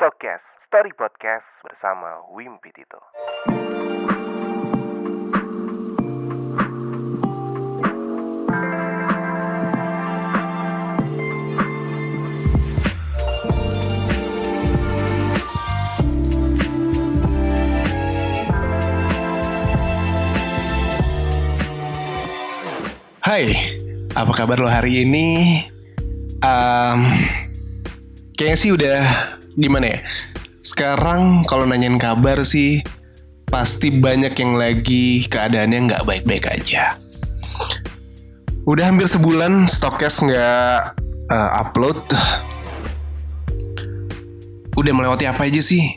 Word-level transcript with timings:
Stokes 0.00 0.40
Story 0.64 0.96
Podcast 0.96 1.44
bersama 1.60 2.24
Wimpi 2.32 2.72
Tito. 2.72 2.96
Hai, 23.20 23.52
apa 24.16 24.32
kabar 24.32 24.56
lo 24.64 24.64
hari 24.64 25.04
ini? 25.04 25.60
Um, 26.40 27.12
kayaknya 28.32 28.56
sih 28.56 28.72
udah 28.72 29.36
gimana 29.60 29.86
ya? 29.86 29.98
Sekarang 30.64 31.44
kalau 31.44 31.68
nanyain 31.68 32.00
kabar 32.00 32.40
sih 32.44 32.80
pasti 33.50 33.92
banyak 33.92 34.32
yang 34.32 34.56
lagi 34.56 35.26
keadaannya 35.28 35.78
nggak 35.90 36.04
baik-baik 36.08 36.48
aja. 36.48 36.96
Udah 38.64 38.88
hampir 38.88 39.08
sebulan 39.10 39.66
Stokes 39.68 40.22
nggak 40.24 40.96
uh, 41.28 41.50
upload. 41.60 42.00
Udah 44.78 44.92
melewati 44.94 45.28
apa 45.28 45.44
aja 45.44 45.60
sih? 45.60 45.92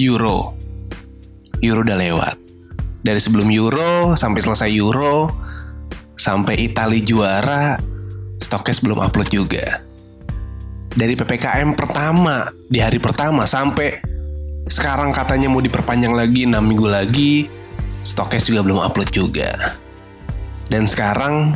Euro. 0.00 0.56
Euro 1.60 1.80
udah 1.84 1.98
lewat. 1.98 2.36
Dari 3.06 3.20
sebelum 3.22 3.46
Euro 3.54 4.18
sampai 4.18 4.40
selesai 4.42 4.70
Euro, 4.74 5.30
sampai 6.18 6.58
Italia 6.58 7.04
juara, 7.04 7.64
Stokes 8.42 8.82
belum 8.82 8.98
upload 8.98 9.28
juga. 9.30 9.85
Dari 10.96 11.12
PPKM 11.12 11.76
pertama, 11.76 12.48
di 12.72 12.80
hari 12.80 12.96
pertama 12.96 13.44
sampai 13.44 14.00
sekarang 14.64 15.12
katanya 15.12 15.52
mau 15.52 15.60
diperpanjang 15.60 16.16
lagi 16.16 16.48
6 16.48 16.56
minggu 16.56 16.88
lagi, 16.88 17.52
Stokes 18.00 18.48
juga 18.48 18.64
belum 18.64 18.80
upload 18.80 19.12
juga. 19.12 19.76
Dan 20.72 20.88
sekarang 20.88 21.52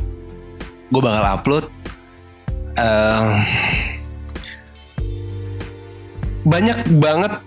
gue 0.92 1.00
bakal 1.00 1.24
upload 1.24 1.64
uh, 2.76 3.40
banyak 6.44 6.76
banget 7.00 7.40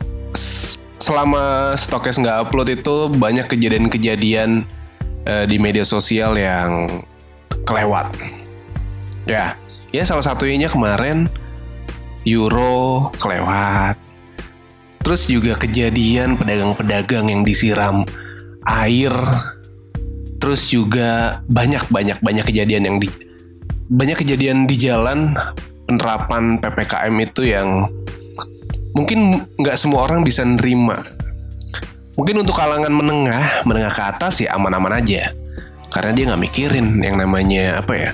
selama 0.97 1.77
Stokes 1.77 2.17
nggak 2.17 2.49
upload 2.49 2.73
itu 2.73 3.05
banyak 3.21 3.45
kejadian-kejadian 3.45 4.65
uh, 5.29 5.45
di 5.45 5.61
media 5.61 5.85
sosial 5.85 6.33
yang 6.41 6.89
kelewat. 7.69 8.17
Ya, 9.29 9.61
ya 9.93 10.03
salah 10.09 10.25
satunya 10.25 10.73
kemarin 10.73 11.29
Euro 12.27 13.11
kelewat. 13.19 13.99
Terus 15.03 15.27
juga 15.27 15.59
kejadian 15.59 16.39
pedagang-pedagang 16.39 17.27
yang 17.27 17.43
disiram 17.43 18.07
air. 18.63 19.11
Terus 20.39 20.71
juga 20.71 21.43
banyak 21.47 21.87
banyak 21.91 22.19
banyak 22.19 22.45
kejadian 22.47 22.83
yang 22.87 22.97
di 22.99 23.07
banyak 23.87 24.23
kejadian 24.23 24.63
di 24.67 24.75
jalan 24.79 25.35
penerapan 25.87 26.59
ppkm 26.59 27.15
itu 27.19 27.41
yang 27.47 27.87
mungkin 28.95 29.43
nggak 29.59 29.75
semua 29.75 30.07
orang 30.07 30.23
bisa 30.23 30.43
nerima 30.47 30.99
Mungkin 32.13 32.45
untuk 32.45 32.53
kalangan 32.53 32.93
menengah, 32.93 33.65
menengah 33.65 33.89
ke 33.89 34.03
atas 34.05 34.45
ya 34.45 34.53
aman-aman 34.53 35.01
aja. 35.01 35.33
Karena 35.89 36.11
dia 36.13 36.23
nggak 36.29 36.41
mikirin 36.45 37.01
yang 37.01 37.17
namanya 37.17 37.81
apa 37.81 37.93
ya, 37.97 38.11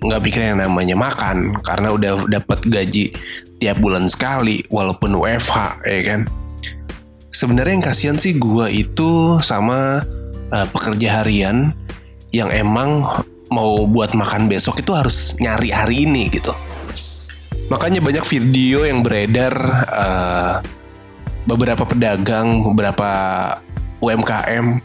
nggak 0.00 0.20
mikirin 0.20 0.56
yang 0.56 0.62
namanya 0.68 0.96
makan. 0.96 1.56
Karena 1.64 1.92
udah 1.94 2.12
dapat 2.28 2.64
gaji 2.66 3.12
tiap 3.60 3.76
bulan 3.80 4.08
sekali, 4.08 4.64
walaupun 4.72 5.16
WFH, 5.16 5.84
ya 5.84 6.00
kan. 6.04 6.20
Sebenarnya 7.30 7.78
yang 7.78 7.86
kasihan 7.86 8.18
sih 8.18 8.36
gue 8.36 8.66
itu 8.72 9.38
sama 9.40 10.02
uh, 10.50 10.66
pekerja 10.72 11.22
harian 11.22 11.72
yang 12.34 12.50
emang 12.50 13.06
mau 13.50 13.86
buat 13.86 14.14
makan 14.14 14.46
besok 14.46 14.82
itu 14.82 14.94
harus 14.94 15.34
nyari 15.38 15.70
hari 15.74 16.06
ini 16.06 16.30
gitu. 16.30 16.54
Makanya 17.70 18.02
banyak 18.02 18.26
video 18.26 18.82
yang 18.82 19.06
beredar 19.06 19.54
uh, 19.86 20.58
beberapa 21.46 21.86
pedagang, 21.86 22.66
beberapa 22.66 23.10
UMKM 24.02 24.82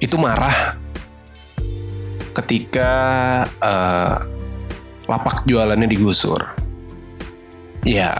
itu 0.00 0.16
marah 0.16 0.76
ketika 2.36 2.92
uh, 3.64 4.20
lapak 5.08 5.48
jualannya 5.48 5.88
digusur. 5.88 6.42
Ya, 7.86 8.12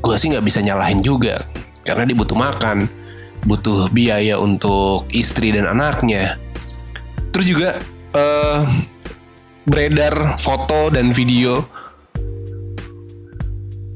gue 0.00 0.14
sih 0.16 0.32
nggak 0.32 0.46
bisa 0.46 0.62
nyalahin 0.62 1.02
juga 1.02 1.44
karena 1.84 2.08
dia 2.08 2.16
butuh 2.16 2.38
makan, 2.38 2.88
butuh 3.44 3.90
biaya 3.92 4.40
untuk 4.40 5.04
istri 5.12 5.52
dan 5.52 5.68
anaknya. 5.68 6.40
Terus 7.34 7.46
juga 7.46 7.70
uh, 8.16 8.64
beredar 9.66 10.38
foto 10.40 10.88
dan 10.88 11.10
video 11.12 11.66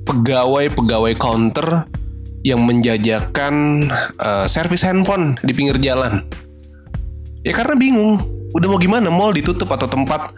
pegawai-pegawai 0.04 1.14
counter 1.14 1.86
yang 2.42 2.66
menjajakan 2.66 3.86
uh, 4.18 4.44
servis 4.50 4.82
handphone 4.82 5.38
di 5.46 5.54
pinggir 5.54 5.78
jalan. 5.78 6.26
Ya 7.46 7.54
karena 7.54 7.78
bingung, 7.78 8.39
udah 8.56 8.66
mau 8.66 8.80
gimana 8.80 9.08
mall 9.12 9.30
ditutup 9.30 9.70
atau 9.70 9.86
tempat 9.86 10.34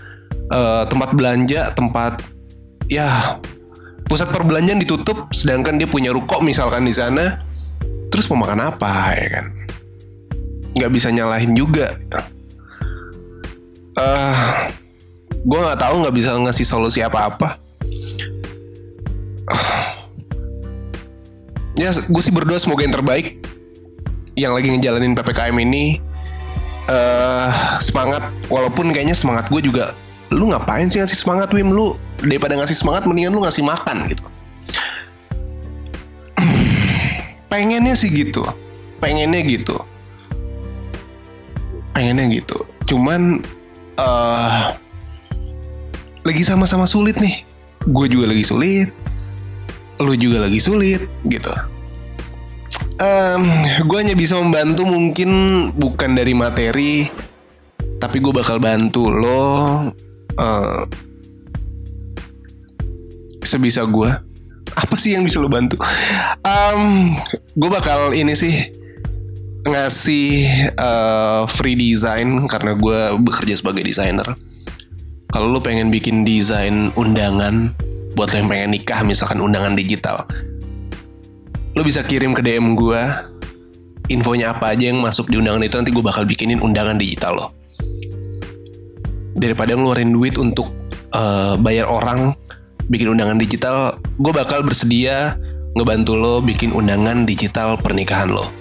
uh, 0.52 0.84
tempat 0.88 1.16
belanja, 1.16 1.72
tempat 1.72 2.20
ya 2.90 3.38
pusat 4.04 4.28
perbelanjaan 4.28 4.80
ditutup, 4.82 5.32
sedangkan 5.32 5.80
dia 5.80 5.88
punya 5.88 6.12
ruko 6.12 6.44
misalkan 6.44 6.84
di 6.84 6.92
sana, 6.92 7.40
terus 8.12 8.28
mau 8.28 8.44
makan 8.44 8.72
apa 8.72 9.16
ya 9.16 9.28
kan? 9.40 9.46
Nggak 10.76 10.90
bisa 10.92 11.08
nyalahin 11.08 11.56
juga. 11.56 11.96
Uh, 13.96 14.36
gue 15.44 15.58
nggak 15.60 15.80
tahu 15.80 15.94
nggak 16.04 16.16
bisa 16.16 16.36
ngasih 16.36 16.66
solusi 16.68 17.00
apa-apa. 17.00 17.60
ya 21.82 21.88
gue 21.88 22.22
sih 22.22 22.30
berdoa 22.30 22.60
semoga 22.60 22.84
yang 22.84 22.94
terbaik 22.94 23.42
yang 24.36 24.52
lagi 24.52 24.70
ngejalanin 24.70 25.16
ppkm 25.16 25.56
ini 25.64 25.98
uh, 26.88 27.50
semangat. 27.78 28.22
Walaupun 28.48 28.90
kayaknya 28.90 29.14
semangat 29.14 29.50
gue 29.52 29.60
juga 29.62 29.94
lu 30.32 30.48
ngapain 30.48 30.88
sih 30.88 30.98
ngasih 30.98 31.18
semangat 31.18 31.52
Wim? 31.52 31.70
Lu 31.70 32.00
daripada 32.22 32.56
ngasih 32.56 32.76
semangat 32.78 33.04
mendingan 33.04 33.36
lu 33.36 33.44
ngasih 33.44 33.62
makan 33.62 34.08
gitu. 34.08 34.24
Pengennya 37.52 37.92
sih 37.92 38.08
gitu. 38.08 38.40
Pengennya 38.96 39.44
gitu. 39.44 39.76
Pengennya 41.92 42.32
gitu. 42.32 42.64
Cuman 42.88 43.44
uh, 44.00 44.72
lagi 46.24 46.42
sama-sama 46.46 46.88
sulit 46.88 47.20
nih. 47.20 47.44
Gue 47.92 48.08
juga 48.08 48.32
lagi 48.32 48.46
sulit. 48.46 48.88
Lu 50.00 50.16
juga 50.16 50.48
lagi 50.48 50.58
sulit 50.64 51.04
gitu. 51.28 51.52
Um, 53.02 53.42
gue 53.90 53.98
hanya 53.98 54.14
bisa 54.14 54.38
membantu 54.38 54.86
mungkin 54.86 55.30
bukan 55.74 56.14
dari 56.14 56.38
materi, 56.38 57.10
tapi 57.98 58.22
gue 58.22 58.30
bakal 58.30 58.62
bantu 58.62 59.10
lo 59.10 59.42
uh, 60.38 60.82
sebisa 63.42 63.82
gue. 63.90 64.06
Apa 64.78 64.94
sih 64.94 65.18
yang 65.18 65.26
bisa 65.26 65.42
lo 65.42 65.50
bantu? 65.50 65.82
Um, 66.46 67.18
gue 67.58 67.70
bakal 67.74 68.14
ini 68.14 68.38
sih 68.38 68.70
ngasih 69.66 70.46
uh, 70.78 71.42
free 71.50 71.74
design 71.74 72.46
karena 72.46 72.78
gue 72.78 73.18
bekerja 73.18 73.58
sebagai 73.58 73.82
desainer. 73.82 74.30
Kalau 75.34 75.50
lo 75.50 75.58
pengen 75.58 75.90
bikin 75.90 76.22
desain 76.22 76.94
undangan 76.94 77.74
buat 78.14 78.30
lo 78.30 78.46
yang 78.46 78.46
pengen 78.52 78.70
nikah 78.78 79.02
misalkan 79.02 79.42
undangan 79.42 79.74
digital 79.74 80.22
lo 81.72 81.80
bisa 81.80 82.04
kirim 82.04 82.36
ke 82.36 82.44
DM 82.44 82.76
gue 82.76 83.00
infonya 84.12 84.52
apa 84.52 84.76
aja 84.76 84.92
yang 84.92 85.00
masuk 85.00 85.32
di 85.32 85.40
undangan 85.40 85.64
itu 85.64 85.74
nanti 85.80 85.90
gue 85.94 86.04
bakal 86.04 86.28
bikinin 86.28 86.60
undangan 86.60 87.00
digital 87.00 87.32
lo. 87.32 87.46
Daripada 89.32 89.72
ngeluarin 89.72 90.12
duit 90.12 90.36
untuk 90.36 90.68
uh, 91.16 91.56
bayar 91.56 91.88
orang 91.88 92.36
bikin 92.92 93.16
undangan 93.16 93.40
digital 93.40 93.96
gue 94.20 94.32
bakal 94.36 94.60
bersedia 94.60 95.40
ngebantu 95.72 96.12
lo 96.12 96.44
bikin 96.44 96.76
undangan 96.76 97.24
digital 97.24 97.80
pernikahan 97.80 98.28
lo. 98.28 98.52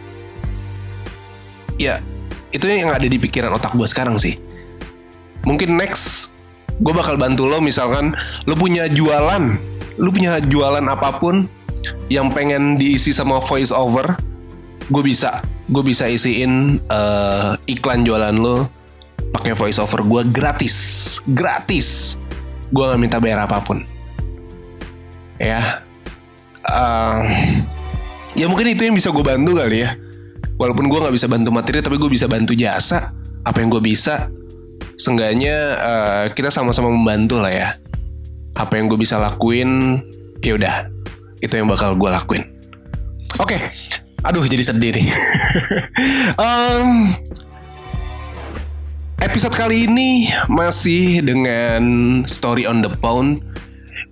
Ya 1.76 2.00
itu 2.56 2.64
yang 2.68 2.96
ada 2.96 3.04
di 3.04 3.20
pikiran 3.20 3.52
otak 3.52 3.76
gue 3.76 3.88
sekarang 3.92 4.16
sih. 4.16 4.40
Mungkin 5.44 5.76
next 5.76 6.32
gue 6.80 6.94
bakal 6.96 7.20
bantu 7.20 7.52
lo 7.52 7.60
misalkan 7.60 8.16
lo 8.48 8.56
punya 8.56 8.88
jualan 8.88 9.60
lo 10.00 10.10
punya 10.10 10.40
jualan 10.40 10.82
apa 10.88 11.20
pun 11.20 11.46
yang 12.12 12.30
pengen 12.30 12.76
diisi 12.78 13.16
sama 13.16 13.40
voice 13.42 13.74
over 13.74 14.18
gue 14.92 15.04
bisa. 15.04 15.40
Gue 15.72 15.88
bisa 15.88 16.12
isiin 16.12 16.84
uh, 16.92 17.56
iklan 17.66 18.04
jualan 18.04 18.36
lo 18.36 18.68
pakai 19.32 19.56
voice 19.56 19.80
over 19.80 20.04
gue 20.04 20.22
gratis. 20.30 20.76
Gratis. 21.32 22.20
Gue 22.70 22.84
nggak 22.88 23.00
minta 23.00 23.18
bayar 23.24 23.48
apa 23.48 23.64
pun. 23.64 23.88
Ya. 25.40 25.82
Um, 26.68 27.24
ya 28.36 28.46
mungkin 28.52 28.70
itu 28.70 28.86
yang 28.86 28.96
bisa 28.96 29.10
gue 29.10 29.24
bantu 29.24 29.56
kali 29.56 29.88
ya. 29.88 29.96
Walaupun 30.60 30.92
gue 30.92 31.00
nggak 31.00 31.16
bisa 31.16 31.26
bantu 31.32 31.50
materi 31.50 31.80
tapi 31.80 31.96
gue 31.96 32.12
bisa 32.12 32.28
bantu 32.28 32.52
jasa. 32.54 33.16
Apa 33.48 33.64
yang 33.64 33.72
gue 33.72 33.82
bisa. 33.82 34.28
Seenggaknya 35.00 35.56
uh, 35.82 36.24
kita 36.36 36.52
sama-sama 36.52 36.92
membantu 36.92 37.40
lah 37.40 37.50
ya. 37.50 37.70
Apa 38.60 38.76
yang 38.76 38.92
gue 38.92 39.00
bisa 39.00 39.16
lakuin 39.18 40.04
ya 40.44 40.60
udah 40.60 41.01
itu 41.42 41.54
yang 41.58 41.68
bakal 41.68 41.98
gue 41.98 42.10
lakuin. 42.10 42.44
Oke. 43.42 43.58
Aduh 44.22 44.46
jadi 44.46 44.62
sedih 44.62 44.92
nih. 44.96 45.08
Um, 46.42 47.14
episode 49.22 49.54
kali 49.54 49.86
ini 49.86 50.32
masih 50.50 51.22
dengan 51.22 51.82
story 52.26 52.66
on 52.70 52.86
the 52.86 52.92
phone. 53.02 53.42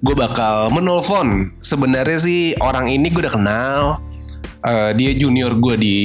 Gue 0.01 0.17
bakal 0.17 0.73
menelpon. 0.73 1.53
Sebenarnya 1.61 2.19
sih 2.19 2.53
orang 2.61 2.89
ini 2.89 3.09
gue 3.09 3.21
udah 3.23 3.33
kenal. 3.33 3.81
Uh, 4.59 4.91
dia 4.97 5.15
junior 5.15 5.55
gue 5.55 5.75
di 5.79 5.99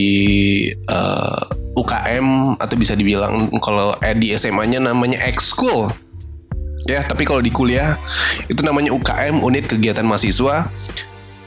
uh, 0.86 1.42
UKM 1.74 2.54
atau 2.62 2.76
bisa 2.78 2.94
dibilang 2.94 3.50
kalau 3.58 3.98
eh, 3.98 4.14
di 4.14 4.30
SMA-nya 4.38 4.78
namanya 4.78 5.18
ekskul 5.26 5.90
ya 6.84 7.00
tapi 7.02 7.24
kalau 7.24 7.40
di 7.40 7.48
kuliah 7.48 7.96
itu 8.46 8.60
namanya 8.60 8.92
UKM 8.92 9.40
unit 9.40 9.66
kegiatan 9.66 10.04
mahasiswa 10.04 10.68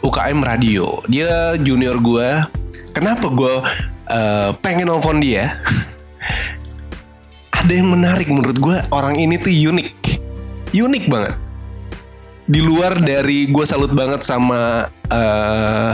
UKM 0.02 0.40
radio. 0.44 1.02
Dia 1.10 1.58
junior 1.58 1.98
gue 2.02 2.30
kenapa 2.98 3.30
gue 3.30 3.54
uh, 4.10 4.50
pengen 4.62 4.90
nelfon 4.90 5.22
dia? 5.22 5.54
Ada 7.62 7.74
yang 7.74 7.94
menarik 7.94 8.30
menurut 8.30 8.58
gue 8.58 8.78
orang 8.94 9.18
ini 9.18 9.38
tuh 9.38 9.54
unik. 9.54 9.90
Unik 10.74 11.04
banget. 11.10 11.36
Di 12.48 12.64
luar 12.64 13.02
dari 13.02 13.50
gue 13.50 13.66
salut 13.66 13.92
banget 13.92 14.24
sama 14.24 14.88
uh, 15.10 15.92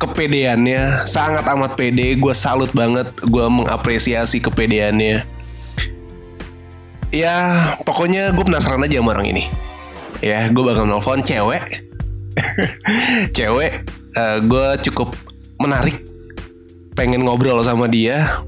kepedeannya. 0.00 1.04
Sangat 1.04 1.44
amat 1.46 1.76
pede. 1.76 2.16
Gue 2.16 2.32
salut 2.32 2.72
banget. 2.72 3.12
Gue 3.28 3.44
mengapresiasi 3.46 4.40
kepedeannya. 4.40 5.22
Ya 7.10 7.36
pokoknya 7.82 8.30
gue 8.32 8.44
penasaran 8.46 8.82
aja 8.82 9.02
sama 9.02 9.14
orang 9.14 9.30
ini. 9.30 9.44
Ya 10.24 10.48
gue 10.48 10.64
bakal 10.64 10.88
nelfon 10.88 11.22
cewek 11.22 11.89
cewek 13.36 13.84
uh, 14.16 14.38
gue 14.42 14.68
cukup 14.90 15.14
menarik 15.60 16.02
pengen 16.94 17.24
ngobrol 17.24 17.60
sama 17.64 17.88
dia. 17.88 18.44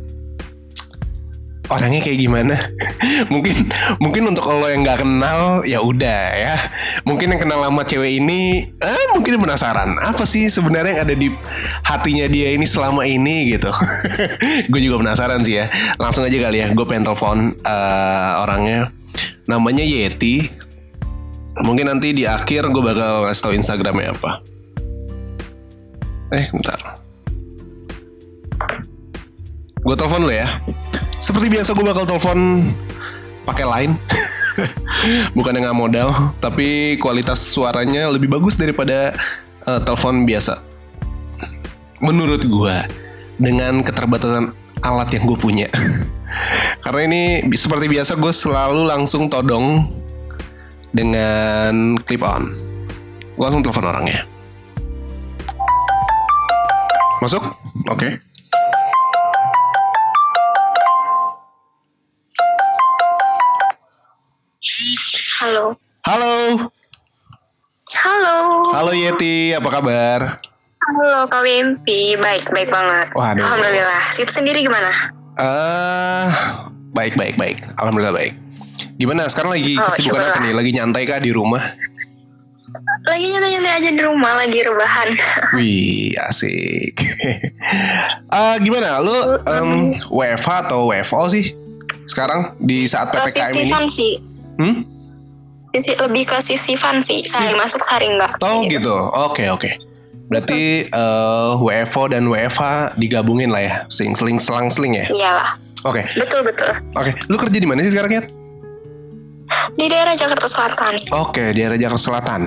Orangnya 1.72 2.04
kayak 2.04 2.20
gimana? 2.20 2.52
Mungkin 3.32 3.72
mungkin 3.96 4.28
untuk 4.28 4.44
lo 4.52 4.68
yang 4.68 4.84
nggak 4.84 5.08
kenal 5.08 5.64
ya 5.64 5.80
udah 5.80 6.22
ya. 6.36 6.56
Mungkin 7.08 7.32
yang 7.32 7.40
kenal 7.40 7.64
sama 7.64 7.80
cewek 7.88 8.20
ini 8.20 8.68
eh, 8.76 9.04
mungkin 9.16 9.40
penasaran 9.40 9.96
apa 9.96 10.28
sih 10.28 10.52
sebenarnya 10.52 10.92
yang 10.92 11.02
ada 11.08 11.14
di 11.16 11.28
hatinya 11.80 12.26
dia 12.28 12.52
ini 12.52 12.68
selama 12.68 13.08
ini 13.08 13.56
gitu? 13.56 13.72
Gue 14.72 14.80
juga 14.84 15.00
penasaran 15.00 15.40
sih 15.40 15.64
ya. 15.64 15.72
Langsung 15.96 16.28
aja 16.28 16.36
kali 16.36 16.60
ya 16.60 16.68
gue 16.76 16.84
pengen 16.84 17.08
uh, 17.08 18.44
orangnya. 18.44 18.92
Namanya 19.48 19.84
Yeti 19.86 20.61
mungkin 21.60 21.92
nanti 21.92 22.16
di 22.16 22.24
akhir 22.24 22.72
gue 22.72 22.82
bakal 22.82 23.28
ngasih 23.28 23.42
tau 23.44 23.52
Instagramnya 23.52 24.16
apa 24.16 24.30
eh 26.32 26.48
bentar 26.48 26.80
gue 29.82 29.96
telepon 29.98 30.24
lo 30.24 30.32
ya 30.32 30.48
seperti 31.20 31.52
biasa 31.52 31.76
gue 31.76 31.84
bakal 31.86 32.08
telepon 32.08 32.66
pakai 33.46 33.66
line. 33.66 33.94
Bukan 35.36 35.54
yang 35.58 35.70
nggak 35.70 35.78
modal, 35.78 36.08
tapi 36.38 36.98
kualitas 36.98 37.42
suaranya 37.42 38.10
lebih 38.10 38.30
bagus 38.30 38.54
daripada 38.54 39.14
uh, 39.66 39.80
telepon 39.82 40.22
biasa. 40.26 40.62
Menurut 42.02 42.42
gue, 42.42 42.76
dengan 43.38 43.82
keterbatasan 43.82 44.54
alat 44.82 45.08
yang 45.14 45.24
gue 45.26 45.38
punya. 45.38 45.68
Karena 46.84 47.00
ini 47.06 47.22
seperti 47.54 47.86
biasa 47.86 48.18
gue 48.18 48.32
selalu 48.34 48.88
langsung 48.88 49.30
todong 49.30 49.90
dengan 50.92 51.96
clip 52.04 52.20
on. 52.20 52.52
Gue 53.36 53.44
langsung 53.48 53.64
telepon 53.64 53.88
orangnya. 53.88 54.20
Masuk? 57.24 57.42
Oke. 57.88 57.96
Okay. 57.96 58.12
Halo. 65.42 65.74
Halo. 66.06 66.34
Halo. 67.92 68.38
Halo 68.74 68.92
Yeti, 68.94 69.50
apa 69.56 69.68
kabar? 69.68 70.20
Halo 70.82 71.30
Kak 71.30 71.46
Wimpi, 71.46 72.18
baik 72.18 72.50
baik 72.50 72.68
banget. 72.74 73.14
Waduh. 73.14 73.38
Alhamdulillah. 73.38 74.02
Itu 74.18 74.30
sendiri 74.34 74.66
gimana? 74.66 74.90
Eh, 75.38 75.46
uh, 75.46 76.26
baik 76.90 77.14
baik 77.14 77.38
baik. 77.38 77.62
Alhamdulillah 77.78 78.14
baik. 78.14 78.41
Gimana? 79.02 79.26
Sekarang 79.26 79.50
lagi 79.50 79.74
Oh, 79.74 79.82
kesibukan 79.84 80.22
apa 80.22 80.30
syukurlah. 80.30 80.42
nih? 80.46 80.52
Lagi 80.54 80.70
nyantai 80.72 81.02
kah 81.02 81.18
di 81.18 81.34
rumah? 81.34 81.62
Lagi 83.02 83.26
nyantai-nyantai 83.26 83.72
aja 83.74 83.90
di 83.90 84.00
rumah, 84.00 84.32
lagi 84.38 84.58
rebahan. 84.62 85.08
Wih, 85.58 86.14
asik. 86.22 87.02
Ah, 88.30 88.54
gimana? 88.64 89.02
Lu 89.02 89.10
em, 89.42 89.70
WFH 90.06 90.70
atau 90.70 90.86
WFO 90.86 91.26
sih? 91.28 91.50
Sekarang 92.06 92.54
di 92.58 92.86
saat 92.86 93.10
PPKM 93.10 93.54
ini? 93.58 93.74
sih. 93.90 94.12
Hmm? 94.56 94.86
Sisi, 95.72 95.98
lebih 95.98 96.22
ke 96.22 96.38
sisifan 96.38 97.02
sih. 97.02 97.26
Sehari 97.26 97.58
masuk, 97.58 97.82
sehari 97.82 98.06
enggak. 98.06 98.38
Oh 98.38 98.62
gitu. 98.64 98.92
Oke 99.26 99.50
oke. 99.50 99.70
Berarti 100.30 100.86
eh, 100.86 101.50
WFO 101.58 102.06
dan 102.06 102.22
WFH 102.24 102.94
digabungin 102.96 103.50
lah 103.50 103.60
ya, 103.60 103.74
sing 103.88 104.14
seling 104.14 104.38
selang 104.38 104.70
seling 104.70 104.94
ya. 104.94 105.04
Iyalah. 105.10 105.50
Oke 105.82 106.06
Betul 106.14 106.46
betul. 106.46 106.70
oke. 106.94 107.10
Lu 107.26 107.34
kerja 107.34 107.58
di 107.58 107.66
mana 107.66 107.82
sih 107.82 107.90
sekarang 107.90 108.12
ya? 108.14 108.22
Di 109.74 109.86
daerah 109.88 110.14
Jakarta 110.14 110.46
Selatan. 110.46 110.94
Oke, 111.16 111.52
di 111.52 111.60
area 111.62 111.78
Jakarta 111.78 112.02
Selatan. 112.02 112.40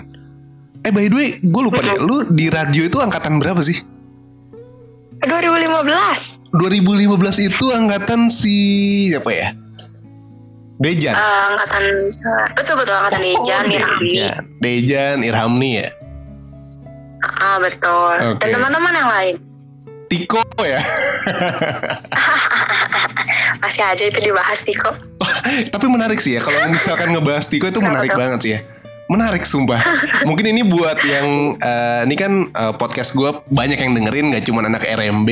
Eh 0.86 0.92
by 0.94 1.10
the 1.10 1.16
way, 1.18 1.30
gue 1.42 1.62
lupa 1.66 1.82
deh. 1.82 1.98
Lu 1.98 2.30
di 2.30 2.46
radio 2.48 2.86
itu 2.86 3.02
angkatan 3.02 3.42
berapa 3.42 3.58
sih? 3.60 3.82
2015. 5.26 6.54
2015 6.54 7.50
itu 7.50 7.66
angkatan 7.74 8.30
si 8.30 8.56
siapa 9.10 9.32
ya? 9.34 9.48
Dejan. 10.78 11.16
Eh, 11.16 11.44
angkatan 11.56 11.84
betul 12.54 12.76
betul 12.78 12.94
angkatan 12.94 13.20
Dejan, 13.24 13.64
Oh, 13.66 13.74
Irhamni. 13.74 14.12
Dejan. 14.12 14.42
Dejan, 14.60 15.18
Irhamni 15.24 15.72
ya. 15.82 15.90
Ah 17.42 17.58
betul. 17.58 18.38
Oke. 18.38 18.44
Dan 18.44 18.50
teman-teman 18.60 18.94
yang 18.94 19.10
lain. 19.10 19.36
Tiko 20.06 20.38
ya. 20.62 20.82
Masih 23.62 23.84
aja 23.86 24.04
itu 24.08 24.20
dibahas 24.20 24.60
Tiko. 24.64 24.92
Tapi 25.74 25.86
menarik 25.88 26.20
sih 26.20 26.38
ya 26.38 26.42
kalau 26.44 26.72
misalkan 26.72 27.12
ngebahas 27.14 27.46
Tiko 27.48 27.70
itu 27.70 27.80
menarik 27.80 28.12
Kenapa 28.12 28.22
banget 28.24 28.40
sih 28.42 28.52
ya. 28.56 28.60
Menarik 29.06 29.44
sumpah. 29.46 29.82
Mungkin 30.30 30.46
ini 30.50 30.62
buat 30.66 30.98
yang 31.06 31.58
eh, 31.62 32.02
ini 32.10 32.16
kan 32.18 32.32
eh, 32.50 32.74
podcast 32.76 33.14
gue 33.14 33.30
banyak 33.54 33.78
yang 33.78 33.94
dengerin 33.94 34.34
nggak 34.34 34.44
cuma 34.50 34.66
anak 34.66 34.84
RMB. 34.84 35.30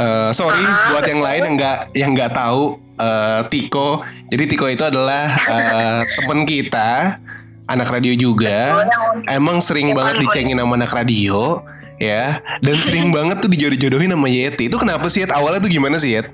Eh, 0.00 0.30
sorry 0.32 0.56
Ah, 0.56 0.96
buat 0.96 1.04
yang 1.04 1.20
lain 1.20 1.42
yang 1.44 1.54
nggak 1.60 1.78
yang 1.92 2.10
nggak 2.16 2.32
tahu 2.32 2.80
eh, 2.96 3.40
Tiko. 3.52 4.00
Jadi 4.32 4.44
Tiko 4.48 4.66
itu 4.70 4.82
adalah 4.86 5.36
eh, 5.36 6.00
temen 6.24 6.48
kita, 6.48 7.20
anak 7.68 7.88
radio 7.92 8.16
juga. 8.16 8.88
Emang 9.28 9.60
sering 9.60 9.92
banget 9.92 10.24
dicengin 10.24 10.56
sama 10.56 10.80
anak 10.80 10.90
radio 10.90 11.60
ya 12.00 12.40
dan 12.64 12.74
sering 12.80 13.12
banget 13.12 13.44
tuh 13.44 13.50
dijodoh-jodohin 13.52 14.10
sama 14.10 14.28
Yeti. 14.32 14.72
Itu 14.72 14.80
kenapa 14.80 15.06
sih 15.12 15.22
Yet? 15.22 15.36
Awalnya 15.36 15.60
tuh 15.60 15.70
gimana 15.70 16.00
sih 16.00 16.16
Yet? 16.16 16.32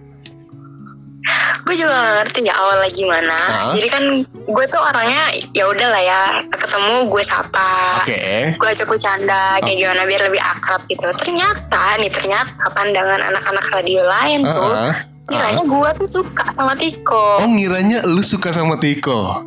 Gue 1.66 1.74
juga 1.74 1.90
gak 1.90 2.14
ngerti 2.22 2.40
ya 2.46 2.54
awalnya 2.54 2.90
gimana. 2.94 3.34
Hah? 3.34 3.74
jadi 3.74 3.86
kan 3.90 4.04
gue 4.30 4.64
tuh 4.70 4.78
orangnya 4.78 5.24
ya 5.50 5.66
udah 5.66 5.88
lah 5.90 6.02
ya 6.02 6.20
ketemu 6.54 7.10
gue 7.10 7.22
sapa 7.26 7.70
Oke. 8.06 8.54
gue 8.54 8.68
ajak 8.70 8.86
bercanda 8.86 9.58
kayak 9.58 9.74
Oke. 9.74 9.82
gimana 9.82 10.00
biar 10.06 10.22
lebih 10.30 10.42
akrab 10.42 10.80
gitu. 10.86 11.06
Ternyata 11.18 11.82
nih 11.98 12.10
ternyata 12.14 12.64
pandangan 12.70 13.20
anak-anak 13.26 13.66
radio 13.74 14.06
lain 14.06 14.46
tuh 14.46 14.70
Heeh. 14.70 14.92
kiranya 15.26 15.64
gue 15.66 15.90
tuh 15.98 16.08
suka 16.22 16.46
sama 16.54 16.78
Tiko. 16.78 17.42
Oh 17.42 17.48
ngiranya 17.50 18.06
lu 18.06 18.22
suka 18.22 18.54
sama 18.54 18.78
Tiko? 18.78 19.42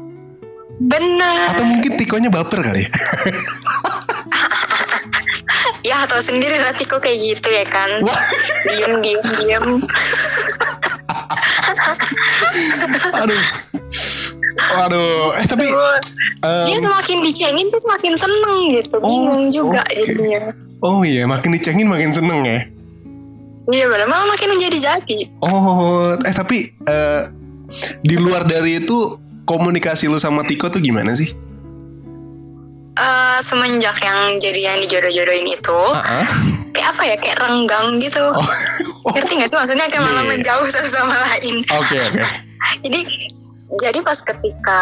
Bener. 0.80 1.56
Atau 1.56 1.64
mungkin 1.68 1.96
Tikonya 1.96 2.28
baper 2.32 2.60
kali? 2.64 2.84
Ya 5.80 6.06
atau 6.06 6.20
sendiri 6.20 6.60
lah 6.60 6.76
Tiko 6.76 7.00
kayak 7.00 7.18
gitu 7.18 7.50
ya 7.50 7.66
kan. 7.66 8.04
Diem 8.68 9.00
diem 9.00 9.22
diem 9.40 9.66
Aduh. 13.16 13.44
Waduh 14.60 15.40
Eh 15.40 15.46
tapi 15.48 15.66
em, 15.70 16.66
dia 16.68 16.78
semakin 16.82 17.18
dicengin 17.24 17.68
tuh 17.72 17.80
semakin 17.80 18.14
seneng 18.18 18.58
gitu. 18.76 18.96
Oh, 19.00 19.08
bingung 19.08 19.48
juga 19.50 19.82
oke. 19.86 19.96
jadinya. 19.96 20.52
Oh 20.82 21.02
iya. 21.04 21.24
Makin 21.26 21.56
dicengin 21.56 21.88
makin 21.88 22.12
seneng 22.12 22.44
ya? 22.44 22.60
Iya 23.70 23.86
bener 23.86 24.10
malah 24.10 24.26
makin 24.28 24.58
menjadi 24.58 24.78
jadi. 24.98 25.30
Oh 25.46 26.18
Eh 26.18 26.34
tapi 26.34 26.74
eh, 26.74 27.22
Di 28.02 28.16
luar 28.18 28.44
dari 28.44 28.82
itu 28.82 29.16
Komunikasi 29.46 30.10
lu 30.10 30.18
sama 30.18 30.42
Tiko 30.46 30.70
tuh 30.70 30.82
gimana 30.82 31.14
sih? 31.14 31.30
eh, 33.00 33.40
semenjak 33.40 33.96
yang 34.04 34.36
jadian 34.38 34.78
dijodoh-jodohin 34.84 35.48
itu 35.48 35.80
Ah, 35.96 36.26
ah. 36.26 36.28
Kayak 36.70 36.88
apa 36.90 37.04
ya 37.06 37.16
kayak 37.18 37.38
renggang 37.40 37.88
gitu 37.98 38.24
Oh. 39.00 39.12
ngerti 39.12 39.34
gak 39.38 39.48
sih 39.48 39.58
maksudnya 39.58 39.88
kayak 39.88 40.04
malah 40.04 40.14
Iya, 40.14 40.22
iya. 40.22 40.30
menjauh 40.30 40.66
satu 40.70 40.90
sama 40.92 41.16
lain 41.18 41.56
Oke 41.74 41.98
oke. 41.98 42.22
jadi 42.84 43.00
jadi 43.80 44.00
pas 44.02 44.20
ketika 44.20 44.80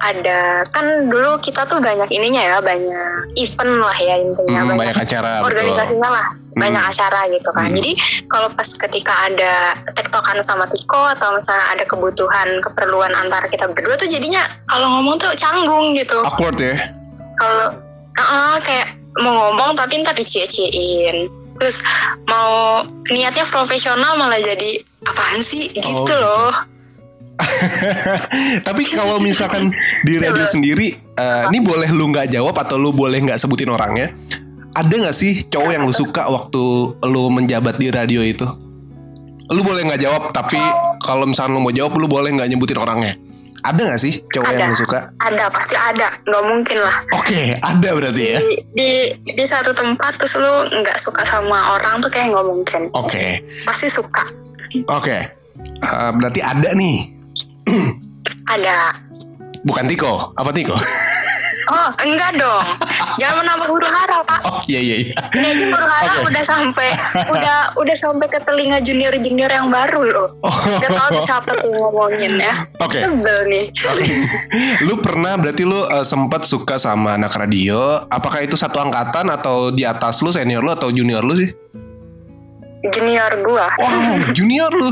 ada 0.00 0.64
kan 0.70 0.86
dulu 1.06 1.36
kita 1.38 1.60
tuh 1.66 1.76
banyak 1.76 2.08
ininya 2.08 2.40
ya 2.40 2.56
banyak 2.58 3.12
event 3.36 3.74
lah 3.78 3.98
ya 3.98 4.14
intinya 4.16 4.58
Hmm, 4.58 4.68
banyak 4.70 4.80
banyak 4.80 4.98
acara 4.98 5.32
betul. 5.36 5.48
organisasinya 5.50 6.08
lah 6.08 6.26
Hmm. 6.50 6.58
banyak 6.58 6.82
acara 6.82 7.20
gitu 7.28 7.48
kan 7.50 7.68
Hmm. 7.68 7.76
jadi 7.76 7.92
kalau 8.26 8.48
pas 8.50 8.68
ketika 8.70 9.14
ada 9.22 9.54
tektokan 9.92 10.40
sama 10.40 10.64
Tiko 10.66 11.04
atau 11.10 11.32
misalnya 11.32 11.66
ada 11.70 11.84
kebutuhan 11.84 12.48
keperluan 12.60 13.12
antara 13.14 13.44
kita 13.46 13.68
berdua 13.68 13.94
tuh 13.94 14.08
jadinya 14.08 14.40
kalau 14.66 14.88
ngomong 14.90 15.16
tuh 15.16 15.30
canggung 15.34 15.92
gitu 15.92 16.16
Awkward 16.22 16.56
ya. 16.56 16.74
kalau 17.36 17.76
ah, 18.16 18.56
kayak 18.58 18.99
mau 19.18 19.34
ngomong 19.34 19.74
tapi 19.74 19.98
ntar 20.00 20.14
dicie-ciein. 20.14 21.26
Terus 21.58 21.82
mau 22.30 22.80
niatnya 23.10 23.44
profesional 23.44 24.16
malah 24.16 24.38
jadi 24.38 24.80
apaan 25.04 25.40
sih? 25.42 25.68
Gitu 25.74 26.14
Oh, 26.14 26.20
loh. 26.20 26.54
Tapi 28.68 28.82
kalau 28.92 29.16
misalkan 29.20 29.72
di 30.04 30.20
radio 30.20 30.44
sendiri, 30.44 30.92
eh, 30.92 31.42
ini 31.48 31.58
boleh 31.64 31.88
lu 31.92 32.12
nggak 32.12 32.32
jawab 32.32 32.52
atau 32.56 32.76
lu 32.76 32.92
boleh 32.92 33.20
nggak 33.20 33.40
sebutin 33.40 33.72
orangnya? 33.72 34.12
Ada 34.76 34.92
nggak 34.92 35.16
sih 35.16 35.42
cowok 35.48 35.70
yang 35.72 35.84
lu 35.88 35.92
suka 35.92 36.28
waktu 36.30 36.62
lu 37.08 37.22
menjabat 37.32 37.80
di 37.80 37.88
radio 37.88 38.20
itu? 38.22 38.44
Lu 39.50 39.66
boleh 39.66 39.82
nggak 39.88 40.00
jawab, 40.00 40.22
tapi 40.30 40.60
kalau 41.02 41.26
misalkan 41.26 41.58
lu 41.58 41.60
mau 41.64 41.74
jawab, 41.74 41.96
lu 41.98 42.06
boleh 42.06 42.30
nggak 42.38 42.48
nyebutin 42.54 42.78
orangnya. 42.78 43.18
Ada 43.60 43.80
nggak 43.80 44.00
sih 44.00 44.14
cowok 44.26 44.46
yang 44.50 44.60
Ada. 44.66 44.72
lu 44.72 44.78
suka? 44.78 44.98
ada 45.20 45.44
pasti 45.52 45.74
ada 45.76 46.08
nggak 46.24 46.44
mungkin 46.48 46.78
lah 46.80 46.96
Oke, 47.14 47.42
ada 47.56 47.88
berarti 47.92 48.22
ya. 48.24 48.38
di, 48.40 48.50
di 48.72 48.90
di 49.36 49.44
satu 49.44 49.70
tempat 49.72 50.16
terus 50.16 50.34
lu 50.36 50.52
nggak 50.80 50.96
suka 50.96 51.22
sama 51.24 51.76
orang 51.76 52.00
tuh 52.00 52.08
kayak 52.08 52.32
nggak 52.32 52.46
mungkin 52.46 52.82
Oke, 52.96 53.44
pasti 53.68 53.92
suka 53.92 54.24
oke. 54.88 55.16
Eh, 55.80 56.10
berarti 56.14 56.40
ada 56.40 56.72
nih. 56.72 57.10
ada 58.54 58.96
Bukan 59.60 59.84
Tiko, 59.84 60.32
apa 60.32 60.50
Tiko? 60.50 60.72
oh 61.70 61.90
enggak 62.02 62.30
dong 62.34 62.64
jangan 63.16 63.46
menambah 63.46 63.66
huru 63.70 63.86
hara 63.86 64.18
pak 64.26 64.40
Oh 64.42 64.58
iya 64.66 64.80
iya 64.82 64.96
iya. 65.06 65.14
ini 65.38 65.46
aja 65.46 65.64
huru 65.70 65.86
hara 65.86 66.12
Oke. 66.18 66.28
udah 66.34 66.44
sampai 66.44 66.88
udah 67.30 67.58
udah 67.78 67.96
sampai 67.96 68.26
ke 68.26 68.38
telinga 68.42 68.78
junior 68.82 69.14
junior 69.22 69.50
yang 69.50 69.70
baru 69.70 70.02
loh 70.04 70.28
Oh. 70.40 70.56
Gak 70.80 70.90
tau 70.90 71.10
siapa 71.20 71.52
tuh 71.60 71.70
ngomongin 71.78 72.40
ya 72.40 72.66
Oke. 72.82 72.98
Sebel 72.98 73.38
nih 73.46 73.64
Oke. 73.70 74.04
lu 74.88 74.94
pernah 74.98 75.38
berarti 75.38 75.62
lu 75.62 75.78
eh, 75.78 76.04
sempat 76.04 76.42
suka 76.44 76.76
sama 76.80 77.14
anak 77.14 77.36
radio? 77.36 78.02
Apakah 78.10 78.42
itu 78.42 78.58
satu 78.58 78.80
angkatan 78.82 79.30
atau 79.30 79.70
di 79.70 79.86
atas 79.86 80.20
lu 80.24 80.34
senior 80.34 80.64
lu 80.64 80.72
atau 80.74 80.90
junior 80.90 81.22
lu 81.22 81.38
sih? 81.38 81.50
Junior 82.90 83.30
gua 83.44 83.68
Wow, 83.76 84.32
junior 84.32 84.72
lu. 84.72 84.90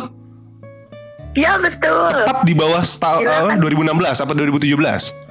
Ya 1.36 1.54
betul 1.60 2.08
Tepat 2.10 2.42
di 2.44 2.54
bawah 2.56 2.82
eh, 2.82 3.54
kan? 3.54 3.56
2016 3.62 4.24
apa 4.26 4.32
2017? 4.34 5.27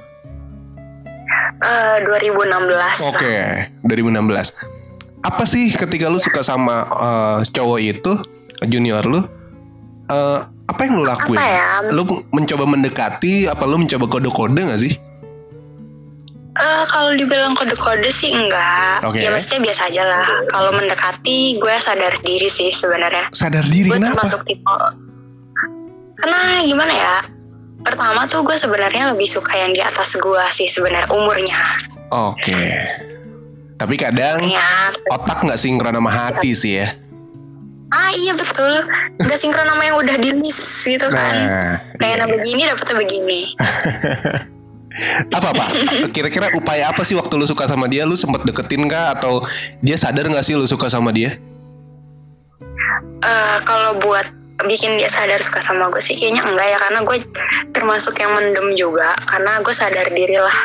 Eh, 1.58 1.96
2016 2.06 3.10
Oke, 3.10 3.36
2016. 3.82 4.54
Apa 5.20 5.42
sih 5.42 5.70
ketika 5.70 6.06
lu 6.06 6.16
suka 6.16 6.40
sama 6.40 6.86
eh, 6.86 7.38
cowok 7.44 7.78
itu, 7.80 8.12
junior 8.64 9.02
lu? 9.02 9.20
eh, 10.06 10.38
apa 10.68 10.80
yang 10.80 10.94
lu 10.94 11.04
lakuin? 11.04 11.36
Apa 11.36 11.48
ya 11.48 11.66
Lu 11.90 12.02
mencoba 12.28 12.64
mendekati 12.64 13.44
apa 13.44 13.64
lu 13.64 13.76
mencoba 13.76 14.04
kode-kode 14.06 14.60
gak 14.62 14.78
sih? 14.78 14.94
Eh, 16.54 16.84
Kalau 16.86 17.12
dibilang 17.12 17.54
kode-kode 17.54 18.08
sih 18.08 18.30
enggak 18.30 19.00
Oke. 19.02 19.20
Ya 19.20 19.30
maksudnya 19.30 19.62
biasa 19.64 19.82
aja 19.86 20.02
lah 20.04 20.26
Kalau 20.48 20.70
mendekati 20.72 21.56
gue 21.56 21.74
sadar 21.78 22.10
diri 22.18 22.46
sih 22.46 22.68
sebenarnya 22.68 23.30
Sadar 23.30 23.62
diri 23.62 23.88
gue 23.88 23.96
kenapa? 23.96 24.22
termasuk 24.22 24.42
tipe 24.44 24.76
karena 26.18 26.66
gimana 26.66 26.92
ya 26.92 27.14
pertama 27.80 28.26
tuh 28.26 28.42
gue 28.42 28.54
sebenarnya 28.54 29.10
lebih 29.10 29.26
suka 29.26 29.54
yang 29.54 29.70
di 29.70 29.78
atas 29.78 30.14
gue 30.14 30.42
sih 30.48 30.66
sebenarnya 30.66 31.08
umurnya 31.10 31.60
Oke. 32.08 32.56
Tapi 33.76 33.94
kadang 33.94 34.40
ya 34.42 34.90
terus- 34.90 35.22
otak 35.22 35.44
nggak 35.44 35.56
sinkron 35.56 35.92
sama 35.92 36.10
hati 36.10 36.50
sih 36.52 36.80
ya. 36.80 36.88
ah 37.88 38.10
iya 38.14 38.32
betul 38.32 38.84
udah 39.16 39.38
sinkron 39.38 39.64
sama 39.64 39.80
yang 39.82 39.96
udah 39.96 40.16
di 40.16 40.28
list 40.34 40.84
gitu 40.84 41.08
kan 41.08 41.32
Nah, 41.32 41.72
kayak 41.96 42.20
iya. 42.20 42.26
begini 42.26 42.60
dapetnya 42.64 42.94
begini 42.96 43.40
apa 45.36 45.48
pak? 45.54 45.68
Kira-kira 46.10 46.50
upaya 46.52 46.90
apa 46.90 47.00
sih 47.00 47.14
waktu 47.14 47.30
lu 47.32 47.46
suka 47.46 47.64
sama 47.64 47.86
dia? 47.86 48.02
Lu 48.02 48.12
sempet 48.12 48.42
deketin 48.42 48.84
kah 48.84 49.14
atau 49.14 49.40
dia 49.78 49.94
sadar 49.94 50.26
nggak 50.26 50.42
sih 50.42 50.52
lu 50.52 50.66
suka 50.66 50.90
sama 50.90 51.14
dia? 51.14 51.38
Eh, 53.18 53.56
kalau 53.62 54.02
buat 54.02 54.26
bikin 54.66 54.98
dia 54.98 55.06
sadar 55.06 55.38
suka 55.38 55.62
sama 55.62 55.86
gue 55.94 56.02
sih 56.02 56.18
kayaknya 56.18 56.42
enggak 56.42 56.66
ya 56.66 56.78
karena 56.82 57.00
gue 57.06 57.16
termasuk 57.70 58.14
yang 58.18 58.34
mendem 58.34 58.74
juga 58.74 59.14
karena 59.30 59.62
gue 59.62 59.74
sadar 59.74 60.06
diri 60.10 60.38
lah 60.38 60.58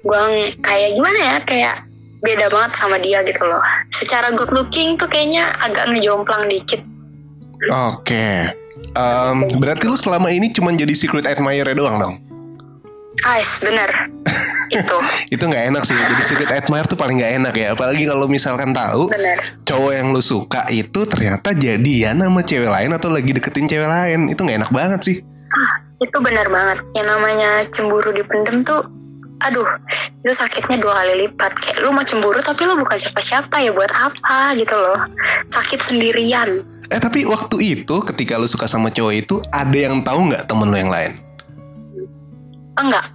gue 0.00 0.20
kayak 0.64 0.90
gimana 0.96 1.20
ya 1.20 1.36
kayak 1.44 1.76
beda 2.24 2.48
banget 2.48 2.72
sama 2.74 2.96
dia 2.98 3.20
gitu 3.22 3.44
loh 3.44 3.60
secara 3.92 4.32
good 4.32 4.50
looking 4.56 4.96
tuh 4.96 5.06
kayaknya 5.06 5.44
agak 5.60 5.92
ngejomplang 5.92 6.48
dikit 6.48 6.80
Oke. 7.66 8.54
Em, 8.94 9.36
berarti 9.58 9.90
lu 9.90 9.98
selama 9.98 10.30
ini 10.30 10.54
cuma 10.54 10.70
jadi 10.70 10.94
secret 10.94 11.26
admirer 11.26 11.74
doang 11.74 11.98
dong? 11.98 12.14
Ais 13.26 13.58
bener 13.64 13.90
itu 14.76 14.96
Itu 15.32 15.44
nggak 15.48 15.64
enak 15.74 15.82
sih. 15.82 15.96
Jadi 15.96 16.22
secret 16.22 16.52
admirer 16.52 16.86
tuh 16.86 16.98
paling 17.00 17.18
nggak 17.18 17.32
enak 17.42 17.54
ya. 17.56 17.66
Apalagi 17.72 18.04
kalau 18.04 18.28
misalkan 18.28 18.76
tahu 18.76 19.08
bener 19.08 19.40
cowok 19.64 19.92
yang 19.96 20.12
lu 20.12 20.22
suka 20.22 20.68
itu 20.70 21.08
ternyata 21.08 21.56
jadian 21.56 22.20
sama 22.20 22.44
cewek 22.44 22.68
lain 22.68 22.90
atau 22.92 23.08
lagi 23.08 23.30
deketin 23.32 23.66
cewek 23.66 23.88
lain. 23.88 24.28
Itu 24.28 24.44
nggak 24.44 24.58
enak 24.66 24.72
banget 24.72 25.00
sih. 25.04 25.18
itu 25.98 26.14
benar 26.22 26.46
banget 26.46 26.78
yang 26.94 27.10
namanya 27.10 27.66
cemburu 27.74 28.14
dipendem 28.14 28.62
tuh 28.62 28.86
aduh 29.42 29.66
itu 30.22 30.30
sakitnya 30.30 30.78
dua 30.78 30.94
kali 30.94 31.26
lipat 31.26 31.50
kayak 31.58 31.82
lu 31.82 31.90
mau 31.90 32.06
cemburu 32.06 32.38
tapi 32.38 32.62
lu 32.70 32.78
bukan 32.78 33.02
siapa-siapa 33.02 33.58
ya 33.66 33.74
buat 33.74 33.90
apa 33.90 34.54
gitu 34.54 34.78
loh 34.78 35.02
sakit 35.50 35.82
sendirian 35.82 36.62
Eh 36.88 36.96
tapi 36.96 37.28
waktu 37.28 37.60
itu 37.60 38.00
ketika 38.00 38.40
lu 38.40 38.48
suka 38.48 38.64
sama 38.64 38.88
cowok 38.88 39.12
itu 39.12 39.36
ada 39.52 39.76
yang 39.76 40.00
tahu 40.00 40.32
nggak 40.32 40.48
temen 40.48 40.72
lu 40.72 40.76
yang 40.80 40.88
lain? 40.88 41.12
Enggak 42.80 43.06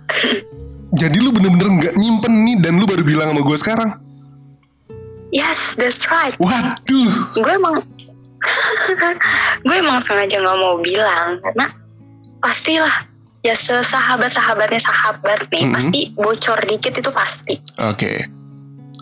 Jadi 0.93 1.17
lu 1.17 1.33
bener-bener 1.33 1.69
nggak 1.73 1.95
nyimpen 1.97 2.33
nih 2.45 2.55
dan 2.61 2.77
lu 2.77 2.85
baru 2.85 3.01
bilang 3.01 3.33
sama 3.33 3.41
gue 3.41 3.57
sekarang. 3.57 3.89
yes 5.31 5.73
that's 5.73 6.05
right 6.07 6.37
Waduh. 6.37 7.13
gue 7.33 7.51
emang 7.51 7.81
gue 9.65 9.75
emang 9.75 9.97
sengaja 9.97 10.37
nggak 10.37 10.57
mau 10.57 10.77
bilang 10.77 11.41
karena 11.41 11.65
pastilah 12.37 12.93
ya 13.41 13.51
sesahabat-sahabatnya 13.51 14.79
sahabat 14.79 15.47
nih 15.49 15.65
Mhm. 15.65 15.73
pasti 15.73 15.99
bocor 16.13 16.59
dikit 16.63 16.93
itu 16.93 17.09
pasti 17.09 17.55
Oke. 17.81 18.29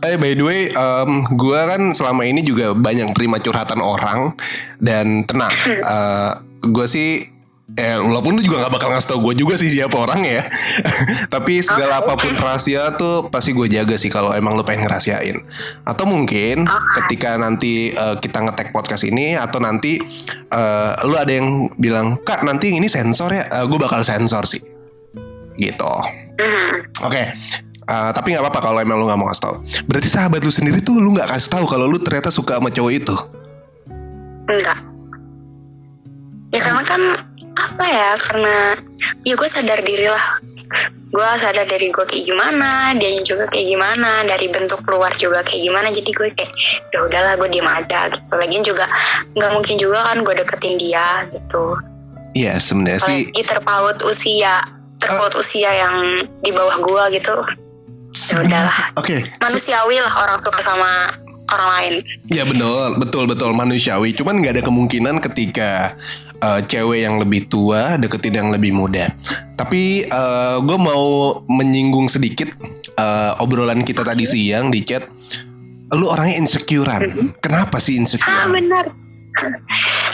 Eh 0.02 0.18
by 0.18 0.34
the 0.34 0.42
way, 0.42 0.62
em, 0.68 1.22
gua 1.38 1.70
kan 1.70 1.94
selama 1.94 2.26
ini 2.26 2.42
juga 2.42 2.74
banyak 2.74 3.14
terima 3.14 3.38
curhatan 3.38 3.78
orang 3.78 4.34
dan 4.82 5.22
tenang, 5.30 5.54
eh 5.70 6.32
gue 6.64 6.86
sih, 6.90 7.22
eh 7.80 7.96
walaupun 7.96 8.36
lu 8.36 8.42
juga 8.44 8.68
nggak 8.68 8.74
bakal 8.76 8.92
ngasih 8.92 9.10
tau 9.16 9.20
gue 9.24 9.34
juga 9.40 9.56
sih 9.56 9.72
siapa 9.72 9.96
orang 9.96 10.20
ya. 10.28 10.44
Tapi 11.34 11.64
segala 11.64 12.04
Oke. 12.04 12.04
apa 12.04 12.14
pun 12.20 12.34
rahasia 12.44 12.84
tuh 13.00 13.32
pasti 13.32 13.56
gue 13.56 13.68
jaga 13.72 13.96
sih 13.96 14.12
kalau 14.12 14.36
emang 14.36 14.60
lu 14.60 14.64
pengen 14.68 14.84
ngerahasiain. 14.84 15.40
Atau 15.88 16.04
mungkin 16.04 16.68
Oke. 16.68 16.90
ketika 17.00 17.40
nanti 17.40 17.96
eh, 17.96 18.16
kita 18.20 18.44
ngetek 18.44 18.76
podcast 18.76 19.08
ini 19.08 19.40
atau 19.40 19.64
nanti 19.64 20.04
eh, 20.52 20.92
lu 21.08 21.16
ada 21.16 21.32
yang 21.32 21.72
bilang 21.80 22.20
kak 22.28 22.44
nanti 22.44 22.76
ini 22.76 22.92
sensor 22.92 23.32
ya, 23.32 23.48
gue 23.64 23.80
bakal 23.80 24.04
sensor 24.04 24.44
sih. 24.44 24.60
Gitu. 25.56 25.94
Mhm. 26.36 27.08
Oke. 27.08 27.24
Eh, 27.88 28.12
tapi 28.12 28.36
nggak 28.36 28.44
apa-apa 28.44 28.60
kalau 28.60 28.80
emang 28.84 29.00
lu 29.00 29.08
nggak 29.08 29.20
mau 29.20 29.32
kasih 29.32 29.44
tahu. 29.48 29.56
Berarti 29.88 30.10
sahabat 30.12 30.44
lu 30.44 30.52
sendiri 30.52 30.84
tuh 30.84 31.00
lu 31.00 31.16
nggak 31.16 31.32
kasih 31.40 31.56
tahu 31.56 31.66
kalau 31.72 31.88
lu 31.88 31.96
ternyata 32.04 32.28
suka 32.28 32.60
sama 32.60 32.68
cowok 32.68 32.92
itu. 32.92 33.16
enggak 34.52 34.91
ya 36.52 36.60
karena 36.60 36.84
kan 36.84 37.02
apa 37.56 37.86
ya 37.88 38.10
karena 38.20 38.56
ya 39.24 39.34
gue 39.36 39.50
sadar 39.50 39.80
diri 39.84 40.08
lah 40.08 40.26
gue 41.12 41.28
sadar 41.36 41.68
dari 41.68 41.92
gue 41.92 42.06
kayak 42.08 42.24
gimana 42.24 42.96
dia 42.96 43.12
juga 43.28 43.44
kayak 43.52 43.68
gimana 43.68 44.24
dari 44.24 44.48
bentuk 44.48 44.80
luar 44.88 45.12
juga 45.20 45.44
kayak 45.44 45.62
gimana. 45.68 45.88
Jadi 45.92 46.10
gue 46.16 46.28
kayak 46.32 46.52
ya 46.96 47.00
udahlah 47.04 47.36
gue 47.36 47.50
diem 47.52 47.68
aja 47.68 48.08
gitu. 48.08 48.32
Lagian 48.40 48.64
juga 48.64 48.88
nggak 49.36 49.52
mungkin 49.52 49.76
juga 49.76 50.00
kan 50.08 50.24
gue 50.24 50.34
deketin 50.40 50.80
dia 50.80 51.28
gitu. 51.36 51.76
Iya 52.32 52.56
sebenarnya 52.64 53.04
sih. 53.04 53.28
terpaut 53.44 54.00
usia 54.08 54.64
terpaut 55.04 55.36
usia 55.36 55.68
yang 55.76 56.24
di 56.40 56.52
bawah 56.56 56.80
gue 56.80 57.20
gitu. 57.20 57.36
Ya 58.32 58.36
udahlah. 58.40 58.78
Oke. 58.96 59.20
se- 59.20 59.36
manusiawi 59.44 60.00
lah 60.00 60.14
orang 60.24 60.40
suka 60.40 60.64
sama 60.64 60.88
orang 61.52 61.70
lain. 61.76 61.94
Ya 62.32 62.48
betul, 62.48 62.96
betul, 62.96 63.24
betul. 63.28 63.52
Manusiawi. 63.52 64.16
Cuman 64.16 64.40
nggak 64.40 64.56
ada 64.56 64.64
kemungkinan 64.64 65.20
ketika 65.20 66.00
eh, 66.42 66.62
cewek 66.66 67.06
yang 67.06 67.22
lebih 67.22 67.48
tua 67.48 67.96
deketin 68.02 68.36
yang 68.42 68.50
lebih 68.50 68.74
muda. 68.74 69.14
Tapi 69.56 70.10
eh, 70.10 70.58
gue 70.60 70.78
mau 70.82 71.38
menyinggung 71.46 72.10
sedikit 72.10 72.50
eh, 72.98 73.32
obrolan 73.42 73.86
kita 73.86 74.02
tadi 74.02 74.26
siang 74.26 74.74
di 74.74 74.82
chat. 74.82 75.06
Lu 75.92 76.08
orangnya 76.08 76.42
insecurean. 76.42 77.36
Kenapa 77.44 77.78
sih 77.78 78.00
ah 78.00 78.02
insecure? 78.04 78.52
benar 78.52 78.86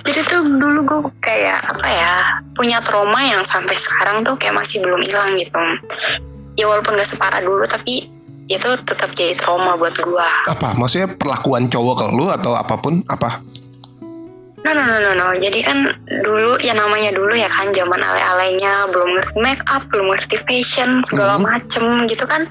jadi 0.05 0.21
tuh 0.29 0.45
dulu 0.45 0.79
gue 0.85 0.99
kayak 1.19 1.59
apa 1.67 1.87
ya 1.89 2.13
punya 2.55 2.79
trauma 2.79 3.19
yang 3.25 3.43
sampai 3.43 3.75
sekarang 3.75 4.23
tuh 4.23 4.37
kayak 4.39 4.55
masih 4.55 4.79
belum 4.79 5.01
hilang 5.03 5.35
gitu 5.35 5.61
ya 6.57 6.65
walaupun 6.69 6.95
gak 6.95 7.09
separah 7.09 7.41
dulu 7.43 7.65
tapi 7.67 8.07
itu 8.47 8.69
tetap 8.87 9.11
jadi 9.11 9.35
trauma 9.35 9.75
buat 9.75 9.91
gue 9.91 10.27
Apa? 10.47 10.71
Maksudnya 10.79 11.19
perlakuan 11.19 11.67
cowok 11.67 11.95
ke 11.99 12.05
lu 12.15 12.31
atau 12.31 12.55
apa 12.55 12.79
pun? 12.79 13.03
Apa? 13.11 13.43
No 14.57 14.71
no 14.73 14.83
no 14.83 14.97
no 14.99 15.11
no 15.13 15.27
jadi 15.33 15.59
kan 15.61 15.77
dulu 16.23 16.57
ya 16.59 16.73
namanya 16.73 17.13
dulu 17.13 17.31
ya 17.31 17.47
kan 17.47 17.69
zaman 17.71 17.99
alay-alaynya 17.99 18.89
belum 18.89 19.09
ngerti 19.11 19.33
make 19.37 19.63
up 19.69 19.85
belum 19.87 20.09
ngerti 20.09 20.35
fashion 20.43 20.99
segala 21.03 21.37
Mhm. 21.37 21.43
macem 21.45 21.83
gitu 22.05 22.25
kan 22.25 22.43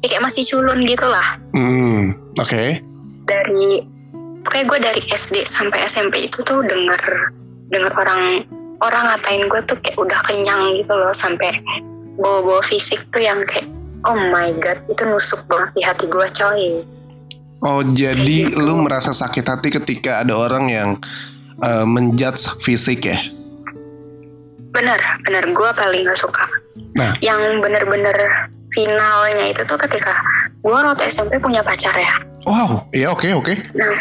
ya 0.00 0.06
kayak 0.08 0.24
masih 0.24 0.42
culun 0.46 0.80
gitu 0.82 1.04
lah 1.04 1.26
Hmm, 1.52 2.16
oke. 2.36 2.80
dari 3.24 3.84
kayak 4.42 4.66
gue 4.66 4.78
dari 4.80 5.02
SD 5.06 5.44
sampai 5.44 5.84
SMP 5.84 6.24
itu 6.24 6.40
tuh 6.40 6.64
denger 6.64 7.02
denger 7.68 7.92
orang 7.94 8.42
orang 8.80 9.04
ngatain 9.06 9.44
gue 9.44 9.60
tuh 9.64 9.76
kayak 9.78 10.00
udah 10.00 10.20
kenyang 10.24 10.64
gitu 10.72 10.90
loh 10.90 11.12
sampai 11.12 11.52
bawa-bawa 12.16 12.64
fisik 12.64 13.04
tuh 13.10 13.20
yang 13.20 13.44
kayak 13.44 13.68
oh 14.02 14.16
my 14.16 14.48
god 14.56 14.80
itu 14.88 15.04
nusuk 15.04 15.44
banget 15.46 15.70
di 15.70 15.82
hati 15.84 16.04
gue 16.06 16.26
coy 16.30 16.64
Oh, 17.60 17.84
jadi 17.84 18.48
gitu. 18.48 18.56
lu 18.56 18.80
merasa 18.80 19.12
sakit 19.12 19.44
hati 19.44 19.68
ketika 19.70 20.24
ada 20.24 20.32
orang 20.32 20.64
yang 20.66 20.90
eh, 21.60 21.84
menjudge 21.84 22.58
fisik 22.58 23.04
ya? 23.04 23.18
bener 24.70 24.96
bener 25.22 25.44
gue 25.46 25.70
paling 25.74 26.02
gak 26.04 26.16
suka 26.16 26.46
Nah. 26.90 27.10
yang 27.20 27.38
bener-bener 27.58 28.14
finalnya 28.70 29.44
itu 29.46 29.62
tuh 29.64 29.74
ketika 29.76 30.14
gue 30.56 30.70
waktu 30.70 31.02
SMP 31.04 31.36
punya 31.36 31.60
pacar 31.60 31.90
ya 31.92 32.14
Wow, 32.42 32.86
iya 32.90 33.10
oke 33.10 33.26
oke. 33.34 33.54
nah 33.74 33.98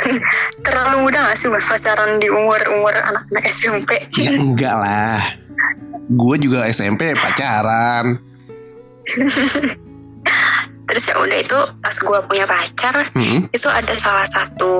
terlalu 0.64 1.04
muda 1.04 1.20
gak 1.22 1.34
sih 1.34 1.48
buat 1.48 1.60
pacaran 1.60 2.16
di 2.16 2.28
umur-umur 2.28 2.92
anak-anak 2.94 3.44
SMP 3.46 4.00
Ya 4.16 4.36
enggak 4.38 4.74
lah. 4.74 5.20
Gue 6.10 6.36
juga 6.36 6.64
SMP 6.66 7.12
pacaran. 7.14 8.20
terus 10.84 11.04
ya 11.06 11.14
udah 11.16 11.38
itu 11.38 11.58
pas 11.78 11.96
gue 11.96 12.18
punya 12.26 12.44
pacar 12.44 12.94
Hmm, 13.12 13.46
itu 13.48 13.68
ada 13.68 13.94
salah 13.94 14.26
satu 14.26 14.72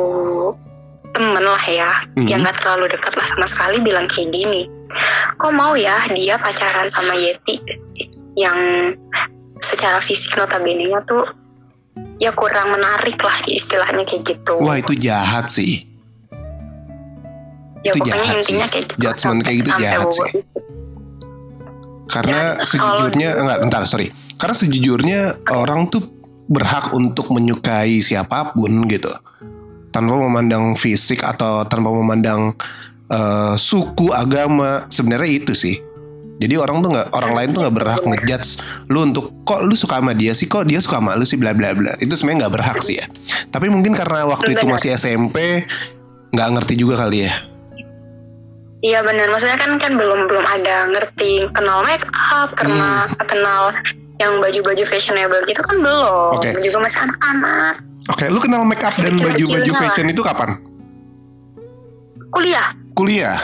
temen 1.20 1.44
lah 1.44 1.64
ya 1.66 1.90
Mhm. 2.16 2.24
yang 2.26 2.40
gak 2.40 2.56
terlalu 2.56 2.88
dekat 2.88 3.12
lah 3.12 3.26
sama 3.28 3.44
sekali 3.44 3.76
bilang 3.78 4.08
kayak 4.08 4.32
gini 4.32 4.64
kok 5.36 5.52
mau 5.52 5.76
ya 5.76 6.00
dia 6.10 6.34
pacaran 6.34 6.88
sama 6.88 7.12
Yeti 7.12 7.60
yang 8.34 8.56
secara 9.60 10.00
fisik 10.00 10.32
notabene 10.34 10.88
nya 10.88 11.04
tuh 11.04 11.20
ya 12.16 12.32
kurang 12.32 12.72
menarik 12.72 13.20
lah 13.20 13.36
istilahnya 13.46 14.00
kayak 14.02 14.24
gitu 14.26 14.56
Wah 14.58 14.76
itu 14.76 14.96
jahat 14.96 15.46
sih. 15.46 15.84
ya 17.80 17.92
itu 17.92 18.00
pokoknya 18.00 18.16
jahat 18.18 18.34
intinya 18.34 18.44
sih. 18.62 18.70
kayak 18.70 18.84
gitu 18.86 18.96
Judgement 18.98 19.40
kayak 19.40 19.56
gitu 19.58 19.70
jahat 19.74 20.08
sih. 20.10 20.30
Karena 22.06 22.38
Ya, 22.52 22.60
sejujurnya 22.60 23.28
kalau- 23.30 23.40
enggak 23.40 23.58
bentar 23.62 23.82
sorry. 23.86 24.08
Karena 24.34 24.54
sejujurnya 24.54 25.20
orang 25.48 25.88
tuh 25.88 26.02
berhak 26.44 26.90
untuk 26.92 27.30
menyukai 27.30 28.00
siapa 28.00 28.52
pun 28.52 28.84
gitu. 28.84 29.08
Tanpa 29.90 30.14
memandang 30.14 30.78
fisik 30.78 31.26
atau 31.26 31.66
tanpa 31.66 31.90
memandang 31.90 32.54
eh, 33.10 33.54
suku 33.58 34.14
agama 34.14 34.86
sebenarnya 34.86 35.30
itu 35.30 35.52
sih. 35.54 35.76
Jadi 36.40 36.56
orang 36.56 36.80
tuh 36.80 36.88
nggak 36.96 37.08
orang 37.12 37.32
lain 37.36 37.48
tuh 37.52 37.60
nggak 37.68 37.76
berhak 37.76 38.00
ngejudge 38.00 38.50
lu 38.88 39.04
untuk 39.04 39.44
kok 39.44 39.60
lu 39.60 39.76
suka 39.76 40.00
sama 40.00 40.16
dia 40.16 40.32
sih 40.32 40.48
kok 40.48 40.64
dia 40.64 40.80
suka 40.80 40.96
sama 40.96 41.12
lu 41.12 41.28
sih 41.28 41.36
bla 41.36 41.52
bla 41.52 41.76
bla 41.76 41.92
itu 42.00 42.16
sebenarnya 42.16 42.48
nggak 42.48 42.54
berhak 42.56 42.78
sih 42.80 42.96
ya. 42.96 43.04
Tapi 43.52 43.68
mungkin 43.68 43.92
karena 43.92 44.24
waktu 44.24 44.56
itu 44.56 44.64
masih 44.64 44.96
SMP 44.96 45.68
nggak 46.32 46.48
ngerti 46.56 46.80
juga 46.80 46.96
kali 46.96 47.28
ya. 47.28 47.34
Iya 48.80 49.04
benar, 49.04 49.28
maksudnya 49.28 49.60
kan 49.60 49.76
kan 49.76 49.92
belum 50.00 50.24
belum 50.24 50.44
ada 50.56 50.88
ngerti 50.88 51.52
kenal 51.52 51.84
make 51.84 52.08
up, 52.32 52.48
kenal 52.56 53.04
Hmm. 53.04 53.28
kenal 53.28 53.76
yang 54.16 54.40
baju-baju 54.40 54.84
fashionable 54.88 55.44
gitu 55.44 55.60
kan 55.60 55.76
belum. 55.84 56.40
Oke. 56.40 56.56
Juga 56.64 56.80
masih 56.80 57.04
anak-anak. 57.04 57.74
Oke, 58.10 58.26
lu 58.26 58.42
kenal 58.42 58.66
make 58.66 58.82
up 58.82 58.90
dan 58.92 59.14
baju-baju 59.16 59.70
fashion 59.78 60.10
itu 60.10 60.20
kapan? 60.20 60.58
Kuliah, 62.30 62.68
Kuliah. 62.94 63.38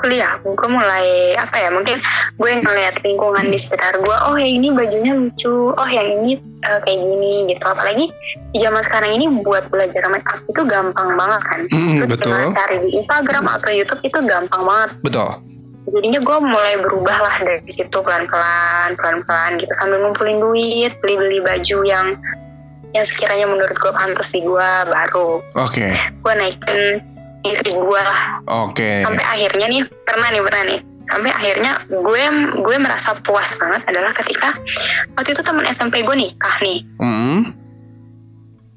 kuliah. 0.00 0.40
Gue 0.40 0.64
mulai 0.64 1.36
apa 1.36 1.60
ya? 1.60 1.68
Mungkin 1.68 2.00
gue 2.40 2.50
ngeliat 2.64 3.04
lingkungan 3.04 3.44
di 3.44 3.60
sekitar 3.60 4.00
gue. 4.00 4.16
Oh 4.24 4.32
yang 4.32 4.48
ini 4.56 4.72
bajunya 4.72 5.12
lucu. 5.12 5.76
Oh 5.76 5.88
yang 5.92 6.24
ini 6.24 6.40
eh, 6.64 6.80
kayak 6.80 7.00
gini 7.04 7.52
gitu. 7.52 7.64
Apalagi 7.68 8.08
di 8.48 8.58
zaman 8.64 8.80
sekarang 8.80 9.12
ini 9.12 9.28
buat 9.44 9.68
belajar 9.68 10.08
make 10.08 10.24
up 10.24 10.40
itu 10.48 10.64
gampang 10.64 11.20
banget 11.20 11.42
kan. 11.44 11.60
Mm, 11.68 12.00
Lu 12.00 12.06
betul, 12.08 12.32
cari 12.32 12.76
di 12.80 12.96
Instagram 12.96 13.44
atau 13.44 13.68
YouTube 13.68 14.00
itu 14.00 14.18
gampang 14.24 14.62
banget. 14.64 14.90
betul. 15.04 15.30
jadinya 15.90 16.20
gue 16.22 16.38
mulai 16.38 16.74
berubah 16.86 17.18
lah 17.18 17.36
dari 17.42 17.66
situ 17.66 17.98
pelan-pelan 17.98 18.94
pelan-pelan 18.94 19.58
gitu 19.58 19.72
sambil 19.74 19.98
ngumpulin 19.98 20.38
duit 20.38 20.92
beli-beli 21.02 21.42
baju 21.42 21.78
yang 21.82 22.14
yang 22.90 23.06
sekiranya 23.06 23.46
menurut 23.46 23.76
gue 23.76 23.92
pantas 23.94 24.34
di 24.34 24.40
gue 24.42 24.70
baru. 24.90 25.42
Oke, 25.58 25.86
gue 25.94 26.32
naikin 26.34 27.00
diri 27.40 27.72
gue 27.72 28.00
lah 28.04 28.44
oke. 28.68 28.90
sampai 29.00 29.24
akhirnya 29.32 29.66
nih 29.72 29.80
pernah 30.04 30.28
nih 30.28 30.42
pernah 30.44 30.62
nih. 30.68 30.80
Sampai 31.08 31.30
akhirnya 31.32 31.72
gue 31.88 32.22
gue 32.60 32.76
merasa 32.76 33.16
puas 33.24 33.56
banget 33.56 33.80
adalah 33.88 34.12
ketika 34.12 34.52
waktu 35.16 35.32
itu 35.32 35.40
teman 35.40 35.64
SMP 35.72 36.04
gue 36.04 36.16
nikah 36.16 36.56
nih. 36.60 36.84
Mm, 37.00 37.40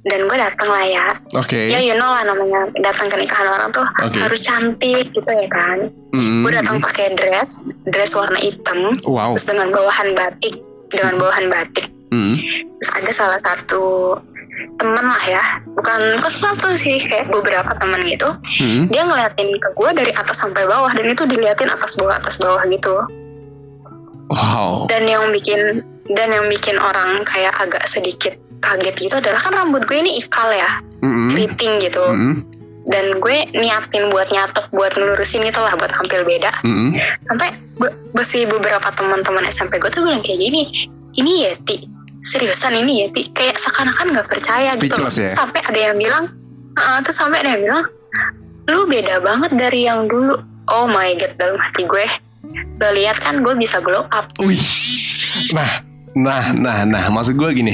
dan 0.03 0.19
gue 0.27 0.37
datang 0.39 0.69
lah 0.71 0.85
ya. 0.87 1.07
Oke. 1.39 1.71
ya 1.71 1.79
you 1.83 1.95
know 1.99 2.07
lah 2.07 2.23
namanya 2.23 2.71
datang 2.79 3.11
ke 3.11 3.15
nikahan 3.19 3.51
orang 3.51 3.69
tuh 3.75 3.87
Oke. 4.03 4.19
harus 4.19 4.41
cantik 4.43 5.11
gitu 5.11 5.31
ya 5.31 5.47
kan. 5.51 5.91
Mm, 6.15 6.47
gue 6.47 6.51
datang 6.55 6.79
pakai 6.79 7.11
dress 7.19 7.67
dress 7.91 8.15
warna 8.15 8.39
hitam 8.39 8.95
Wow. 9.03 9.35
terus 9.35 9.47
dengan 9.51 9.75
bawahan 9.75 10.15
batik 10.15 10.55
dengan 10.87 11.19
bawahan 11.19 11.51
batik 11.51 11.91
Mm, 12.13 12.35
terus 12.77 12.91
ada 12.93 13.11
salah 13.11 13.39
satu 13.41 13.83
teman 14.77 15.01
lah 15.01 15.23
ya. 15.25 15.43
Bukan 15.73 16.21
bukan 16.21 16.29
satu 16.29 16.77
sih 16.77 17.01
kayak 17.01 17.33
beberapa 17.33 17.73
teman 17.81 18.05
gitu. 18.05 18.29
Mm. 18.61 18.93
dia 18.93 19.01
ngeliatin 19.01 19.49
ke 19.57 19.69
gue 19.73 19.89
dari 19.97 20.13
atas 20.13 20.37
sampai 20.39 20.69
bawah 20.69 20.93
dan 20.93 21.09
itu 21.09 21.25
diliatin 21.25 21.73
atas 21.73 21.97
bawah 21.97 22.13
atas 22.13 22.37
bawah 22.37 22.61
gitu. 22.69 23.01
Wow. 24.33 24.89
dan 24.89 25.05
yang 25.05 25.29
bikin 25.29 25.83
dan 26.15 26.33
yang 26.33 26.47
bikin 26.49 26.79
orang 26.79 27.21
kayak 27.27 27.53
agak 27.59 27.85
sedikit 27.85 28.33
kaget 28.65 28.95
gitu 28.97 29.15
adalah 29.19 29.37
kan 29.37 29.53
rambut 29.53 29.83
gue 29.85 29.97
ini 29.99 30.17
ikal 30.17 30.49
ya 30.49 30.69
Mm, 31.03 31.35
keriting 31.35 31.83
gitu. 31.83 31.99
Mm, 32.01 32.47
dan 32.87 33.05
gue 33.19 33.37
niatin 33.51 34.07
buat 34.09 34.31
nyatok 34.31 34.71
buat 34.71 34.95
ngelurusin 34.95 35.43
itu 35.43 35.59
lah 35.59 35.75
buat 35.75 35.91
tampil 35.91 36.23
beda. 36.23 36.49
Mm. 36.63 36.95
sampai 37.27 37.49
be- 37.77 37.95
besi 38.15 38.47
beberapa 38.47 38.87
teman-teman 38.95 39.43
SMP 39.47 39.77
gue 39.77 39.91
tuh 39.91 40.01
bilang 40.01 40.23
kayak 40.23 40.39
gini 40.39 40.63
ini 41.13 41.45
Yeti 41.45 41.77
seriusan 42.23 42.79
ini 42.79 43.03
Yeti 43.03 43.29
kayak 43.31 43.59
seakan-akan 43.59 44.15
nggak 44.15 44.27
percaya 44.27 44.73
gitu 44.79 44.95
ya? 44.95 45.27
sampai 45.27 45.59
ada 45.59 45.79
yang 45.91 45.97
bilang 45.99 46.23
"Ah," 46.75 47.03
terus 47.03 47.19
sampai 47.19 47.43
ada 47.43 47.59
yang 47.59 47.63
bilang 47.63 47.83
lu 48.63 48.87
beda 48.87 49.19
banget 49.19 49.51
dari 49.59 49.83
yang 49.83 50.07
dulu 50.07 50.39
oh 50.71 50.85
my 50.87 51.11
god 51.19 51.35
dalam 51.35 51.59
hati 51.59 51.83
gue 51.83 52.05
lo 52.79 52.89
lihat 52.91 53.19
kan 53.19 53.43
gue 53.43 53.53
bisa 53.53 53.83
glow 53.83 54.07
up 54.09 54.31
Wih. 54.39 54.59
Nah, 55.51 55.81
nah, 56.13 56.53
nah, 56.53 56.85
nah. 56.85 57.09
Maksud 57.09 57.35
gue 57.35 57.49
gini. 57.53 57.73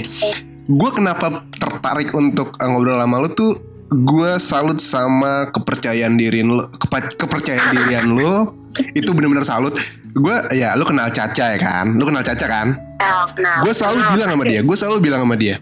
Gue 0.65 0.91
kenapa 0.93 1.43
tertarik 1.51 2.13
untuk 2.13 2.55
eh, 2.55 2.67
ngobrol 2.67 2.95
sama 2.95 3.19
lu 3.19 3.29
tuh 3.33 3.51
gue 3.89 4.31
salut 4.37 4.77
sama 4.77 5.49
kepercayaan 5.49 6.15
diri 6.15 6.45
lu, 6.45 6.61
kepa- 6.77 7.09
kepercayaan 7.17 7.67
dirian 7.73 8.07
lu 8.07 8.53
itu 8.99 9.09
benar-benar 9.11 9.43
salut. 9.43 9.75
Gue 10.15 10.35
ya 10.55 10.71
lu 10.77 10.87
kenal 10.87 11.11
Caca 11.11 11.51
ya 11.51 11.59
kan? 11.59 11.99
Lu 11.99 12.07
kenal 12.07 12.23
Caca 12.23 12.45
kan? 12.47 12.67
Nah, 13.39 13.59
Gue 13.63 13.73
selalu 13.73 13.97
nah, 14.03 14.11
bilang 14.13 14.29
sama 14.35 14.43
dia, 14.45 14.59
gue 14.61 14.77
selalu 14.77 14.97
bilang 14.99 15.21
sama 15.23 15.35
dia, 15.39 15.55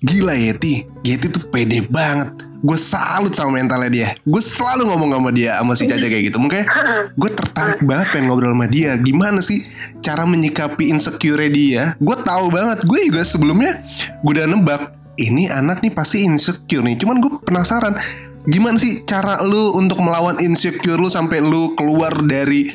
gila 0.00 0.34
Yeti, 0.34 0.88
Yeti 1.04 1.26
tuh 1.30 1.44
pede 1.48 1.84
banget. 1.86 2.50
Gue 2.60 2.76
salut 2.76 3.32
sama 3.32 3.56
mentalnya 3.56 3.88
dia. 3.88 4.08
Gue 4.20 4.44
selalu 4.44 4.92
ngomong 4.92 5.16
sama 5.16 5.30
dia, 5.32 5.56
sama 5.56 5.72
si 5.72 5.88
Caca 5.88 6.04
kayak 6.04 6.28
gitu. 6.28 6.36
Mungkin 6.36 6.68
gue 7.16 7.30
tertarik 7.32 7.80
banget 7.88 8.12
pengen 8.12 8.28
ngobrol 8.28 8.52
sama 8.52 8.68
dia. 8.68 9.00
Gimana 9.00 9.40
sih 9.40 9.64
cara 10.04 10.28
menyikapi 10.28 10.92
insecure 10.92 11.48
dia? 11.48 11.96
Gue 11.96 12.20
tahu 12.20 12.52
banget. 12.52 12.84
Gue 12.84 13.08
juga 13.08 13.24
sebelumnya 13.24 13.80
gue 14.20 14.32
udah 14.36 14.44
nebak 14.44 14.92
ini 15.16 15.48
anak 15.48 15.80
nih 15.80 15.88
pasti 15.88 16.20
insecure 16.20 16.84
nih. 16.84 17.00
Cuman 17.00 17.24
gue 17.24 17.32
penasaran 17.40 17.96
gimana 18.44 18.76
sih 18.76 19.08
cara 19.08 19.40
lu 19.40 19.72
untuk 19.80 20.00
melawan 20.04 20.36
insecure 20.44 21.00
lu 21.00 21.08
sampai 21.08 21.40
lu 21.40 21.72
keluar 21.80 22.12
dari 22.24 22.68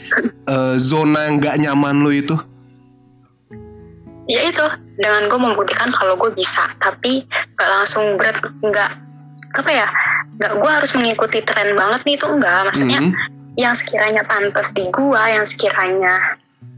eh, 0.49 0.75
zona 0.81 1.29
yang 1.29 1.37
gak 1.37 1.61
nyaman 1.61 2.01
lu 2.01 2.09
itu? 2.09 2.33
Ya 4.25 4.41
itu 4.43 4.65
dengan 4.95 5.25
gue 5.25 5.39
membuktikan 5.39 5.89
kalau 5.91 6.15
gue 6.15 6.31
bisa 6.31 6.65
tapi 6.77 7.21
gak 7.53 7.69
langsung 7.71 8.15
berat 8.15 8.35
nggak 8.59 8.91
apa 9.55 9.71
ya 9.71 9.87
nggak 10.35 10.53
gue 10.55 10.71
harus 10.71 10.91
mengikuti 10.93 11.39
tren 11.41 11.73
banget 11.73 12.01
nih 12.03 12.15
itu 12.15 12.25
enggak 12.25 12.59
maksudnya 12.63 12.99
Mhm. 12.99 13.13
yang 13.55 13.71
sekiranya 13.71 14.19
pantas 14.21 14.69
di 14.69 14.83
gua 14.89 15.31
yang 15.31 15.45
sekiranya 15.45 16.35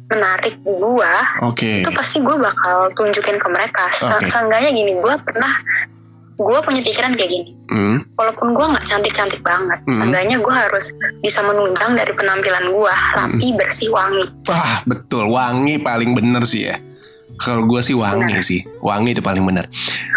menarik 0.08 0.54
di 0.56 0.74
gua 0.74 1.10
Oke. 1.42 1.82
itu 1.82 1.90
pasti 1.90 2.22
gue 2.22 2.36
bakal 2.38 2.94
tunjukin 2.94 3.36
ke 3.36 3.48
mereka 3.48 3.90
Se- 3.92 4.06
Oke. 4.06 4.28
seenggaknya 4.28 4.70
gini 4.70 4.94
gue 4.94 5.14
pernah 5.20 5.54
gue 6.38 6.58
punya 6.62 6.80
pikiran 6.80 7.12
kayak 7.12 7.32
gini 7.32 7.52
Hmm. 7.68 8.00
walaupun 8.14 8.54
gue 8.54 8.66
nggak 8.68 8.86
cantik-cantik 8.86 9.42
banget 9.42 9.80
Mhm. 9.84 9.92
seenggaknya 9.92 10.38
gue 10.38 10.54
harus 10.54 10.86
bisa 11.20 11.42
menunjang 11.42 11.92
dari 11.94 12.14
penampilan 12.14 12.66
gue 12.70 12.94
rapi 13.18 13.42
Hmm. 13.44 13.58
bersih 13.58 13.90
wangi 13.90 14.26
Wah 14.46 14.86
betul 14.86 15.28
wangi 15.28 15.76
paling 15.78 16.14
bener 16.14 16.44
sih 16.44 16.70
ya. 16.70 16.78
Kalau 17.38 17.66
gue 17.66 17.82
sih 17.82 17.94
wangi 17.94 18.38
sih, 18.42 18.62
wangi 18.82 19.14
itu 19.14 19.22
paling 19.22 19.46
bener. 19.46 19.70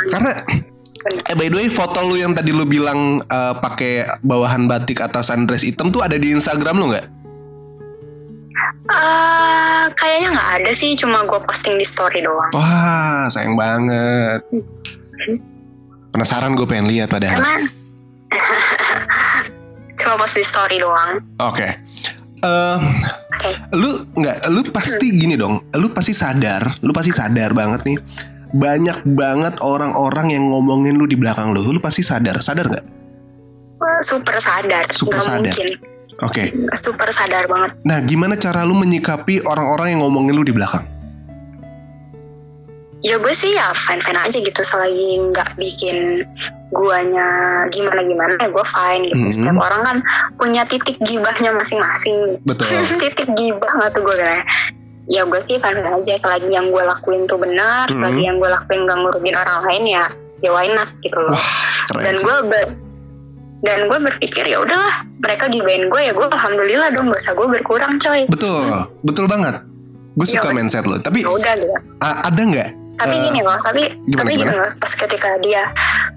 Karena 0.09 0.41
eh 1.01 1.33
by 1.33 1.49
the 1.49 1.57
way 1.57 1.69
foto 1.69 2.05
lu 2.05 2.17
yang 2.17 2.33
tadi 2.33 2.53
lu 2.53 2.65
bilang 2.65 3.17
eh, 3.19 3.55
pakai 3.57 4.05
bawahan 4.21 4.65
batik 4.65 5.01
atasan 5.01 5.45
dress 5.45 5.65
hitam 5.65 5.89
tuh 5.89 6.01
ada 6.01 6.17
di 6.17 6.33
Instagram 6.33 6.77
lu 6.77 6.93
nggak? 6.93 7.07
Ah, 8.91 9.87
kayaknya 9.95 10.35
nggak 10.35 10.51
ada 10.61 10.71
sih 10.75 10.99
cuma 10.99 11.23
gue 11.23 11.39
posting 11.47 11.79
di 11.79 11.87
story 11.87 12.21
doang 12.21 12.51
Wah 12.53 13.31
sayang 13.31 13.55
banget. 13.55 14.43
Penasaran 16.11 16.59
gue 16.59 16.67
pengen 16.67 16.91
lihat 16.91 17.07
padahal. 17.09 17.39
karena 17.39 17.71
cuma 20.01 20.15
post 20.17 20.35
di 20.35 20.43
story 20.43 20.81
doang 20.81 21.23
Oke. 21.39 21.63
Eh, 21.63 21.73
oke 22.45 23.51
lu 23.77 23.91
nggak, 24.17 24.37
lu 24.53 24.61
pasti 24.73 25.17
gini 25.17 25.35
dong. 25.37 25.61
Lu 25.77 25.93
pasti 25.93 26.13
sadar, 26.13 26.81
lu 26.85 26.93
pasti 26.93 27.13
sadar 27.13 27.53
banget 27.53 27.81
nih. 27.87 27.97
Banyak 28.51 29.07
banget 29.15 29.63
orang-orang 29.63 30.35
yang 30.35 30.51
ngomongin 30.51 30.99
lu 30.99 31.07
di 31.07 31.15
belakang 31.15 31.55
lu. 31.55 31.63
Lu 31.71 31.79
pasti 31.79 32.03
sadar, 32.03 32.43
sadar 32.43 32.67
nggak? 32.67 32.87
super 34.01 34.37
sadar 34.41 34.85
Super 34.93 35.21
nggak 35.21 35.53
sadar. 35.53 35.57
Oke. 36.21 36.53
super 36.77 37.09
sadar 37.09 37.49
banget 37.49 37.81
Nah, 37.89 37.97
gimana 38.05 38.37
cara 38.37 38.61
lu 38.69 38.77
menyikapi 38.77 39.41
orang-orang 39.41 39.97
yang 39.97 40.05
ngomongin 40.05 40.37
lu 40.37 40.45
di 40.45 40.53
belakang? 40.53 40.85
Ya 43.01 43.17
gue 43.17 43.33
sih 43.33 43.49
ya 43.51 43.73
fine 43.73 43.99
fine 43.99 44.19
aja 44.19 44.35
gitu 44.35 44.61
selagi 44.61 45.09
nggak 45.27 45.57
bikin 45.57 46.21
guanya 46.71 47.27
gimana 47.69 48.01
gimana 48.01 48.33
ya 48.37 48.49
gue 48.49 48.67
fine 48.67 49.03
gitu 49.07 49.19
Mhm. 49.19 49.33
setiap 49.33 49.57
orang 49.59 49.83
kan 49.83 49.97
punya 50.37 50.63
titik 50.65 51.01
gibahnya 51.01 51.51
masing-masing 51.51 52.39
Betul. 52.45 52.69
titik 53.03 53.27
gibah 53.31 53.73
nggak 53.75 53.91
tuh 53.91 54.03
gue 54.03 54.17
kayak 54.17 54.45
ya 55.07 55.25
gue 55.25 55.41
sih 55.41 55.57
fine 55.57 55.77
fine 55.77 55.91
aja 55.91 56.15
selagi 56.15 56.49
yang 56.49 56.69
gue 56.69 56.83
lakuin 56.83 57.25
tuh 57.25 57.37
benar 57.37 57.87
Mhm. 57.87 57.95
selagi 57.95 58.23
yang 58.23 58.37
gue 58.37 58.49
lakuin 58.49 58.85
gak 58.85 58.99
ngurugin 58.99 59.35
orang 59.35 59.59
lain 59.65 59.85
ya 59.91 60.05
ya 60.41 60.51
why 60.51 60.69
not 60.69 60.89
gitu 61.01 61.19
loh 61.19 61.35
Wah, 61.91 62.01
dan 62.01 62.15
gue 62.15 62.37
ber- 62.47 62.73
dan 63.61 63.79
gue 63.87 63.99
berpikir 64.03 64.45
ya 64.47 64.57
udahlah 64.59 64.95
mereka 65.19 65.45
gibain 65.47 65.85
gue 65.85 66.01
ya 66.01 66.13
gue 66.13 66.27
alhamdulillah 66.27 66.89
dong 66.91 67.09
dosa 67.09 67.33
gue 67.33 67.45
berkurang 67.51 67.97
coy 67.97 68.25
Betul, 68.25 68.65
betul 69.03 69.25
banget. 69.27 69.61
Gue 70.11 70.25
Iya, 70.25 70.33
suka 70.35 70.49
betul. 70.49 70.57
mindset 70.57 70.85
lo. 70.85 70.97
Tapi 70.97 71.21
ya 71.21 71.29
udah 71.29 71.55
gitu 71.55 71.77
ada 72.01 72.41
nggak? 72.41 72.71
Tapi 73.01 73.17
eh, 73.17 73.23
gini 73.33 73.41
loh 73.41 73.57
tapi 73.65 73.83
gimana, 73.89 74.19
tapi 74.21 74.31
gimana? 74.37 74.45
gini 74.45 74.55
loh 74.61 74.71
pas 74.77 74.93
ketika 74.93 75.31
dia 75.41 75.63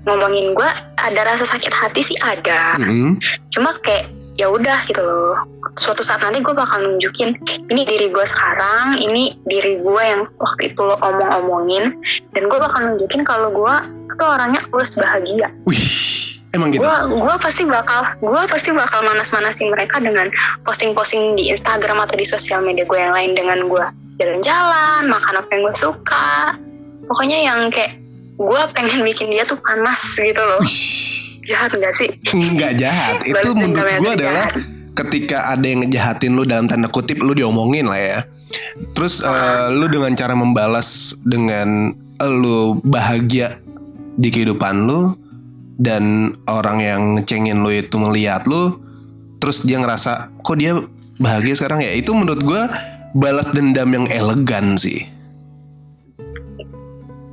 ngomongin 0.04 0.52
gue 0.52 0.70
ada 1.04 1.22
rasa 1.28 1.44
sakit 1.48 1.72
hati 1.72 2.02
sih 2.04 2.18
ada. 2.24 2.80
Mm, 2.80 3.20
cuma 3.52 3.76
kayak 3.84 4.12
ya 4.40 4.50
udah 4.50 4.80
gitu 4.88 5.00
loh. 5.04 5.36
Suatu 5.80 6.02
saat 6.06 6.22
nanti 6.22 6.40
gue 6.42 6.54
bakal 6.56 6.84
nunjukin 6.84 7.36
ini 7.72 7.82
diri 7.84 8.08
gue 8.10 8.26
sekarang 8.26 9.00
ini 9.00 9.36
diri 9.48 9.82
gue 9.84 10.04
yang 10.04 10.28
waktu 10.40 10.72
itu 10.72 10.82
lo 10.84 10.96
omong-omongin. 11.00 11.96
Dan 12.36 12.44
gue 12.48 12.60
bakal 12.60 12.94
nunjukin 12.94 13.24
kalau 13.28 13.52
gue 13.52 13.76
tuh 14.16 14.30
orangnya 14.30 14.62
tulus 14.70 14.96
bahagia. 14.96 15.50
Wih, 15.66 15.82
emang 16.54 16.70
gitu. 16.72 16.86
gue 16.86 17.36
pasti 17.42 17.64
bakal 17.66 18.14
gue 18.22 18.42
pasti 18.48 18.70
bakal 18.72 19.02
manas-manasin 19.04 19.74
mereka 19.74 19.98
dengan 20.00 20.30
posting-posting 20.64 21.36
di 21.36 21.50
Instagram 21.50 22.04
atau 22.06 22.16
di 22.16 22.26
sosial 22.26 22.62
media 22.62 22.86
gue 22.86 23.00
yang 23.00 23.14
lain 23.14 23.34
dengan 23.34 23.66
gue 23.66 23.86
jalan-jalan 24.22 25.10
makan 25.10 25.34
apa 25.42 25.50
yang 25.50 25.62
gue 25.66 25.76
suka 25.76 26.30
pokoknya 27.08 27.38
yang 27.44 27.60
kayak 27.70 28.00
gue 28.34 28.62
pengen 28.74 29.02
bikin 29.06 29.30
dia 29.30 29.44
tuh 29.46 29.60
panas 29.62 30.02
gitu 30.18 30.42
loh. 30.42 30.62
Jahat 31.44 31.72
gak 31.76 31.94
sih? 32.00 32.10
Nggak 32.32 32.74
jahat. 32.80 33.16
Itu 33.30 33.52
menurut 33.60 34.00
gue 34.00 34.12
adalah 34.16 34.48
ketika 34.94 35.52
ada 35.52 35.66
yang 35.66 35.84
ngejahatin 35.84 36.32
lu 36.34 36.44
dalam 36.46 36.70
tanda 36.70 36.88
kutip 36.88 37.20
lu 37.20 37.36
diomongin 37.36 37.90
lah 37.90 38.00
ya. 38.00 38.20
Terus 38.94 39.22
eh, 39.26 39.68
lu 39.74 39.90
dengan 39.90 40.14
cara 40.14 40.34
membalas 40.38 41.18
dengan 41.26 41.92
eh, 42.22 42.32
lu 42.32 42.80
bahagia 42.86 43.60
di 44.14 44.30
kehidupan 44.30 44.86
lu 44.86 45.18
dan 45.82 46.38
orang 46.46 46.78
yang 46.80 47.02
ngecengin 47.18 47.66
lu 47.66 47.74
itu 47.74 47.98
melihat 47.98 48.46
lu 48.46 48.78
terus 49.42 49.66
dia 49.66 49.82
ngerasa 49.82 50.32
kok 50.46 50.58
dia 50.58 50.80
bahagia 51.20 51.54
sekarang 51.58 51.84
ya? 51.84 51.92
Itu 51.98 52.14
menurut 52.14 52.42
gua 52.46 52.70
balas 53.18 53.50
dendam 53.52 53.90
yang 53.94 54.06
elegan 54.10 54.78
sih 54.78 55.14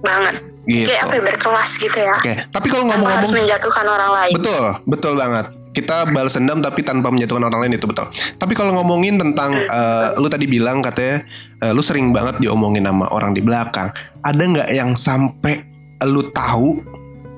banget 0.00 0.34
gitu. 0.68 0.88
kayak 0.88 1.02
apa 1.08 1.14
ya, 1.16 1.22
berkelas 1.24 1.70
gitu 1.80 1.98
ya 1.98 2.16
Oke, 2.16 2.34
tapi 2.52 2.66
kalau 2.68 2.84
tanpa 2.88 2.94
harus 2.94 3.00
ngomong-ngomong 3.00 3.34
menjatuhkan 3.44 3.86
orang 3.86 4.10
lain 4.14 4.34
betul, 4.36 4.64
betul 4.86 5.14
banget. 5.16 5.46
Kita 5.70 6.02
balas 6.10 6.34
dendam 6.34 6.58
tapi 6.58 6.82
tanpa 6.82 7.14
menjatuhkan 7.14 7.46
orang 7.46 7.60
lain 7.62 7.78
itu 7.78 7.86
betul. 7.86 8.10
Tapi 8.10 8.58
kalau 8.58 8.74
ngomongin 8.74 9.22
tentang 9.22 9.54
eh, 9.54 10.18
lu 10.18 10.26
tadi 10.26 10.50
bilang 10.50 10.82
katanya 10.82 11.22
eh, 11.62 11.70
lu 11.70 11.78
sering 11.78 12.10
banget 12.10 12.42
diomongin 12.42 12.82
sama 12.90 13.06
orang 13.14 13.38
di 13.38 13.38
belakang. 13.38 13.86
Ada 14.26 14.42
nggak 14.42 14.68
yang 14.74 14.98
sampai 14.98 15.62
lu 16.10 16.26
tahu, 16.34 16.82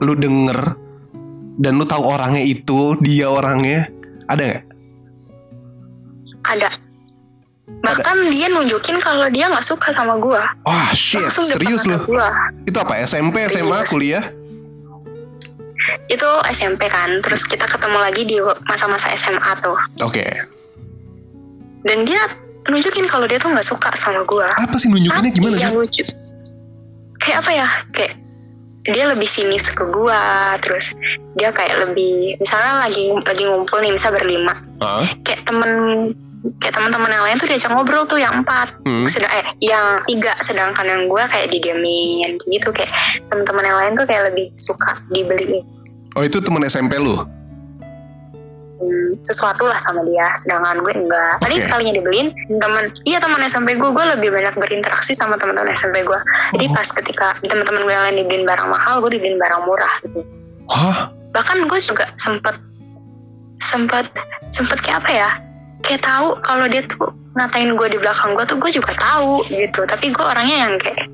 lu 0.01 0.17
denger 0.17 0.81
dan 1.61 1.77
lu 1.77 1.85
tahu 1.85 2.09
orangnya 2.09 2.41
itu 2.41 2.97
dia 3.05 3.29
orangnya? 3.29 3.93
Ada 4.33 4.43
nggak? 4.49 4.63
ada 6.43 6.69
bahkan 7.83 8.17
dia 8.31 8.47
nunjukin 8.47 8.97
kalau 8.99 9.27
dia 9.29 9.51
nggak 9.51 9.63
suka 9.63 9.91
sama 9.91 10.15
gue 10.17 10.39
Wah 10.63 10.91
shit, 10.93 11.19
langsung 11.19 11.43
serius 11.45 11.83
lu? 11.83 11.99
gue 11.99 12.29
Itu 12.65 12.79
apa? 12.79 12.95
SMP, 13.03 13.43
SMA, 13.51 13.83
Serius. 13.83 13.91
kuliah? 13.91 14.25
itu 16.07 16.29
SMP 16.49 16.87
kan 16.87 17.19
terus 17.21 17.43
kita 17.43 17.67
ketemu 17.67 17.99
lagi 17.99 18.23
di 18.23 18.39
masa-masa 18.65 19.11
SMA 19.13 19.51
tuh 19.59 19.75
Oke. 20.01 20.23
dan 21.83 22.07
dia 22.07 22.23
nunjukin 22.65 23.11
kalau 23.11 23.27
dia 23.27 23.37
tuh 23.37 23.51
nggak 23.51 23.67
suka 23.67 23.91
sama 23.93 24.23
gue 24.23 24.47
Apa 24.47 24.77
sih 24.79 24.87
nunjukinnya 24.87 25.33
gimana 25.33 25.55
sih? 25.59 25.67
yang 25.67 25.75
lucu 25.75 26.05
kayak 27.19 27.39
apa 27.39 27.51
ya 27.53 27.69
kayak 27.93 28.15
dia 28.83 29.05
lebih 29.07 29.27
sinis 29.27 29.71
ke 29.71 29.87
gua 29.87 30.19
terus 30.59 30.91
dia 31.39 31.55
kayak 31.55 31.87
lebih 31.87 32.35
misalnya 32.39 32.83
lagi 32.83 33.15
lagi 33.23 33.43
ngumpul 33.47 33.79
nih 33.79 33.95
misal 33.95 34.11
berlima 34.11 34.55
Hah? 34.83 35.07
kayak 35.23 35.43
temen 35.47 35.71
kayak 36.59 36.75
teman-teman 36.75 37.07
yang 37.09 37.25
lain 37.25 37.37
tuh 37.39 37.47
diajak 37.47 37.71
ngobrol 37.71 38.03
tuh 38.05 38.19
yang 38.19 38.43
empat 38.43 38.75
Hmm. 38.83 39.07
sedang 39.07 39.31
eh 39.31 39.47
yang 39.61 40.03
tiga 40.05 40.35
sedangkan 40.39 40.83
yang 40.85 41.03
gua 41.07 41.27
kayak 41.27 41.51
didiemin 41.51 42.35
gitu 42.45 42.69
kayak 42.71 42.91
teman-teman 43.31 43.63
yang 43.63 43.79
lain 43.79 43.93
tuh 43.95 44.07
kayak 44.07 44.23
lebih 44.31 44.51
suka 44.55 44.91
dibeliin 45.09 45.63
Oh 46.13 46.21
itu 46.21 46.39
temen 46.39 46.61
SMP 46.63 46.99
lu? 46.99 47.23
sesuatu 49.23 49.63
lah 49.63 49.79
sama 49.79 50.03
dia 50.03 50.27
sedangkan 50.35 50.83
gue 50.83 50.91
enggak 50.91 51.39
tadi 51.39 51.55
Oke. 51.55 51.63
sekalinya 51.63 51.95
dibeliin 51.95 52.29
teman 52.59 52.91
iya 53.07 53.23
teman 53.23 53.39
SMP 53.41 53.79
gue 53.79 53.87
gue 53.87 54.05
lebih 54.19 54.35
banyak 54.35 54.59
berinteraksi 54.59 55.15
sama 55.15 55.39
teman-teman 55.39 55.71
SMP 55.71 56.03
gue 56.03 56.19
jadi 56.59 56.67
Oh. 56.67 56.75
pas 56.75 56.89
ketika 56.91 57.39
teman-teman 57.41 57.87
gue 57.87 57.93
yang 57.93 58.05
lain 58.05 58.17
dibeliin 58.25 58.43
barang 58.43 58.69
mahal 58.69 58.99
gue 58.99 59.15
dibeliin 59.15 59.39
barang 59.39 59.63
murah 59.63 59.95
gitu 60.03 60.21
Hah? 60.67 61.15
bahkan 61.31 61.63
gue 61.63 61.79
juga 61.79 62.11
sempet 62.19 62.59
sempet 63.63 64.11
sempet 64.51 64.79
kayak 64.83 64.99
apa 64.99 65.11
ya 65.15 65.31
kayak 65.83 66.03
tahu 66.03 66.39
kalau 66.43 66.67
dia 66.71 66.83
tuh 66.87 67.11
ngatain 67.39 67.75
gue 67.75 67.89
di 67.91 67.99
belakang 67.99 68.37
gue 68.37 68.45
tuh 68.45 68.57
gue 68.61 68.71
juga 68.71 68.93
tahu 68.97 69.41
gitu 69.49 69.81
tapi 69.89 70.13
gue 70.13 70.25
orangnya 70.25 70.69
yang 70.69 70.75
kayak 70.79 71.09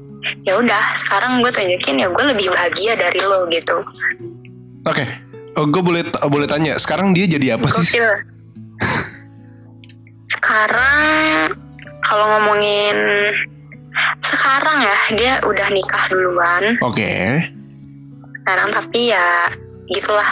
ya 0.45 0.59
udah 0.59 0.83
sekarang 0.99 1.41
gue 1.41 1.51
tunjukin 1.51 2.03
ya 2.03 2.09
gue 2.11 2.25
lebih 2.27 2.51
bahagia 2.53 2.93
dari 2.99 3.21
lo 3.23 3.47
gitu 3.49 3.77
Oke. 4.89 5.05
Oh, 5.59 5.67
gue 5.69 5.83
boleh 5.85 6.03
boleh 6.33 6.49
tanya. 6.49 6.79
Sekarang 6.81 7.13
dia 7.13 7.29
jadi 7.29 7.61
apa 7.61 7.69
sih? 7.69 7.85
Gokil. 7.85 8.09
sekarang 10.29 11.01
kalau 12.05 12.25
ngomongin 12.37 12.97
sekarang 14.23 14.85
ya 14.85 14.97
dia 15.17 15.33
udah 15.45 15.67
nikah 15.73 16.05
duluan 16.13 16.77
Oke. 16.85 17.43
sekarang 18.45 18.69
tapi 18.71 19.13
ya 19.13 19.49
gitulah 19.89 20.31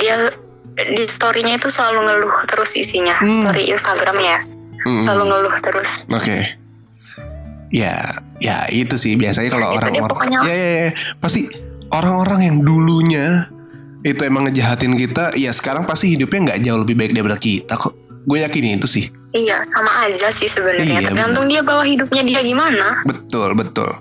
dia 0.00 0.32
di 0.78 1.04
storynya 1.04 1.56
itu 1.56 1.66
selalu 1.66 2.06
ngeluh 2.06 2.36
terus 2.46 2.70
isinya 2.74 3.18
Hmm. 3.18 3.42
story 3.42 3.66
Instagramnya 3.66 4.38
ya 4.38 4.40
Mm-mm. 4.86 5.02
selalu 5.02 5.24
ngeluh 5.26 5.54
terus 5.58 5.90
Oke. 6.10 6.54
Ya, 7.68 8.00
ya 8.38 8.64
itu 8.68 8.96
sih 8.96 9.12
biasanya 9.14 9.52
kalau 9.52 9.76
orang-orang 9.76 10.40
ya, 10.40 10.40
ya, 10.48 10.56
ya. 10.56 10.90
pasti 11.20 11.52
orang-orang 11.90 12.40
yang 12.48 12.56
dulunya 12.64 13.44
itu 14.00 14.24
emang 14.24 14.48
ngejahatin 14.48 14.96
kita, 14.96 15.36
ya 15.36 15.52
sekarang 15.52 15.84
pasti 15.84 16.16
hidupnya 16.16 16.48
nggak 16.48 16.60
jauh 16.64 16.80
lebih 16.80 16.96
baik 16.96 17.12
daripada 17.12 17.36
kita 17.36 17.76
kok. 17.76 17.92
Gue 18.24 18.40
yakin 18.40 18.78
itu 18.78 18.88
sih. 18.88 19.06
iya 19.28 19.60
sama 19.60 20.08
aja 20.08 20.32
sih 20.32 20.48
sebenarnya 20.48 20.88
Iya, 20.88 21.12
tergantung 21.12 21.44
dia 21.44 21.60
bawa 21.60 21.84
hidupnya 21.84 22.24
dia 22.24 22.40
gimana 22.40 23.04
Betul, 23.04 23.52
betul. 23.52 23.92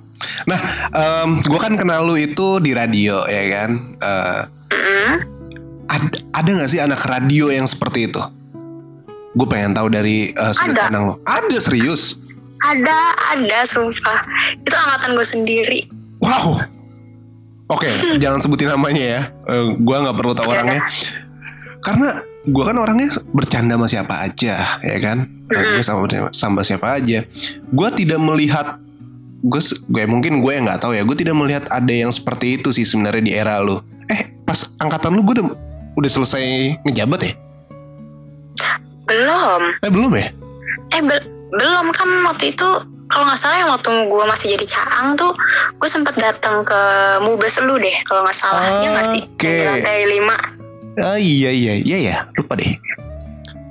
Nah, 0.48 0.60
gue 1.36 1.60
kan 1.60 1.76
kenal 1.76 2.08
lu 2.08 2.16
itu 2.16 2.64
di 2.64 2.72
radio 2.72 3.28
ya 3.28 3.44
kan. 3.52 3.70
Eh, 4.00 4.42
Mm-mm. 4.72 5.12
ad- 5.92 6.24
ada 6.24 6.27
nggak 6.46 6.70
sih 6.70 6.80
anak 6.84 7.02
radio 7.08 7.50
yang 7.50 7.66
seperti 7.66 8.12
itu? 8.12 8.22
Gue 9.38 9.48
pengen 9.50 9.74
tahu 9.78 9.88
dari 9.90 10.34
uh, 10.34 10.54
sudut 10.54 10.78
Ada. 10.78 10.84
pandang 10.90 11.04
lo. 11.14 11.16
Ada 11.26 11.58
serius? 11.62 12.18
Ada, 12.58 13.00
ada, 13.38 13.60
sumpah. 13.70 14.20
Itu 14.66 14.74
angkatan 14.74 15.14
gue 15.14 15.28
sendiri. 15.28 15.80
Wow. 16.22 16.78
Oke, 17.68 17.88
jangan 18.24 18.40
sebutin 18.40 18.72
namanya 18.72 19.04
ya. 19.04 19.22
Eh, 19.48 19.66
gua 19.84 20.08
nggak 20.08 20.18
perlu 20.18 20.34
tahu 20.34 20.50
Ya 20.52 20.54
orangnya. 20.60 20.82
Karena 21.84 22.10
gua 22.48 22.64
kan 22.72 22.78
orangnya 22.80 23.10
bercanda 23.36 23.76
sama 23.76 23.88
siapa 23.92 24.16
aja, 24.24 24.80
ya 24.80 24.98
kan? 25.04 25.28
Gue 25.48 25.84
sama 25.84 26.08
sama 26.32 26.60
siapa 26.64 27.00
aja. 27.00 27.24
Gua 27.72 27.92
tidak 27.92 28.20
melihat 28.20 28.80
gue 29.38 29.62
gue 29.62 30.04
mungkin 30.10 30.42
gue 30.42 30.52
yang 30.52 30.66
nggak 30.66 30.82
tahu 30.82 30.96
ya. 30.98 31.04
Gue 31.04 31.14
tidak 31.20 31.36
melihat 31.38 31.64
ada 31.70 31.94
yang 31.94 32.10
seperti 32.10 32.58
itu 32.60 32.74
sih 32.74 32.84
sebenarnya 32.88 33.24
di 33.24 33.34
era 33.36 33.60
lu. 33.62 33.80
Eh, 34.10 34.34
pas 34.44 34.66
angkatan 34.80 35.14
lu 35.14 35.22
gue 35.24 35.40
udah 35.40 35.48
udah 35.98 36.10
selesai 36.10 36.46
ngejabat 36.86 37.20
ya? 37.24 37.34
Belum. 39.06 39.62
Eh 39.82 39.90
belum 39.90 40.12
ya? 40.14 40.28
Eh, 40.94 41.02
bel- 41.02 41.28
belum 41.50 41.86
kan 41.92 42.10
waktu 42.26 42.52
itu 42.52 42.70
kalau 43.08 43.24
nggak 43.24 43.40
salah 43.40 43.58
yang 43.58 43.72
waktu 43.72 43.88
gue 43.88 44.24
masih 44.26 44.48
jadi 44.54 44.66
caang 44.68 45.16
tuh 45.16 45.32
gue 45.74 45.90
sempet 45.90 46.12
datang 46.16 46.62
ke 46.62 46.80
mubes 47.20 47.56
lu 47.58 47.80
deh 47.80 47.96
kalau 48.04 48.22
nggak 48.22 48.36
salah 48.36 48.68
ya 48.84 48.88
nggak 48.92 49.08
sih 49.10 49.22
di 49.34 49.64
lantai 49.64 50.04
lima 50.06 50.36
Ah 50.98 51.16
iya 51.16 51.48
iya 51.48 51.74
iya 51.78 51.98
ya 52.04 52.16
lupa 52.34 52.58
deh. 52.58 52.74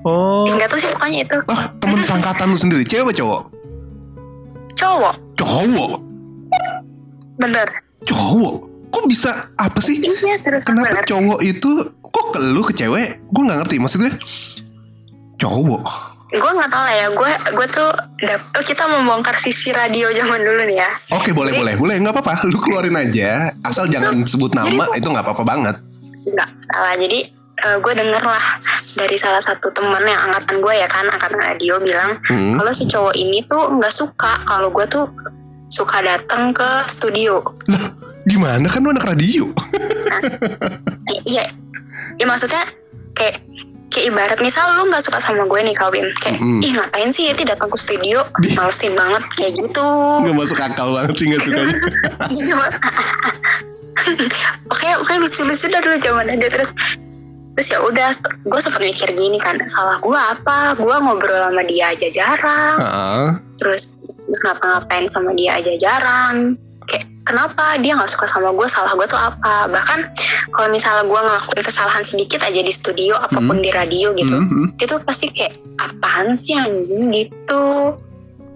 Oh, 0.02 0.46
nggak 0.48 0.70
tahu 0.70 0.78
sih 0.78 0.88
pokoknya 0.88 1.20
itu 1.20 1.36
oh 1.42 1.62
temen 1.76 1.98
sangkatan 2.00 2.46
lu 2.48 2.56
sendiri 2.56 2.82
cewek 2.82 3.02
apa 3.02 3.12
cowok? 3.12 3.42
cowok 4.72 5.14
Cowok, 5.34 5.92
bener 7.36 7.66
cowok. 8.02 8.54
Kok 8.88 9.04
bisa 9.04 9.50
apa 9.52 9.76
sih? 9.78 9.98
iya 10.00 10.38
serius 10.38 10.62
Kenapa 10.62 10.94
bener 10.94 11.04
cowok 11.04 11.40
itu 11.42 11.70
kok 12.16 12.26
ke 12.32 12.40
lu 12.40 12.62
ke 12.62 12.72
cewek? 12.72 13.20
Gue 13.26 13.42
nggak 13.44 13.58
ngerti 13.60 13.76
maksudnya. 13.76 14.12
Cowok. 15.36 15.84
gue 16.26 16.42
nggak 16.50 16.68
tahu 16.68 16.82
lah 16.82 16.90
ya 16.92 17.06
gue 17.08 17.30
gue 17.54 17.66
tuh 17.70 17.90
dap- 18.20 18.50
oh, 18.50 18.64
kita 18.66 18.84
membongkar 18.84 19.38
sisi 19.38 19.70
radio 19.70 20.10
zaman 20.10 20.42
dulu 20.42 20.66
nih 20.66 20.82
ya 20.82 20.90
Oke 21.14 21.30
boleh 21.30 21.54
boleh 21.54 21.78
boleh 21.78 21.94
nggak 21.96 22.12
apa-apa. 22.12 22.44
Lu 22.44 22.58
keluarin 22.58 22.92
aja. 22.92 23.54
Asal 23.62 23.86
jangan 23.86 24.26
sebut 24.26 24.50
nama 24.52 24.90
itu 24.92 25.06
nggak 25.06 25.22
apa-apa 25.22 25.44
banget. 25.44 25.76
nggak 26.26 26.50
salah 26.66 26.98
jadi 26.98 27.20
gue 27.56 27.92
denger 27.94 28.20
lah 28.20 28.44
dari 28.94 29.14
salah 29.14 29.38
satu 29.38 29.70
teman 29.70 30.02
yang 30.02 30.18
angkatan 30.20 30.58
gue 30.58 30.74
ya 30.74 30.84
kan 30.86 31.06
angkatan 31.06 31.38
radio 31.38 31.78
bilang 31.78 32.18
Hmm. 32.26 32.58
kalau 32.58 32.74
si 32.74 32.84
cowok 32.84 33.14
ini 33.14 33.46
tuh 33.46 33.72
nggak 33.72 33.94
suka 33.94 34.32
kalau 34.44 34.68
gue 34.68 34.84
tuh 34.84 35.06
suka 35.68 35.98
datang 36.00 36.50
ke 36.50 36.66
studio 36.86 37.40
Gimana? 38.26 38.66
Kan 38.66 38.82
lu 38.82 38.90
anak 38.90 39.06
radio? 39.06 39.46
I- 41.06 41.22
iya. 41.30 41.46
Ya 42.18 42.24
maksudnya 42.26 42.58
kayak 43.14 43.38
kayak 43.86 44.06
ibarat 44.10 44.38
misal 44.42 44.66
lu 44.76 44.90
nggak 44.90 45.00
suka 45.00 45.22
sama 45.22 45.46
gue 45.46 45.60
nih 45.62 45.76
Kawin. 45.78 46.06
Kayak 46.18 46.42
Mm-mm. 46.42 46.66
ih 46.66 46.72
ngapain 46.74 47.10
sih 47.14 47.30
Yeti 47.30 47.46
datang 47.46 47.70
ke 47.70 47.78
studio? 47.78 48.26
Di- 48.42 48.58
malesin 48.58 48.98
banget 48.98 49.22
kayak 49.38 49.52
gitu. 49.54 49.86
Nggak 50.26 50.34
masuk 50.34 50.58
akal 50.58 50.90
banget 50.90 51.14
sih 51.14 51.26
nggak 51.30 51.40
sukanya. 51.40 51.76
iya 52.34 52.54
oke 54.74 54.88
oke 55.02 55.12
lucu-lucu 55.18 55.66
dah 55.70 55.80
dulu 55.80 55.96
zaman 56.02 56.26
ada 56.26 56.46
terus. 56.50 56.74
Terus 57.56 57.68
ya 57.72 57.78
udah 57.80 58.10
gue 58.44 58.60
sempat 58.60 58.82
mikir 58.84 59.08
gini 59.16 59.38
kan 59.40 59.56
salah 59.70 60.02
gue 60.02 60.18
apa? 60.18 60.74
Gue 60.76 60.92
ngobrol 60.98 61.46
sama 61.46 61.62
dia 61.64 61.94
aja 61.94 62.08
jarang. 62.10 62.76
Ah, 62.82 63.30
terus 63.62 63.96
terus 64.02 64.38
ngapa-ngapain 64.42 65.06
sama 65.06 65.30
dia 65.32 65.56
aja 65.62 65.72
jarang 65.78 66.58
kenapa 67.26 67.74
dia 67.82 67.98
nggak 67.98 68.06
suka 68.06 68.30
sama 68.30 68.54
gue 68.54 68.66
salah 68.70 68.94
gue 68.94 69.06
tuh 69.10 69.18
apa 69.18 69.66
bahkan 69.66 70.06
kalau 70.54 70.70
misalnya 70.70 71.02
gue 71.04 71.20
ngelakuin 71.20 71.62
kesalahan 71.66 72.04
sedikit 72.06 72.40
aja 72.46 72.60
di 72.62 72.70
studio 72.70 73.18
apa 73.18 73.42
pun 73.42 73.58
Hmm. 73.58 73.64
di 73.66 73.70
radio 73.74 74.14
gitu 74.14 74.38
hmm, 74.38 74.46
hmm. 74.46 74.66
dia 74.78 74.86
tuh 74.86 75.02
pasti 75.02 75.26
kayak 75.34 75.58
apaan 75.82 76.38
sih 76.38 76.54
anjing 76.54 77.10
gitu 77.10 77.98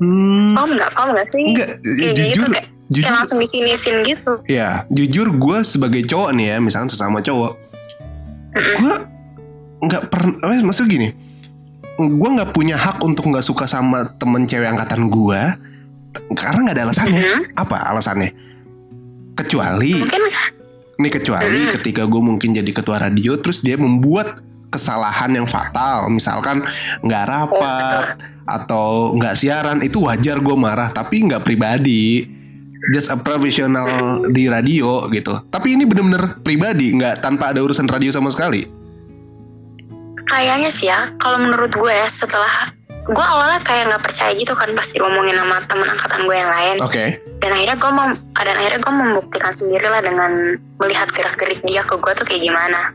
Hmm, 0.00 0.56
paham 0.56 0.80
nggak 0.80 0.96
paham 0.96 1.12
nggak 1.12 1.28
sih 1.28 1.44
enggak, 1.44 1.76
kayak 1.76 2.16
gitu 2.16 2.20
jujur, 2.33 2.48
kayak, 2.48 2.64
kayak 2.64 2.88
jujur, 2.88 3.12
langsung 3.12 3.37
disinisin 3.37 3.96
gitu 4.09 4.33
ya, 4.48 4.88
jujur 4.88 5.28
gue 5.28 5.59
sebagai 5.61 6.00
cowok 6.09 6.33
nih 6.40 6.46
ya, 6.48 6.56
misalkan 6.56 6.88
sesama 6.88 7.20
cowok, 7.20 7.52
gue 8.56 8.94
nggak 9.85 10.09
pernah, 10.09 10.56
eh, 10.56 10.64
maksud 10.64 10.88
gini, 10.88 11.12
gue 12.00 12.30
nggak 12.33 12.48
punya 12.56 12.80
hak 12.80 13.04
untuk 13.04 13.28
nggak 13.28 13.44
suka 13.44 13.68
sama 13.68 14.09
temen 14.16 14.48
cewek 14.48 14.72
angkatan 14.72 15.12
gue, 15.12 15.40
karena 16.33 16.59
nggak 16.64 16.76
ada 16.80 16.85
alasannya. 16.88 17.20
Mhm. 17.20 17.40
Apa 17.61 17.76
alasannya? 17.92 18.30
Kecuali, 19.40 19.92
mungkin 19.96 20.22
nih 21.00 21.12
kecuali 21.16 21.61
Mm. 21.64 21.72
ketika 21.81 22.03
gue 22.05 22.22
mungkin 22.22 22.53
jadi 22.53 22.70
ketua 22.76 23.00
radio, 23.00 23.40
terus 23.40 23.64
dia 23.64 23.81
membuat 23.81 24.44
kesalahan 24.68 25.33
yang 25.33 25.48
fatal, 25.48 26.12
misalkan 26.12 26.62
nggak 27.03 27.24
rapat 27.26 28.20
atau 28.46 29.16
nggak 29.16 29.35
siaran, 29.35 29.81
itu 29.81 30.05
wajar 30.05 30.38
gue 30.38 30.57
marah, 30.57 30.92
tapi 30.92 31.24
nggak 31.24 31.42
pribadi. 31.42 32.38
Just 32.96 33.12
a 33.12 33.16
professional 33.20 34.24
di 34.33 34.48
radio 34.48 35.05
gitu. 35.12 35.37
Tapi 35.53 35.76
ini 35.76 35.85
bener-bener 35.85 36.40
pribadi, 36.40 36.96
nggak 36.96 37.20
tanpa 37.20 37.53
ada 37.53 37.61
urusan 37.61 37.85
radio 37.85 38.09
sama 38.09 38.33
sekali. 38.33 38.64
kayaknya 40.31 40.70
sih 40.70 40.87
ya 40.87 41.11
kalau 41.18 41.42
menurut 41.42 41.74
gue 41.74 41.96
setelah 42.07 42.70
gue 43.11 43.27
awalnya 43.27 43.59
kayak 43.66 43.90
nggak 43.90 44.03
percaya 44.07 44.31
gitu 44.38 44.55
kan 44.55 44.70
pasti 44.79 45.03
ngomongin 45.03 45.35
sama 45.35 45.59
teman 45.66 45.88
angkatan 45.90 46.20
gue 46.31 46.37
yang 46.38 46.51
lain 46.51 46.77
Oke. 46.87 47.05
dan 47.42 47.51
akhirnya 47.51 47.77
gue 47.77 47.90
mem 47.90 48.11
dan 48.38 48.55
akhirnya 48.55 48.81
gue 48.81 48.94
membuktikan 48.94 49.53
sendiri 49.53 49.87
lah 49.90 50.01
dengan 50.01 50.31
melihat 50.79 51.09
gerak 51.11 51.35
gerik 51.35 51.61
dia 51.66 51.83
ke 51.83 51.99
gue 51.99 52.12
tuh 52.14 52.25
kayak 52.25 52.42
gimana 52.46 52.94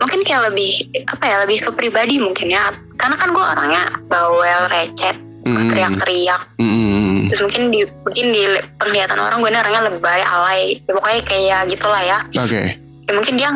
mungkin 0.00 0.22
kayak 0.24 0.48
lebih 0.48 0.70
apa 1.10 1.24
ya 1.26 1.36
lebih 1.44 1.58
ke 1.60 1.70
pribadi 1.74 2.22
mungkin 2.22 2.54
ya 2.54 2.62
karena 2.96 3.16
kan 3.18 3.28
gue 3.34 3.44
orangnya 3.44 3.82
bawel 4.06 4.64
recet 4.70 5.18
Hmm. 5.40 5.72
teriak-teriak 5.72 6.52
Hmm. 6.60 7.24
terus 7.32 7.48
mungkin 7.48 7.72
di 7.72 7.80
mungkin 8.04 8.26
di 8.28 8.44
penglihatan 8.76 9.16
orang 9.16 9.40
gue 9.40 9.48
ini 9.48 9.56
orangnya 9.56 9.82
lebay 9.88 10.20
alay 10.20 10.76
ya, 10.84 10.92
pokoknya 10.92 11.20
kayak 11.24 11.60
gitulah 11.64 12.02
ya 12.04 12.18
Oke. 12.36 12.76
ya 12.76 13.12
mungkin 13.16 13.34
dia 13.40 13.48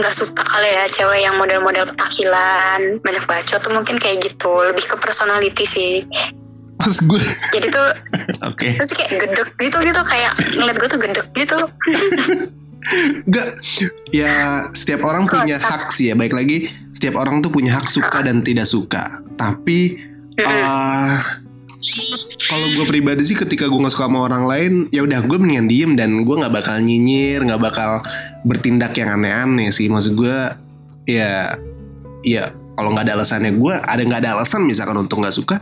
nggak 0.00 0.14
suka 0.14 0.42
kali 0.42 0.70
ya 0.72 0.84
cewek 0.88 1.20
yang 1.22 1.36
model-model 1.36 1.84
petakilan 1.86 2.80
banyak 3.04 3.24
bacot 3.28 3.60
tuh 3.60 3.72
mungkin 3.72 3.96
kayak 4.00 4.24
gitu 4.24 4.52
lebih 4.64 4.84
ke 4.84 4.96
personality 4.98 5.64
sih 5.68 5.92
Pas 6.80 6.96
gue, 6.96 7.20
jadi 7.52 7.68
tuh 7.68 7.88
oke. 8.48 8.68
terus 8.80 8.96
kayak 8.96 9.28
gedek 9.28 9.48
gitu 9.60 9.78
gitu 9.84 10.00
kayak 10.00 10.32
ngeliat 10.56 10.76
gue 10.80 10.88
tuh 10.88 11.00
gedek 11.00 11.28
gitu 11.36 11.58
Enggak. 13.28 13.60
Ya 14.08 14.66
setiap 14.72 15.04
orang 15.04 15.28
punya 15.28 15.60
hak 15.60 15.92
sih 15.92 16.08
ya. 16.08 16.14
Baik 16.16 16.32
lagi, 16.32 16.64
setiap 16.96 17.20
orang 17.20 17.44
tuh 17.44 17.52
punya 17.52 17.76
hak 17.76 17.84
suka 17.84 18.24
dan 18.24 18.40
tidak 18.40 18.64
suka. 18.64 19.04
Tapi 19.36 20.00
eh 20.40 21.16
kalau 22.50 22.66
gue 22.76 22.86
pribadi 22.86 23.24
sih 23.24 23.36
ketika 23.38 23.64
gue 23.64 23.80
nggak 23.80 23.94
suka 23.94 24.06
sama 24.10 24.28
orang 24.28 24.44
lain, 24.44 24.72
ya 24.92 25.00
udah 25.00 25.24
gue 25.24 25.38
mendingan 25.40 25.66
diem 25.66 25.92
dan 25.96 26.28
gue 26.28 26.36
nggak 26.36 26.52
bakal 26.52 26.76
nyinyir, 26.76 27.40
nggak 27.46 27.60
bakal 27.60 28.04
bertindak 28.44 28.92
yang 29.00 29.08
aneh-aneh 29.16 29.72
sih. 29.72 29.88
Maksud 29.88 30.12
gue, 30.12 30.38
ya, 31.08 31.56
ya 32.20 32.52
kalau 32.76 32.92
nggak 32.92 33.08
ada 33.08 33.14
alasannya 33.20 33.56
gue 33.56 33.74
ada 33.76 34.02
nggak 34.04 34.20
ada 34.24 34.30
alasan 34.36 34.68
misalkan 34.68 35.00
untuk 35.00 35.24
nggak 35.24 35.32
suka, 35.32 35.56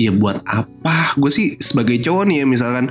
ya 0.00 0.08
buat 0.16 0.40
apa? 0.48 1.12
Gue 1.20 1.28
sih 1.28 1.60
sebagai 1.60 2.00
cowok 2.00 2.24
nih 2.24 2.36
ya 2.42 2.46
misalkan 2.48 2.88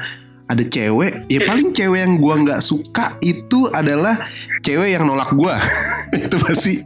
ada 0.50 0.64
cewek, 0.66 1.30
ya 1.30 1.46
paling 1.46 1.78
cewek 1.78 2.00
yang 2.02 2.18
gua 2.18 2.42
nggak 2.42 2.62
suka 2.66 3.22
itu 3.22 3.70
adalah 3.70 4.18
cewek 4.66 4.98
yang 4.98 5.06
nolak 5.06 5.30
gua. 5.38 5.54
itu 6.26 6.36
pasti. 6.42 6.82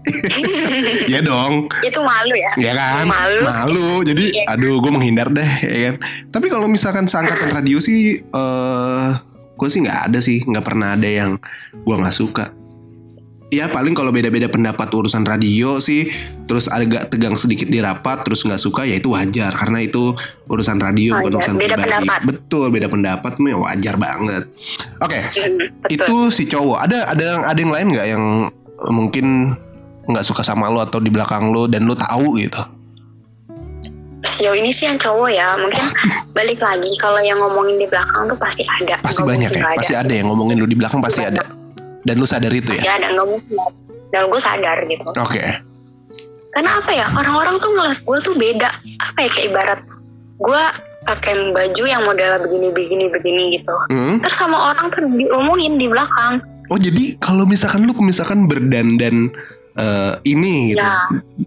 ya 1.13 1.23
dong, 1.23 1.71
itu 1.79 1.99
malu 2.03 2.35
ya 2.35 2.51
ya 2.59 2.71
kan? 2.75 3.07
Malu. 3.07 3.39
Malu. 3.47 3.89
Jadi, 4.03 4.35
Iya. 4.35 4.51
aduh, 4.51 4.83
gue 4.83 4.91
menghindar 4.91 5.31
deh, 5.31 5.51
ya 5.63 5.79
kan? 5.89 5.95
Tapi 6.27 6.51
kalau 6.51 6.67
misalkan 6.67 7.07
seangkatan 7.07 7.55
radio 7.55 7.79
sih, 7.79 8.19
eh, 8.19 9.09
gue 9.55 9.69
sih 9.71 9.79
nggak 9.79 10.11
ada 10.11 10.19
sih, 10.19 10.43
nggak 10.43 10.65
pernah 10.67 10.99
ada 10.99 11.07
yang 11.07 11.39
gua 11.87 12.03
nggak 12.03 12.15
suka. 12.19 12.51
Ya 13.53 13.65
paling 13.67 13.93
kalau 13.93 14.09
beda-beda 14.09 14.45
pendapat 14.45 14.89
urusan 14.89 15.21
radio 15.21 15.77
sih, 15.77 16.09
terus 16.43 16.65
agak 16.65 17.07
tegang 17.07 17.33
sedikit 17.33 17.65
di 17.65 17.77
rapat, 17.77 18.21
terus 18.21 18.41
nggak 18.41 18.57
suka 18.57 18.81
ya 18.83 18.97
itu 18.97 19.09
wajar 19.09 19.53
karena 19.53 19.79
itu 19.79 20.17
urusan 20.45 20.77
radio 20.77 21.13
bukan 21.15 21.29
Wajar, 21.29 21.37
urusan 21.39 21.55
beda 21.55 21.75
pribadi. 21.75 21.91
pendapat. 21.93 22.19
Betul, 22.25 22.65
beda 22.67 22.87
pendapat 22.87 23.33
mah 23.37 23.55
wajar 23.61 23.95
banget. 23.95 24.43
Oke, 24.99 25.19
Hmm, 25.19 25.57
betul 25.81 25.93
itu 25.93 26.17
si 26.29 26.43
cowok. 26.45 26.77
Ada 26.81 26.97
ada 27.09 27.23
yang 27.23 27.41
ada 27.45 27.59
yang 27.59 27.71
lain 27.71 27.87
nggak 27.91 28.07
yang 28.09 28.23
mungkin 28.89 29.25
nggak 30.03 30.23
suka 30.23 30.41
sama 30.41 30.67
lo 30.67 30.81
atau 30.81 30.97
di 30.97 31.07
belakang 31.07 31.49
lo 31.49 31.65
dan 31.65 31.85
lo 31.85 31.93
tahu 31.93 32.35
gitu? 32.37 32.59
sejauh 34.23 34.55
ini 34.55 34.71
sih 34.71 34.87
yang 34.87 34.95
cowok 34.95 35.29
ya 35.29 35.51
mungkin 35.59 35.83
balik 36.37 36.55
lagi 36.55 36.87
kalau 36.95 37.19
yang 37.19 37.35
ngomongin 37.35 37.75
di 37.75 37.83
belakang 37.83 38.23
tuh 38.23 38.39
pasti 38.39 38.63
ada 38.63 38.95
Pasti 39.03 39.19
banyak 39.19 39.51
ya, 39.51 39.59
nggak 39.59 39.83
pasti 39.83 39.93
ada 39.93 40.13
yang 40.15 40.31
ngomongin 40.31 40.55
lo 40.57 40.65
di 40.65 40.79
belakang 40.79 41.03
pasti 41.03 41.21
Iya. 41.21 41.35
ada. 41.35 41.43
Dan 42.03 42.19
lo 42.19 42.27
sadar 42.27 42.51
itu 42.51 42.75
ya? 42.75 42.99
ada 42.99 43.15
nggak 43.15 43.27
mungkin 43.27 43.57
dan 44.13 44.29
gue 44.29 44.37
sadar 44.37 44.77
gitu 44.85 45.09
Oke. 45.17 45.41
karena 46.53 46.69
apa 46.69 46.91
ya 46.93 47.09
orang-orang 47.17 47.57
tuh 47.57 47.69
ngeliat 47.73 47.97
gue 47.97 48.17
tuh 48.21 48.35
beda 48.37 48.69
apa 49.01 49.19
ya 49.25 49.29
kayak 49.33 49.45
ibarat 49.49 49.79
gue 50.37 50.63
pakai 51.03 51.33
baju 51.49 51.83
yang 51.83 52.05
model 52.05 52.37
begini 52.45 52.67
begini 52.69 53.05
begini 53.09 53.43
gitu 53.57 53.73
Hmm. 53.89 54.21
terus 54.21 54.37
sama 54.37 54.71
orang 54.71 54.87
tuh 54.93 55.01
diomongin 55.09 55.81
di 55.81 55.89
belakang 55.89 56.39
Oh 56.71 56.79
jadi 56.79 57.19
kalau 57.19 57.43
misalkan 57.43 57.83
lu 57.83 57.91
misalkan 57.99 58.47
berdandan 58.47 59.27
eh, 59.75 60.13
ini 60.23 60.71
gitu. 60.71 60.79
Ya. 60.79 60.95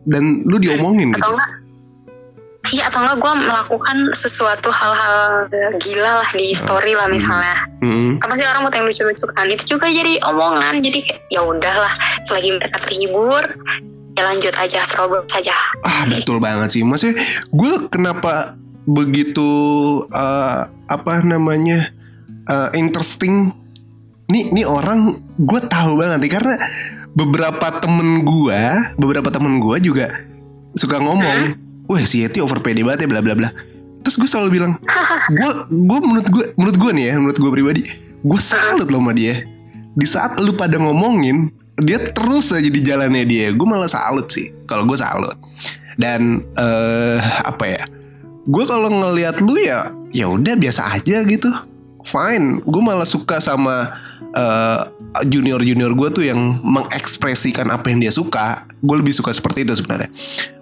Dan 0.05 0.45
lu 0.45 0.61
diomongin 0.61 1.17
atau 1.17 1.33
gitu. 1.33 1.33
enggak 1.33 1.51
Iya 2.75 2.91
atau 2.91 3.07
enggak 3.07 3.19
gue 3.23 3.33
melakukan 3.47 3.97
sesuatu 4.11 4.69
hal-hal 4.75 5.47
gila 5.79 6.23
lah 6.23 6.31
di 6.35 6.51
story 6.51 6.99
lah 6.99 7.07
misalnya. 7.07 7.57
Mm. 7.83 8.19
Apa 8.19 8.33
sih 8.35 8.47
orang 8.47 8.63
mau 8.67 8.73
yang 8.75 8.87
lucu-lucu 8.87 9.25
kan? 9.31 9.47
Itu 9.47 9.79
juga 9.79 9.87
jadi 9.87 10.19
omongan. 10.27 10.83
Jadi 10.83 10.99
kayak 10.99 11.21
ya 11.31 11.41
udahlah 11.47 11.93
selagi 12.27 12.59
mereka 12.59 12.79
terhibur 12.83 13.45
ya 14.17 14.23
lanjut 14.25 14.55
aja 14.57 14.81
terobos 14.89 15.29
saja. 15.29 15.53
Ah 15.85 16.09
betul 16.09 16.41
banget 16.41 16.73
sih 16.73 16.83
Maksudnya 16.83 17.21
gue 17.53 17.73
kenapa 17.93 18.57
begitu 18.89 19.51
eh, 20.09 20.61
Apa 20.87 21.21
namanya 21.27 21.93
eh, 22.49 22.71
Interesting 22.79 23.53
Nih, 24.27 24.51
nih 24.51 24.67
orang 24.67 25.23
gue 25.39 25.61
tahu 25.71 26.03
banget 26.03 26.19
nih 26.19 26.33
Karena 26.35 26.55
beberapa 27.15 27.79
temen 27.79 28.27
gue 28.27 28.61
Beberapa 28.99 29.31
temen 29.31 29.63
gue 29.63 29.77
juga 29.79 30.11
Suka 30.75 30.99
ngomong 30.99 31.66
Wah 31.87 32.03
si 32.03 32.27
Yeti 32.27 32.43
over 32.43 32.59
pede 32.63 32.83
banget 32.83 33.07
ya 33.07 33.09
bla 33.11 33.23
bla 33.23 33.35
bla. 33.39 33.51
Terus 34.07 34.23
gue 34.23 34.31
selalu 34.31 34.63
bilang 34.63 34.73
Gue 35.35 35.51
gue 35.67 35.99
menurut 35.99 36.29
gue 36.31 36.45
Menurut 36.55 36.77
gue 36.79 36.91
nih 36.95 37.05
ya 37.11 37.15
Menurut 37.19 37.39
gue 37.43 37.51
pribadi 37.51 37.83
Gue 38.23 38.39
salut 38.39 38.87
loh 38.87 39.03
sama 39.03 39.11
dia. 39.11 39.43
Di 39.99 40.07
saat 40.07 40.39
lu 40.39 40.55
pada 40.55 40.79
ngomongin 40.79 41.51
Dia 41.75 41.99
terus 41.99 42.55
aja 42.55 42.71
di 42.71 42.79
jalannya 42.79 43.27
dia. 43.27 43.51
Gue 43.51 43.67
malah 43.67 43.91
salut 43.91 44.31
sih 44.31 44.55
Kalau 44.71 44.87
gue 44.87 44.95
salut. 44.95 45.35
Dan 45.99 46.39
eh 46.55 47.19
apa 47.43 47.67
ya 47.67 47.83
gue 48.47 48.63
kalau 48.63 48.87
ngelihat 48.87 49.43
lu 49.43 49.59
ya 49.59 49.91
ya 50.15 50.31
udah 50.31 50.55
biasa 50.55 50.95
aja 50.95 51.27
gitu. 51.27 51.51
Fine 52.07 52.63
gue 52.63 52.83
malah 52.85 53.09
suka 53.09 53.43
sama 53.43 53.91
junior 55.27 55.59
junior 55.65 55.97
gue 55.97 56.09
tuh 56.15 56.25
yang 56.31 56.63
mengekspresikan 56.63 57.67
apa 57.75 57.91
yang 57.91 57.99
dia 57.99 58.15
suka. 58.15 58.71
Gue 58.85 59.03
lebih 59.03 59.17
suka 59.17 59.35
seperti 59.35 59.67
itu 59.67 59.75
sebenarnya 59.75 60.15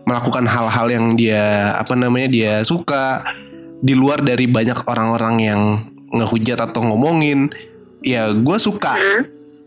melakukan 0.05 0.45
hal-hal 0.45 0.87
yang 0.89 1.07
dia 1.15 1.75
apa 1.75 1.97
namanya 1.97 2.29
dia 2.29 2.53
suka 2.61 3.25
di 3.81 3.93
luar 3.93 4.21
dari 4.21 4.45
banyak 4.45 4.85
orang-orang 4.85 5.37
yang 5.41 5.61
ngehujat 6.13 6.61
atau 6.61 6.85
ngomongin 6.85 7.49
ya 8.01 8.33
gue 8.33 8.59
suka 8.59 8.93
Hmm. 8.95 9.23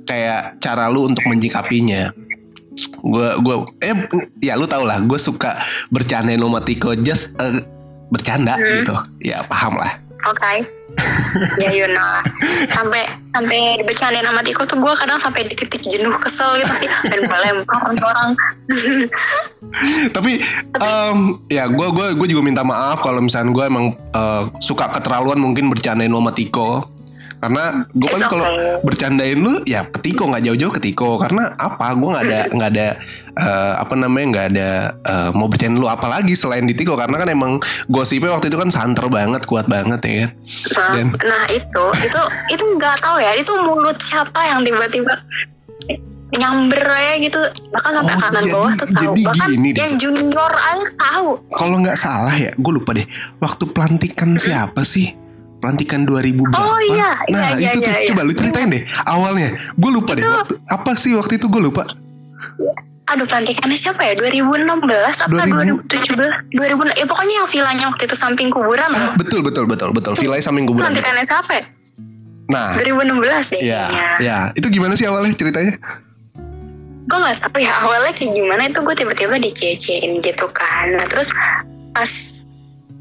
kayak 0.06 0.62
cara 0.62 0.88
lu 0.88 1.10
untuk 1.10 1.26
menjikapinya 1.26 2.14
gue 2.98 3.30
gue 3.42 3.56
eh 3.82 3.94
ya 4.40 4.54
lu 4.56 4.66
tau 4.66 4.86
lah 4.86 5.02
gue 5.02 5.18
suka 5.18 5.58
bercandain 5.90 6.38
sama 6.38 6.62
Tiko 6.62 6.94
just 6.96 7.34
eh, 7.38 7.62
bercanda 8.08 8.56
Hmm. 8.56 8.82
gitu 8.82 8.96
ya 9.26 9.44
paham 9.46 9.76
lah 9.76 9.98
Oke. 10.26 10.66
ya 11.62 11.70
you 11.70 11.86
know 11.86 12.02
lah. 12.02 12.24
Sampai 12.72 13.06
sampai 13.36 13.86
bercandain 13.86 14.26
sama 14.26 14.42
Tiko 14.42 14.66
tuh 14.66 14.82
gue 14.82 14.94
kadang 14.98 15.20
sampai 15.22 15.46
di 15.46 15.54
titik 15.54 15.84
jenuh 15.86 16.18
kesel 16.18 16.58
gitu 16.58 16.74
sih 16.86 16.90
dan 17.14 17.22
lempar 17.22 17.78
orang. 17.94 18.34
tapi 20.16 20.42
em, 20.82 21.18
ya 21.52 21.70
gue 21.70 21.88
gue 21.94 22.08
gue 22.18 22.28
juga 22.34 22.42
minta 22.42 22.66
maaf 22.66 23.04
kalau 23.04 23.22
misalnya 23.22 23.54
gue 23.54 23.66
emang 23.68 23.86
eh, 23.94 24.44
suka 24.64 24.90
keterlaluan 24.90 25.38
mungkin 25.38 25.70
bercandain 25.70 26.10
sama 26.10 26.34
Tiko 26.34 26.97
karena 27.38 27.64
gue 27.88 28.08
paling 28.08 28.28
kalau 28.28 28.46
bercandain 28.82 29.38
lu 29.38 29.62
ya 29.64 29.86
ke 29.86 30.00
Tiko 30.00 30.26
nggak 30.26 30.44
jauh-jauh 30.44 30.70
ke 30.70 30.82
Tiko 30.82 31.18
karena 31.18 31.54
apa? 31.54 31.94
Gue 31.94 32.10
nggak 32.10 32.26
ada 32.26 32.40
nggak 32.50 32.70
ada 32.72 32.88
eh, 33.36 33.74
apa 33.78 33.94
namanya 33.94 34.26
nggak 34.28 34.46
ada 34.52 34.70
eh, 34.98 35.30
mau 35.32 35.46
bercandain 35.46 35.78
lu 35.78 35.86
apa 35.86 36.08
lagi 36.08 36.34
selain 36.34 36.64
di 36.64 36.74
Tiko 36.74 36.94
karena 36.94 37.16
kan 37.16 37.28
emang 37.28 37.52
gosipnya 37.88 38.32
waktu 38.32 38.48
itu 38.48 38.58
kan 38.58 38.68
santer 38.68 39.06
banget 39.08 39.44
kuat 39.44 39.66
banget 39.66 40.02
ya 40.02 40.14
kan? 40.20 40.32
Nah, 40.74 40.90
Dan- 40.94 41.14
nah 41.24 41.44
itu 41.48 41.84
itu 42.00 42.22
itu 42.52 42.64
nggak 42.74 42.96
tahu 43.00 43.18
ya. 43.18 43.32
Itu 43.34 43.54
mulut 43.62 43.98
siapa 43.98 44.42
yang 44.44 44.62
tiba-tiba 44.62 45.14
nyamber 46.30 46.84
aja 46.84 47.14
gitu. 47.18 47.40
Bahkan 47.72 47.92
sampai 47.94 48.12
Oh, 48.12 48.20
kanan 48.20 48.42
jadi- 48.42 48.52
bawah 48.52 48.72
tuh 48.74 48.88
tahu. 48.90 49.00
jadi 49.00 49.22
bahkan 49.24 49.50
gini 49.50 49.70
deh. 49.70 49.80
yang 49.80 49.94
junior 49.96 50.52
aja 50.52 50.88
tahu. 51.00 51.28
Kalau 51.50 51.76
nggak 51.80 51.96
salah 51.96 52.36
ya, 52.36 52.52
gue 52.52 52.72
lupa 52.74 52.92
deh. 52.92 53.08
Waktu 53.38 53.64
pelantikan 53.70 54.36
siapa 54.36 54.84
sih? 54.84 55.16
Pelantikan 55.58 56.04
2000 56.04 56.38
berapa? 56.38 56.54
Oh, 56.56 56.80
iya, 56.86 57.12
Nah 57.28 57.54
iya, 57.54 57.70
itu 57.70 57.80
iya, 57.80 57.88
tuh 57.88 57.94
iya. 57.96 58.08
coba 58.08 58.22
lu 58.24 58.34
ceritain 58.34 58.70
deh 58.70 58.82
awalnya. 59.04 59.50
Gue 59.74 59.92
lupa 59.92 60.14
deh. 60.14 60.22
Waktu, 60.22 60.56
apa 60.64 60.92
sih 60.94 61.12
waktu 61.14 61.36
itu 61.36 61.48
gue 61.48 61.62
lupa. 61.64 61.84
aduh 63.08 63.24
pelantikannya 63.24 63.74
siapa 63.74 64.04
ya 64.04 64.20
2016 64.20 64.68
apa 64.68 65.32
2000? 65.48 65.80
2017 65.80 66.60
2000 66.60 66.92
ya 66.94 67.06
pokoknya 67.08 67.34
yang 67.36 67.48
vilanya 67.48 67.86
waktu 67.88 68.04
itu 68.04 68.16
samping 68.16 68.52
kuburan 68.52 68.84
Ah, 68.86 68.92
loh 68.92 69.12
betul 69.16 69.40
betul 69.40 69.64
betul 69.64 69.90
betul. 69.90 70.12
Vilai 70.14 70.44
samping 70.44 70.68
kuburan. 70.68 70.92
pelantikannya 70.92 71.24
siapa 71.24 71.52
ya 71.56 71.64
Nah, 72.48 72.76
2016 72.76 73.24
deh 73.50 73.62
ya 73.62 73.88
kayaknya 73.88 74.08
ya 74.20 74.38
itu 74.54 74.68
gimana 74.70 74.94
sih 74.94 75.04
awalnya 75.04 75.32
ceritanya? 75.34 75.80
gue 77.02 77.18
nggak 77.18 77.40
tahu 77.42 77.60
ya 77.60 77.72
awalnya 77.80 78.12
kayak 78.12 78.32
gimana 78.34 78.62
itu 78.66 78.80
gue 78.82 78.96
tiba-tiba 78.98 79.36
dicecein 79.38 80.12
gitu 80.20 80.46
kan 80.52 80.86
nah 80.92 81.08
terus 81.08 81.32
pas 81.92 82.12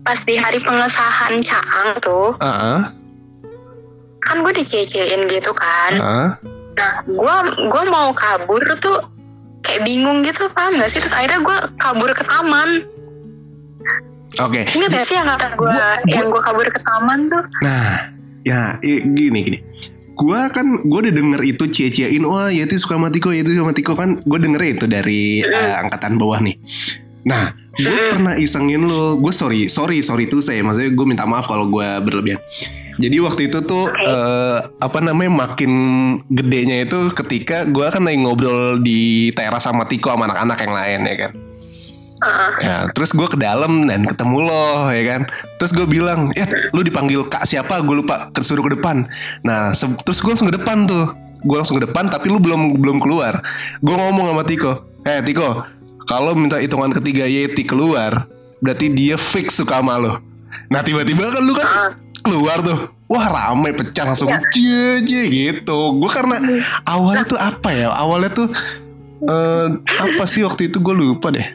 pas 0.07 0.19
di 0.23 0.39
hari 0.39 0.63
pengesahan 0.63 1.35
Caang 1.43 1.91
tuh 1.99 2.39
Ah, 2.39 2.95
kan 4.23 4.37
gue 4.39 4.53
dicecein 4.55 5.27
gitu 5.27 5.51
kan 5.51 5.93
ah. 5.99 6.31
nah 6.75 6.93
gue 7.03 7.37
gue 7.67 7.83
mau 7.91 8.15
kabur 8.15 8.63
tuh 8.79 9.03
kayak 9.61 9.83
bingung 9.83 10.23
gitu 10.23 10.47
paham 10.55 10.79
gak 10.79 10.87
sih 10.87 11.03
terus 11.03 11.11
akhirnya 11.11 11.43
gue 11.43 11.57
kabur 11.77 12.11
ke 12.15 12.23
taman 12.23 12.87
Oke. 14.37 14.63
ingat 14.69 14.91
gak 14.93 15.07
sih 15.07 15.17
yang 15.17 15.27
kata 15.27 15.55
gue 15.55 15.71
yang 16.07 16.27
gue 16.29 16.43
kabur 16.43 16.67
ke 16.67 16.81
taman 16.83 17.27
tuh 17.27 17.43
Nah, 17.63 18.13
ya 18.43 18.77
gini 18.83 19.43
gini. 19.43 19.59
Gua 20.17 20.49
kan 20.49 20.65
gue 20.81 20.99
udah 21.05 21.13
denger 21.13 21.41
itu 21.45 21.65
cie-ciein 21.69 22.25
wah 22.25 22.49
Yeti 22.49 22.81
suka 22.81 22.97
sama 22.97 23.13
Tiko 23.13 23.37
Yeti 23.37 23.53
suka 23.53 23.69
sama 23.69 23.75
Tiko 23.77 23.93
kan 23.93 24.17
gue 24.17 24.39
denger 24.41 24.63
itu 24.65 24.85
dari 24.89 25.45
eh, 25.45 25.75
angkatan 25.77 26.17
bawah 26.17 26.41
nih. 26.41 26.57
Nah, 27.27 27.51
gue 27.75 27.91
pernah 28.15 28.39
isengin 28.39 28.81
lo. 28.81 29.19
Gue 29.19 29.35
sorry, 29.35 29.67
sorry, 29.67 30.01
sorry 30.01 30.31
tuh 30.31 30.39
saya. 30.39 30.63
Maksudnya 30.63 30.95
gue 30.95 31.07
minta 31.07 31.27
maaf 31.27 31.45
kalau 31.45 31.67
gue 31.67 31.87
berlebihan. 32.01 32.39
Jadi 32.97 33.21
waktu 33.21 33.53
itu 33.53 33.61
tuh 33.61 33.85
Oke. 33.85 34.09
eh, 34.09 34.59
apa 34.81 34.99
namanya 35.05 35.29
makin 35.45 35.73
gedenya 36.33 36.89
itu 36.89 37.13
ketika 37.13 37.69
gue 37.69 37.85
kan 37.93 38.01
lagi 38.01 38.25
ngobrol 38.25 38.81
di 38.81 39.29
teras 39.37 39.69
sama 39.69 39.85
Tiko 39.85 40.09
sama 40.09 40.25
anak-anak 40.25 40.59
yang 40.65 40.73
lain 40.73 41.01
ya 41.05 41.17
kan. 41.29 41.33
Heeh. 42.17 42.51
Ya, 42.65 42.77
terus 42.97 43.13
gue 43.13 43.29
ke 43.29 43.37
dalam 43.37 43.85
dan 43.85 44.09
ketemu 44.09 44.49
lo, 44.49 44.89
ya 44.89 45.05
kan. 45.05 45.29
Terus 45.61 45.77
gue 45.77 45.85
bilang, 45.85 46.33
ya, 46.33 46.49
lu 46.73 46.81
dipanggil 46.81 47.29
kak 47.29 47.45
siapa? 47.45 47.85
Gue 47.85 48.01
lupa, 48.01 48.33
kesuruh 48.33 48.65
ke 48.65 48.81
depan. 48.81 49.05
Nah, 49.45 49.77
se- 49.77 49.93
terus 50.01 50.25
gue 50.25 50.33
langsung 50.33 50.49
ke 50.49 50.57
depan 50.57 50.89
tuh. 50.89 51.13
Gue 51.45 51.57
langsung 51.61 51.77
ke 51.77 51.85
depan, 51.85 52.09
tapi 52.09 52.33
lu 52.33 52.41
belum 52.41 52.81
belum 52.81 53.05
keluar. 53.05 53.45
Gue 53.85 53.93
ngomong 53.93 54.33
sama 54.33 54.49
Tiko, 54.49 54.73
eh 55.05 55.21
Tiko, 55.21 55.61
kalau 56.07 56.33
minta 56.33 56.57
hitungan 56.57 56.95
ketiga 56.95 57.27
Yeti 57.27 57.63
keluar, 57.63 58.31
berarti 58.59 58.89
dia 58.89 59.19
fix 59.19 59.59
suka 59.59 59.83
sama 59.83 59.99
lo. 59.99 60.23
Nah, 60.71 60.81
tiba-tiba 60.81 61.29
kan 61.29 61.43
lu 61.43 61.53
kan 61.53 61.67
Heeh. 61.67 61.91
keluar 62.23 62.59
tuh. 62.63 62.95
Wah 63.07 63.27
ramai 63.27 63.71
pecah 63.71 64.03
langsung 64.03 64.27
Iya. 64.27 64.43
cie 64.51 64.91
cie 65.03 65.23
gitu. 65.31 65.95
Gue 65.95 66.11
karena 66.11 66.43
awalnya 66.83 67.23
tuh 67.23 67.39
apa 67.39 67.71
ya? 67.71 67.87
Awalnya 67.93 68.35
tuh 68.35 68.49
eh 69.23 69.67
apa 69.79 70.25
sih 70.27 70.43
waktu 70.43 70.67
itu 70.69 70.83
gue 70.83 70.91
lupa 70.91 71.31
deh. 71.31 71.47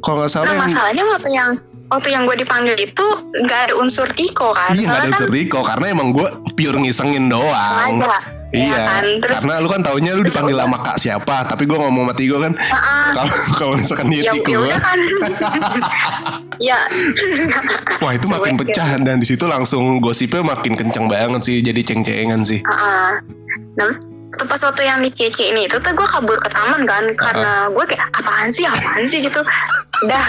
Kalau 0.00 0.24
nggak 0.24 0.32
salah 0.32 0.48
nah 0.48 0.56
yang 0.56 0.64
masalahnya 0.64 1.04
waktu 1.04 1.28
yang 1.28 1.50
waktu 1.92 2.08
yang 2.08 2.22
gue 2.24 2.36
dipanggil 2.40 2.76
itu 2.80 3.06
nggak 3.44 3.60
ada 3.68 3.74
unsur 3.76 4.08
Tiko 4.08 4.56
kan 4.56 4.72
Iya 4.72 4.88
nggak 4.88 5.00
ada 5.04 5.08
unsur 5.12 5.28
Riko 5.28 5.60
karena 5.60 5.92
emang 5.92 6.16
gue 6.16 6.24
pure 6.56 6.80
ngisengin 6.80 7.28
doang. 7.28 8.00
sengaja 8.00 8.16
Iya, 8.52 8.68
Iya 8.68 8.78
kan? 8.84 9.04
Terus 9.24 9.36
karena 9.40 9.54
lu 9.64 9.68
kan 9.72 9.80
taunya 9.80 10.12
lu 10.12 10.22
dipanggil 10.22 10.56
sama 10.60 10.78
kak 10.84 10.96
siapa, 11.00 11.36
tapi 11.48 11.64
gue 11.64 11.78
ngomong 11.80 12.04
sama 12.04 12.14
Tigo 12.14 12.36
kan, 12.36 12.52
kalau 13.16 13.34
kalau 13.56 13.74
misalkan 13.80 14.06
dia 14.12 14.28
ya, 14.28 14.32
ya 14.36 14.42
keluar, 14.44 14.68
udah 14.68 14.80
kan. 14.80 14.98
Ya 16.62 16.78
wah 17.98 18.14
itu 18.14 18.30
makin 18.30 18.54
pecah. 18.54 18.94
Dan 19.02 19.18
di 19.18 19.26
situ 19.26 19.50
langsung 19.50 19.98
gosipnya 19.98 20.46
makin 20.46 20.78
kenceng 20.78 21.10
banget 21.10 21.42
sih, 21.42 21.58
jadi 21.58 21.80
ceng-cengan 21.82 22.46
sih. 22.46 22.62
Heeh. 22.62 23.10
nah 23.72 23.88
itu 24.32 24.44
pas 24.46 24.60
waktu 24.64 24.82
yang 24.84 25.00
di 25.02 25.10
CC 25.10 25.50
ini 25.50 25.66
itu 25.66 25.76
tuh 25.80 25.92
gue 25.92 26.06
kabur 26.06 26.36
ke 26.38 26.48
taman 26.52 26.86
kan 26.86 27.04
karena 27.18 27.66
gue 27.72 27.84
kayak 27.88 28.04
apaan 28.14 28.48
sih? 28.52 28.64
Apaan 28.68 29.04
sih? 29.10 29.20
gitu. 29.24 29.40
Udah. 30.06 30.22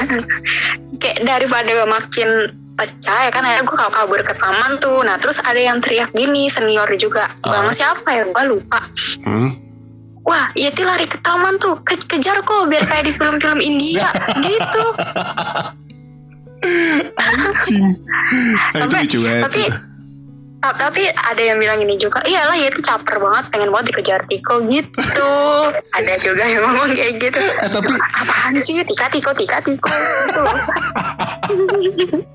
Kayak 1.02 1.20
daripada 1.28 1.84
makin 1.84 2.30
pecah 2.74 3.20
ya 3.20 3.30
kan 3.30 3.42
akhirnya 3.42 3.64
gue 3.64 3.78
kabur 3.78 4.20
ke 4.20 4.34
taman 4.36 4.72
tuh 4.78 5.02
nah 5.02 5.16
terus 5.16 5.38
ada 5.40 5.58
yang 5.58 5.78
teriak 5.78 6.10
gini 6.12 6.48
senior 6.48 6.90
juga 6.96 7.30
Ah. 7.42 7.62
bang 7.62 7.70
siapa 7.72 8.10
ya 8.10 8.24
gue 8.26 8.44
lupa 8.48 8.80
Hmm. 9.22 9.54
wah 10.22 10.50
Yeti 10.54 10.82
lari 10.82 11.06
ke 11.06 11.20
taman 11.20 11.58
tuh 11.58 11.78
Ke- 11.80 12.00
kejar 12.00 12.42
kok 12.42 12.66
biar 12.66 12.82
kayak 12.84 13.04
di 13.04 13.12
film-film 13.12 13.60
India 13.60 14.08
gitu 14.42 14.86
Cing. 17.62 17.86
Ah, 18.00 18.72
itu 18.72 18.80
Sampai- 18.80 19.04
lucu 19.04 19.20
banget. 19.20 19.44
tapi 19.46 19.64
tapi 20.72 21.04
ada 21.12 21.44
yang 21.44 21.60
bilang 21.60 21.84
ini 21.84 22.00
juga 22.00 22.24
iyalah 22.24 22.56
Yeti 22.56 22.80
caper 22.80 23.20
banget 23.20 23.44
pengen 23.52 23.70
banget 23.76 23.92
dikejar 23.92 24.24
Tiko 24.32 24.64
gitu 24.72 25.04
ada 26.00 26.14
juga 26.24 26.44
yang 26.48 26.64
ngomong 26.64 26.96
kayak 26.96 27.20
gitu 27.20 27.40
Eh 27.40 27.70
tapi 27.70 27.92
apaan 27.92 28.56
sih 28.64 28.80
Tika 28.88 29.12
Tiko 29.12 29.36
Tika 29.36 29.60
Tiko 29.60 29.92
gitu 29.92 30.44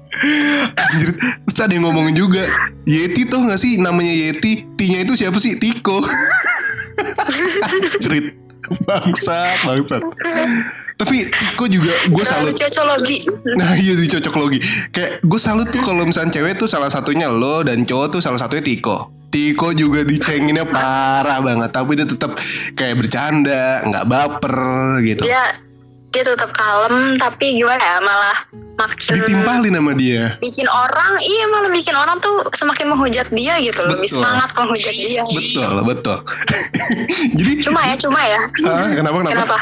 anjir, 0.75 1.11
terus 1.47 1.61
ada 1.63 1.73
yang 1.73 1.87
ngomongin 1.87 2.17
juga, 2.17 2.43
Yeti 2.83 3.29
tau 3.29 3.47
gak 3.47 3.61
sih 3.61 3.79
namanya 3.79 4.11
Yeti? 4.11 4.67
T-nya 4.75 5.07
itu 5.07 5.15
siapa 5.15 5.39
sih? 5.39 5.59
Tiko. 5.59 6.03
Cerit. 8.03 8.35
bangsat 8.85 9.65
bangsat 9.65 10.03
tapi 10.99 11.31
Tiko 11.31 11.71
juga 11.71 11.95
gue 12.11 12.25
salut. 12.27 12.51
cocologi. 12.51 13.23
Nah 13.55 13.71
iya 13.79 13.95
dicocok 13.95 14.35
logi 14.35 14.59
Kayak 14.91 15.23
gue 15.23 15.41
salut 15.41 15.71
tuh 15.71 15.79
kalau 15.79 16.03
misalnya 16.03 16.35
cewek 16.35 16.59
tuh 16.59 16.67
salah 16.67 16.91
satunya 16.91 17.31
lo 17.31 17.63
Dan 17.63 17.87
cowok 17.87 18.19
tuh 18.19 18.21
salah 18.21 18.35
satunya 18.35 18.67
Tiko. 18.67 19.15
Tiko 19.31 19.71
juga 19.79 20.03
dicenginnya 20.03 20.67
parah 20.67 21.39
banget 21.39 21.71
Tapi 21.71 21.95
dia 21.95 22.03
tetap 22.03 22.35
kayak 22.75 22.99
bercanda 22.99 23.87
nggak 23.87 24.05
baper 24.11 24.59
gitu. 25.07 25.23
Dia 25.23 25.63
dia 26.09 26.25
tetap 26.25 26.51
kalem 26.51 27.21
tapi 27.21 27.61
gimana 27.61 27.79
ya 27.79 28.01
malah 28.01 28.37
makin 28.81 29.13
Ditimpalin 29.23 29.77
sama 29.77 29.93
dia. 29.95 30.35
Bikin 30.41 30.67
orang 30.67 31.13
iya 31.21 31.45
malah 31.47 31.71
bikin 31.71 31.95
orang 31.95 32.17
tuh 32.19 32.43
semakin 32.59 32.91
menghujat 32.91 33.29
dia 33.31 33.55
gitu 33.63 33.87
loh. 33.87 33.95
Lebih 33.95 34.11
semangat 34.19 34.51
menghujat 34.57 34.95
dia. 34.97 35.23
Betul 35.23 35.73
betul. 35.85 36.19
Jadi 37.39 37.53
cuma 37.63 37.87
ya 37.87 37.95
cuma 38.01 38.21
ya. 38.25 38.41
Ah, 38.67 38.89
Kenapa 38.99 39.17
kenapa? 39.23 39.37
Kenapa 39.47 39.59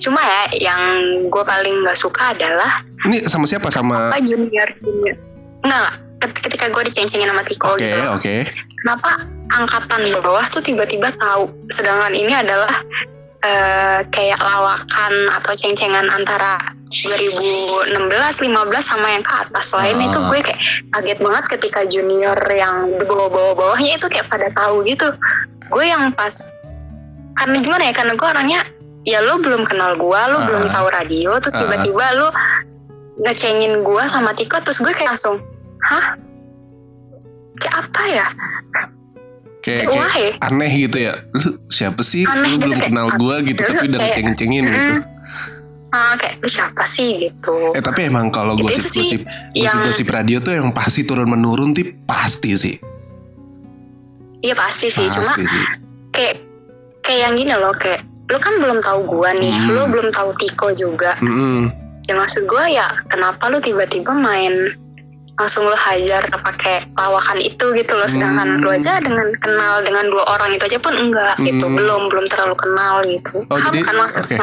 cuma 0.00 0.18
ya 0.18 0.72
yang 0.72 0.80
gue 1.28 1.42
paling 1.44 1.84
nggak 1.84 1.94
suka 1.94 2.32
adalah 2.32 2.72
Ini 3.04 3.24
sama 3.24 3.44
siapa? 3.44 3.68
Sama 3.68 4.10
apa 4.10 4.20
junior? 4.20 4.68
Junior. 4.80 5.16
Nggak 5.60 5.88
ket- 6.20 6.40
ketika 6.48 6.66
gue 6.68 6.82
diceng-cengin 6.88 7.28
sama 7.28 7.44
Tiko 7.44 7.76
Oke 7.76 7.84
gitu 7.84 8.08
oke. 8.08 8.34
Kenapa 8.80 9.10
angkatan 9.52 10.00
bawah 10.18 10.44
tuh 10.44 10.60
tiba-tiba 10.60 11.12
tahu? 11.14 11.52
Sedangkan 11.68 12.12
ini 12.12 12.32
adalah 12.32 12.80
eh, 13.40 14.04
kayak 14.08 14.36
lawakan 14.36 15.12
atau 15.32 15.52
ceng-cengan 15.52 16.04
antara 16.10 16.60
2016 16.92 17.96
15 17.96 18.52
sama 18.82 19.08
yang 19.10 19.24
ke 19.24 19.32
atas. 19.32 19.64
Selain 19.72 19.96
Ah. 19.96 20.06
itu 20.06 20.18
gue 20.20 20.38
kayak 20.42 20.60
kaget 20.92 21.18
banget 21.18 21.44
ketika 21.56 21.80
junior 21.86 22.36
yang 22.50 22.88
di 22.90 23.04
bawah-bawah 23.04 23.54
bawahnya 23.54 23.96
itu 23.96 24.06
kayak 24.08 24.28
pada 24.28 24.48
tahu 24.52 24.84
gitu. 24.84 25.08
Gue 25.70 25.84
yang 25.86 26.12
pas 26.12 26.52
karena 27.32 27.56
gimana 27.58 27.82
ya 27.88 27.94
karena 27.94 28.12
gue 28.12 28.28
orangnya 28.28 28.60
ya 29.02 29.18
lu 29.20 29.38
belum 29.38 29.64
kenal 29.64 29.96
gue 29.96 30.20
lu 30.28 30.36
Ah. 30.36 30.44
belum 30.44 30.64
tahu 30.66 30.86
radio 30.88 31.36
terus 31.38 31.54
Ah. 31.54 31.60
tiba-tiba 31.62 32.04
lu 32.14 32.28
ngecengin 33.20 33.80
gue 33.80 34.04
sama 34.06 34.32
Tiko 34.32 34.56
terus 34.58 34.78
gue 34.78 34.90
kayak 34.90 35.10
langsung 35.10 35.40
hah? 35.82 36.16
Kayak 37.56 37.76
apa 37.78 38.02
ya? 38.06 38.26
Kayak, 39.60 39.84
kayak 39.84 39.92
wah 39.92 40.14
ya. 40.14 40.32
aneh 40.42 40.72
gitu 40.78 40.96
ya. 40.98 41.12
Lu 41.30 41.40
siapa 41.68 42.00
sih? 42.00 42.24
Aneh 42.24 42.48
Lu 42.48 42.56
gitu, 42.56 42.64
belum 42.66 42.78
kayak, 42.78 42.88
kenal 42.88 43.08
gue 43.12 43.36
gitu 43.46 43.60
lu 43.60 43.68
Tapi 43.70 43.84
udah 43.86 43.98
kayak, 43.98 44.08
ngeceng-cengin 44.16 44.64
gitu. 44.66 44.92
Mm. 44.96 45.02
ah 45.90 46.14
kayak 46.16 46.34
lu 46.38 46.48
siapa 46.48 46.84
sih? 46.86 47.10
gitu. 47.20 47.56
Eh 47.74 47.82
tapi 47.82 48.06
emang 48.06 48.30
kalau 48.30 48.54
gosip-gosip 48.54 49.26
Gosip-gosip 49.52 50.06
radio 50.08 50.38
tuh 50.38 50.54
yang 50.54 50.70
pasti 50.70 51.02
turun 51.02 51.26
menurun 51.26 51.72
tuh 51.72 51.82
pasti 52.06 52.54
sih. 52.54 52.76
Iya 54.40 54.54
pasti 54.54 54.88
sih. 54.88 55.04
Cuma 55.06 55.26
Pasti 55.26 55.44
sih. 55.44 55.64
kayak 56.10 56.36
kayak 57.00 57.20
yang 57.20 57.34
gini 57.34 57.52
loh 57.52 57.74
kayak 57.74 58.00
lu 58.30 58.38
kan 58.38 58.54
belum 58.56 58.78
tahu 58.78 59.00
gua 59.04 59.34
nih. 59.34 59.50
Hmm. 59.50 59.74
lu 59.74 59.82
belum 59.88 60.08
tahu 60.10 60.30
Tiko 60.36 60.70
juga. 60.70 61.18
Mm-mm. 61.18 61.68
ya 62.06 62.14
maksud 62.14 62.42
gua 62.44 62.66
ya 62.66 62.86
kenapa 63.06 63.46
lu 63.46 63.58
tiba-tiba 63.58 64.10
main? 64.10 64.74
Langsung 65.34 65.64
lu 65.64 65.72
hajar 65.72 66.20
pakai 66.28 66.84
lawakan 66.92 67.38
itu 67.38 67.64
gitu 67.72 67.92
loh. 67.92 68.04
Sedangkan 68.04 68.56
Hmm. 68.56 68.62
lu 68.62 68.68
aja 68.68 68.98
dengan 68.98 69.30
kenal 69.36 69.80
dengan 69.80 70.04
dua 70.06 70.26
orang 70.28 70.52
itu 70.52 70.64
aja 70.64 70.76
pun 70.76 70.92
enggak 70.92 71.34
gitu. 71.40 71.64
Hmm. 71.64 71.74
belum 71.74 72.02
belum 72.06 72.26
terlalu 72.26 72.56
kenal 72.56 72.94
gitu. 73.04 73.36
Oh, 73.46 73.56
Paham 73.56 73.72
jadi- 73.72 73.82
kan 73.82 73.96
maksudnya? 73.96 74.38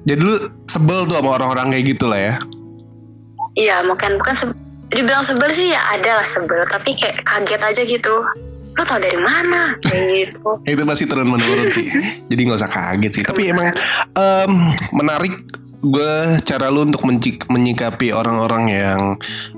Jadi 0.00 0.20
lu 0.20 0.34
sebel 0.64 1.04
tuh 1.04 1.14
sama 1.14 1.30
orang-orang 1.34 1.70
kayak 1.70 1.84
gitu 1.88 2.08
lah 2.08 2.18
ya? 2.18 2.34
Iya 3.52 3.76
mungkin 3.82 4.16
bukan 4.16 4.34
se- 4.34 4.56
dibilang 4.88 5.20
sebel 5.20 5.50
sih 5.50 5.68
ya 5.68 5.80
ada 5.92 6.10
lah 6.14 6.24
sebel. 6.24 6.62
Tapi 6.64 6.90
kayak 6.94 7.20
kaget 7.20 7.60
aja 7.60 7.82
gitu 7.84 8.14
lu 8.70 8.82
tau 8.86 8.98
dari 9.02 9.18
mana 9.18 9.74
gitu 9.82 10.62
Itu 10.70 10.82
pasti 10.86 11.04
turun 11.10 11.26
menurun 11.26 11.68
sih 11.74 11.90
Jadi 12.30 12.40
gak 12.46 12.58
usah 12.62 12.70
kaget 12.70 13.12
sih 13.12 13.24
Tapi 13.26 13.50
emang 13.50 13.74
em, 14.14 14.52
menarik 14.94 15.34
gue 15.80 16.36
cara 16.44 16.68
lu 16.68 16.84
untuk 16.84 17.02
menyikapi 17.48 18.12
orang-orang 18.12 18.64
yang 18.68 19.00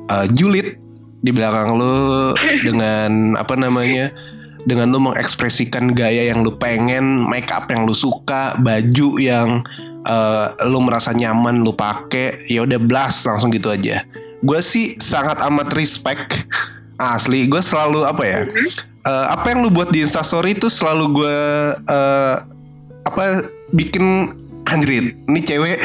eh, 0.06 0.26
julid 0.30 0.78
di 1.22 1.30
belakang 1.34 1.74
lu 1.78 2.30
dengan 2.66 3.34
apa 3.38 3.54
namanya 3.58 4.14
dengan 4.62 4.94
lu 4.94 5.02
mengekspresikan 5.02 5.90
gaya 5.90 6.30
yang 6.30 6.46
lu 6.46 6.54
pengen, 6.54 7.26
make 7.26 7.50
up 7.50 7.66
yang 7.66 7.82
lu 7.82 7.94
suka, 7.98 8.54
baju 8.62 9.18
yang 9.18 9.62
eh, 10.06 10.46
lu 10.70 10.78
merasa 10.86 11.10
nyaman 11.10 11.66
lu 11.66 11.74
pakai, 11.74 12.46
ya 12.46 12.62
udah 12.62 12.78
blast 12.78 13.26
langsung 13.26 13.50
gitu 13.50 13.74
aja. 13.74 14.06
Gue 14.42 14.62
sih 14.62 14.98
sangat 15.02 15.42
amat 15.42 15.74
respect 15.74 16.46
asli. 16.94 17.50
Gue 17.50 17.58
selalu 17.58 18.06
apa 18.06 18.22
ya? 18.22 18.40
Eh, 19.06 19.26
apa 19.30 19.46
yang 19.50 19.66
lu 19.66 19.70
buat 19.70 19.90
di 19.90 20.02
Instastory 20.02 20.54
itu 20.54 20.70
selalu 20.70 21.04
gue 21.22 21.38
eh, 21.90 22.34
apa 23.02 23.22
bikin 23.74 24.36
anjrit 24.70 25.18
ini 25.26 25.40
cewek 25.42 25.78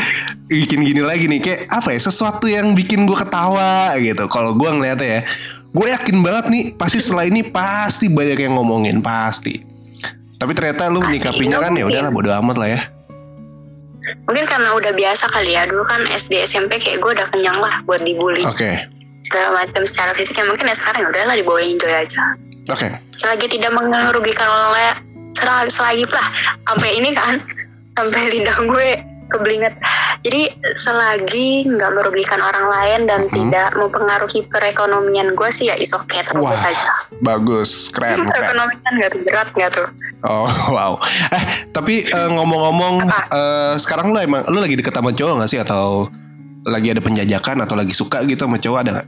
bikin 0.47 0.85
gini 0.85 1.01
lagi 1.01 1.25
nih 1.25 1.41
kayak 1.41 1.61
apa 1.73 1.97
ya 1.97 1.99
sesuatu 1.99 2.45
yang 2.45 2.77
bikin 2.77 3.09
gue 3.09 3.17
ketawa 3.17 3.97
gitu. 3.99 4.29
Kalau 4.29 4.53
gue 4.53 4.69
ngeliatnya 4.69 5.09
ya 5.09 5.21
gue 5.67 5.87
yakin 5.93 6.17
banget 6.23 6.45
nih 6.49 6.63
pasti 6.73 6.97
setelah 7.03 7.25
ini 7.27 7.41
pasti 7.43 8.07
banyak 8.07 8.37
yang 8.37 8.53
ngomongin 8.55 9.01
pasti. 9.01 9.59
Tapi 10.37 10.53
ternyata 10.53 10.85
lu 10.93 11.01
menyikapinya 11.01 11.57
kan 11.57 11.73
ya 11.73 11.89
udahlah 11.89 12.13
bodo 12.13 12.29
amat 12.29 12.57
lah 12.61 12.69
ya. 12.69 12.81
Mungkin 14.29 14.45
karena 14.47 14.71
udah 14.71 14.93
biasa 14.95 15.27
kali 15.33 15.51
ya 15.57 15.67
dulu 15.67 15.83
kan 15.83 15.99
SD 16.07 16.39
SMP 16.47 16.79
kayak 16.79 17.03
gue 17.03 17.11
udah 17.17 17.27
kenyang 17.33 17.57
lah 17.59 17.81
buat 17.83 17.99
dibully. 18.05 18.45
Oke. 18.45 18.87
Segala 19.25 19.59
macam 19.59 19.83
secara 19.83 20.15
fisik 20.15 20.39
ya 20.39 20.45
mungkin 20.47 20.69
ya 20.69 20.75
sekarang 20.77 21.03
ya 21.03 21.09
udahlah 21.11 21.35
dibawa 21.35 21.59
enjoy 21.59 21.91
aja 21.91 22.23
oke. 22.67 22.87
Selagi 23.15 23.47
tidak 23.49 23.71
merugikan 23.73 24.45
orang 24.45 24.71
lain 24.73 24.93
selagi, 25.33 25.69
selagi 25.69 26.03
lah. 26.09 26.27
Sampai 26.65 26.89
ini 26.95 27.09
kan 27.13 27.37
sampai 27.93 28.21
lidah 28.29 28.57
gue 28.63 28.87
kebelinget. 29.27 29.75
Jadi 30.23 30.49
selagi 30.73 31.67
nggak 31.67 31.91
merugikan 31.93 32.39
orang 32.39 32.71
lain 32.71 32.99
dan 33.05 33.21
Mhm. 33.27 33.33
tidak 33.35 33.69
mempengaruhi 33.75 34.39
perekonomian 34.47 35.35
gue 35.35 35.49
sih 35.51 35.67
ya 35.67 35.75
is 35.75 35.91
okay. 35.91 36.23
Terus 36.23 36.39
Wah. 36.41 36.55
saja. 36.55 36.91
bagus. 37.19 37.91
Keren 37.91 38.23
keren. 38.23 38.31
Perekonomian 38.31 38.91
nggak 38.93 39.11
berat 39.27 39.49
nggak 39.51 39.71
tuh? 39.75 39.87
Oh 40.23 40.47
wow. 40.75 40.95
Eh 41.29 41.43
tapi 41.69 42.07
eh, 42.07 42.29
ngomong-ngomong 42.31 43.03
eh, 43.09 43.73
sekarang 43.77 44.15
lu 44.15 44.17
emang 44.17 44.47
lu 44.47 44.57
lagi 44.57 44.79
deket 44.79 44.95
sama 44.95 45.11
cowok 45.11 45.43
gak 45.43 45.49
sih? 45.51 45.59
Atau 45.59 46.07
lagi 46.63 46.91
ada 46.91 46.99
penjajakan 46.99 47.63
atau 47.63 47.75
lagi 47.75 47.91
suka 47.91 48.23
gitu 48.23 48.43
sama 48.43 48.59
cowok 48.59 48.79
ada 48.79 48.91
nggak 48.95 49.07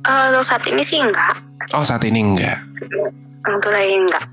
Eh, 0.00 0.24
untuk 0.32 0.44
saat 0.44 0.64
ini 0.66 0.80
sih 0.80 0.98
enggak 0.98 1.36
oh 1.72 1.84
saat 1.84 2.02
ini 2.04 2.20
enggak 2.24 2.58
untuk 3.44 3.70
lagi 3.70 3.94
enggak 3.94 4.24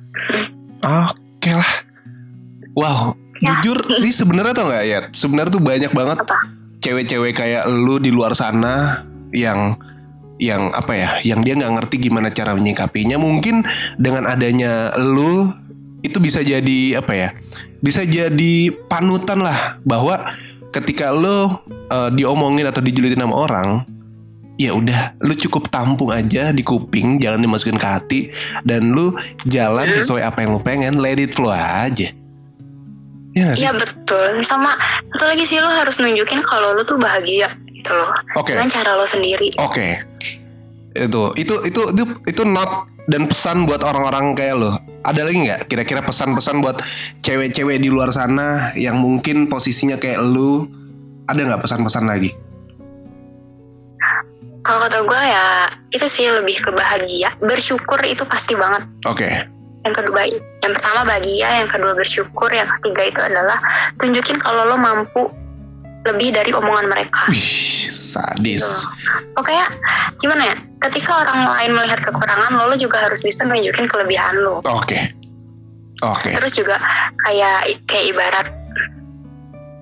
Oke 0.78 1.52
lah. 1.54 1.72
Wow, 2.74 3.18
Ya. 3.38 3.58
jujur 3.62 3.78
ini 4.02 4.10
sebenarnya 4.10 4.54
tau 4.54 4.66
nggak 4.70 4.86
ya? 4.86 5.00
Sebenarnya 5.14 5.52
tuh 5.54 5.64
banyak 5.64 5.92
banget 5.94 6.18
cewek-cewek 6.82 7.34
kayak 7.34 7.64
lu 7.70 7.98
di 7.98 8.10
luar 8.10 8.34
sana 8.34 9.06
yang 9.34 9.78
yang 10.38 10.70
apa 10.74 10.94
ya? 10.94 11.10
Yang 11.22 11.40
dia 11.46 11.54
nggak 11.58 11.74
ngerti 11.78 11.96
gimana 12.10 12.30
cara 12.30 12.54
menyikapinya. 12.54 13.18
Mungkin 13.18 13.66
dengan 13.98 14.26
adanya 14.26 14.94
lu 14.98 15.50
itu 16.02 16.18
bisa 16.22 16.42
jadi 16.42 17.02
apa 17.02 17.14
ya? 17.14 17.30
Bisa 17.82 18.06
jadi 18.06 18.74
panutan 18.90 19.42
lah 19.42 19.82
bahwa 19.82 20.34
ketika 20.70 21.10
lu 21.14 21.50
eh, 21.90 22.10
diomongin 22.14 22.70
atau 22.70 22.82
dijulitin 22.82 23.22
sama 23.22 23.34
orang, 23.38 23.68
ya 24.58 24.74
udah 24.74 25.14
lu 25.22 25.38
cukup 25.38 25.70
tampung 25.70 26.10
aja 26.10 26.50
di 26.50 26.66
kuping 26.66 27.22
jangan 27.22 27.46
dimasukin 27.46 27.78
ke 27.78 27.88
hati 27.88 28.20
dan 28.66 28.90
lu 28.92 29.14
jalan 29.46 29.86
Hmm. 29.88 29.98
sesuai 30.02 30.22
apa 30.26 30.42
yang 30.44 30.58
lu 30.58 30.62
pengen 30.62 30.98
let 30.98 31.22
it 31.22 31.32
flow 31.38 31.54
aja. 31.54 32.10
Ya 33.38 33.54
Iya 33.54 33.70
betul. 33.78 34.42
Sama 34.42 34.74
satu 35.14 35.30
lagi 35.30 35.46
sih 35.46 35.62
lo 35.62 35.70
harus 35.70 36.02
nunjukin 36.02 36.42
kalau 36.42 36.74
lo 36.74 36.82
tuh 36.82 36.98
bahagia 36.98 37.54
gitu 37.70 37.94
loh. 37.94 38.10
Oke. 38.34 38.58
Dengan 38.58 38.66
cara 38.66 38.98
lo 38.98 39.06
sendiri. 39.06 39.54
Oke. 39.62 40.02
Itu 40.98 41.38
itu 41.38 41.54
itu 41.70 41.82
itu 41.94 42.04
itu 42.26 42.42
not 42.44 42.90
dan 43.06 43.30
pesan 43.30 43.70
buat 43.70 43.86
orang-orang 43.86 44.34
kayak 44.34 44.58
lo 44.58 44.74
ada 45.06 45.22
lagi 45.22 45.38
nggak? 45.46 45.70
Kira-kira 45.70 46.02
pesan-pesan 46.02 46.60
buat 46.66 46.82
cewek-cewek 47.22 47.78
di 47.78 47.94
luar 47.94 48.10
sana 48.10 48.74
yang 48.74 48.98
mungkin 48.98 49.48
posisinya 49.48 50.02
kayak 50.02 50.20
lu? 50.20 50.66
Ada 51.30 51.46
nggak 51.46 51.62
pesan-pesan 51.62 52.10
lagi 52.10 52.47
kalau 54.68 54.84
kata 54.84 55.00
gue 55.08 55.22
ya 55.24 55.48
itu 55.96 56.06
sih 56.12 56.28
lebih 56.28 56.60
ke 56.60 56.70
bahagia. 56.76 57.32
Bersyukur 57.40 58.04
itu 58.04 58.28
pasti 58.28 58.52
banget. 58.60 58.84
Oke. 59.08 59.48
Yang 59.88 60.04
kedua 60.04 60.28
yang 60.28 60.74
pertama 60.76 61.08
bahagia 61.08 61.48
yang 61.64 61.70
kedua 61.72 61.96
bersyukur 61.96 62.52
yang 62.52 62.68
ketiga 62.80 63.02
itu 63.08 63.22
adalah 63.24 63.56
tunjukin 63.96 64.36
kalau 64.44 64.68
lo 64.68 64.76
mampu 64.76 65.32
lebih 66.04 66.36
dari 66.36 66.52
omongan 66.52 66.92
mereka. 66.92 67.32
Wih 67.32 67.88
sadis. 67.88 68.84
Pokoknya 69.32 69.64
gimana 70.20 70.52
ya 70.52 70.56
ketika 70.84 71.24
orang 71.24 71.48
lain 71.48 71.72
melihat 71.72 72.04
kekurangan 72.04 72.52
lo 72.60 72.68
lo 72.68 72.76
juga 72.76 73.08
harus 73.08 73.24
bisa 73.24 73.48
nunjukin 73.48 73.88
kelebihan 73.88 74.36
lo. 74.44 74.60
Oke. 74.68 75.16
Oke. 76.04 76.36
Terus 76.36 76.60
juga 76.60 76.76
kayak 77.24 77.88
kayak 77.88 78.06
ibarat 78.12 78.48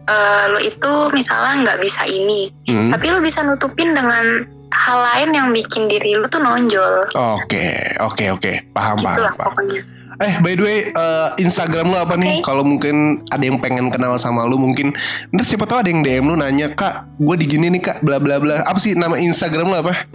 eh, 0.06 0.46
lo 0.54 0.60
itu 0.62 0.92
misalnya 1.18 1.66
nggak 1.66 1.80
bisa 1.82 2.06
ini 2.06 2.54
Hmm. 2.66 2.90
tapi 2.90 3.14
lo 3.14 3.22
bisa 3.22 3.46
nutupin 3.46 3.94
dengan 3.94 4.55
hal 4.76 5.00
lain 5.00 5.30
yang 5.32 5.48
bikin 5.56 5.88
diri 5.88 6.20
lo 6.20 6.28
tuh 6.28 6.44
nonjol 6.44 7.08
Oke, 7.16 7.96
oke, 8.04 8.26
oke. 8.36 8.52
Paham, 8.76 9.00
gitu 9.00 9.08
paham, 9.08 9.24
lah 9.24 9.34
paham. 9.40 9.48
pokoknya 9.52 9.82
Eh 10.24 10.40
by 10.40 10.56
the 10.56 10.64
way 10.64 10.80
eh, 10.88 11.28
Instagram 11.44 11.92
lu 11.92 11.98
apa 12.00 12.16
nih? 12.16 12.40
Oke. 12.40 12.48
Kalau 12.48 12.64
mungkin 12.64 13.20
ada 13.36 13.44
yang 13.44 13.60
pengen 13.60 13.92
kenal 13.92 14.16
sama 14.16 14.48
lu 14.48 14.56
mungkin 14.56 14.96
Ntar 15.36 15.44
siapa 15.44 15.68
tahu 15.68 15.84
ada 15.84 15.92
yang 15.92 16.08
DM 16.08 16.32
lu 16.32 16.40
nanya 16.40 16.72
Kak 16.72 17.20
gue 17.20 17.36
di 17.36 17.44
gini 17.44 17.68
nih 17.68 17.84
kak 17.84 17.98
bla 18.00 18.16
bla 18.16 18.40
bla 18.40 18.64
Apa 18.64 18.80
sih 18.80 18.96
nama 18.96 19.20
Instagram 19.20 19.68
lu 19.68 19.76
apa? 19.76 20.08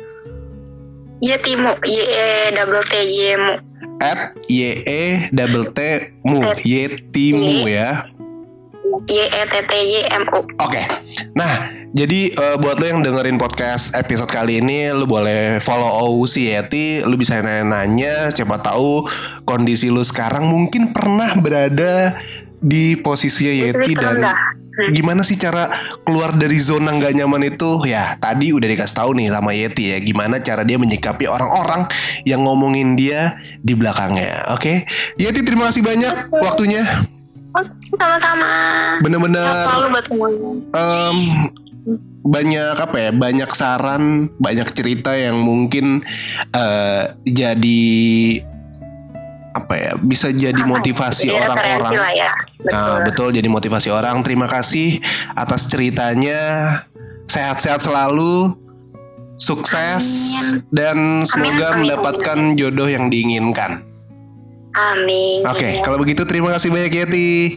Iya 1.20 1.36
Timo, 1.44 1.76
Y 1.84 2.00
E 2.00 2.48
double 2.56 2.80
T 2.80 2.96
Y 2.96 3.16
M. 3.36 3.44
At 4.00 4.32
Y 4.48 4.80
E 4.88 5.28
double 5.36 5.68
T 5.68 5.80
mu 6.24 6.40
At 6.40 6.64
Yetimu 6.64 7.68
ya 7.68 8.08
Y 9.04 9.20
E 9.28 9.42
T 9.52 9.54
T 9.68 9.72
Y 9.84 10.00
M 10.16 10.24
U. 10.32 10.40
Oke. 10.64 10.80
Nah, 11.36 11.79
jadi 11.90 12.30
eh, 12.30 12.56
buat 12.62 12.78
lo 12.78 12.86
yang 12.86 13.02
dengerin 13.02 13.34
podcast 13.34 13.98
episode 13.98 14.30
kali 14.30 14.62
ini, 14.62 14.94
lo 14.94 15.10
boleh 15.10 15.58
follow 15.58 16.22
si 16.30 16.46
Yeti, 16.46 17.02
lo 17.02 17.18
bisa 17.18 17.42
nanya-nanya, 17.42 18.30
siapa 18.30 18.62
tahu 18.62 19.10
kondisi 19.42 19.90
lo 19.90 20.06
sekarang 20.06 20.46
mungkin 20.46 20.94
pernah 20.94 21.34
berada 21.34 22.14
di 22.62 22.94
posisinya 22.94 23.54
Yeti 23.66 23.92
dan. 23.98 24.22
Hmm. 24.70 24.86
gimana 24.94 25.26
sih 25.26 25.34
cara 25.34 25.66
keluar 26.06 26.30
dari 26.38 26.56
zona 26.56 26.94
nggak 26.94 27.12
nyaman 27.18 27.42
itu? 27.52 27.82
Ya, 27.84 28.14
tadi 28.22 28.54
udah 28.54 28.70
dikasih 28.70 28.96
tahu 28.96 29.10
nih 29.18 29.28
sama 29.34 29.50
Yeti 29.50 29.90
ya, 29.90 29.98
gimana 29.98 30.38
cara 30.38 30.62
dia 30.62 30.78
menyikapi 30.78 31.26
orang-orang 31.26 31.90
yang 32.22 32.46
ngomongin 32.46 32.94
dia 32.94 33.34
di 33.60 33.74
belakangnya. 33.74 34.46
Oke, 34.54 34.86
Yeti 35.18 35.42
terima 35.42 35.68
kasih 35.68 35.82
banyak 35.82 36.32
waktunya. 36.38 36.86
Oh, 37.50 37.66
sama-sama. 37.98 38.48
Bener-bener 39.02 39.42
Sehat 39.42 39.74
banyak 42.20 42.76
apa 42.76 42.96
ya 42.96 43.10
banyak 43.16 43.50
saran 43.50 44.28
banyak 44.36 44.68
cerita 44.76 45.16
yang 45.16 45.40
mungkin 45.40 46.04
eh, 46.52 47.16
jadi 47.24 47.90
apa 49.50 49.74
ya 49.74 49.92
bisa 49.98 50.30
jadi 50.30 50.56
ya? 50.56 50.66
motivasi 50.66 51.26
orang-orang 51.34 51.92
ya. 52.14 52.30
Betul. 52.60 52.70
Nah, 52.70 52.96
betul 53.02 53.28
jadi 53.34 53.48
motivasi 53.50 53.88
orang. 53.90 54.22
Terima 54.22 54.46
kasih 54.46 55.02
atas 55.34 55.66
ceritanya. 55.66 56.40
Sehat-sehat 57.30 57.82
selalu. 57.82 58.58
Sukses 59.40 60.04
dan 60.68 61.24
semoga 61.24 61.72
amin, 61.72 61.88
mendapatkan 61.88 62.38
jodoh 62.60 62.84
yang 62.84 63.08
diinginkan. 63.08 63.80
Amin. 64.76 65.48
Oke, 65.48 65.80
kalau 65.80 65.96
begitu 65.96 66.28
terima 66.28 66.52
kasih 66.52 66.68
banyak 66.68 66.92
Yeti. 66.92 67.56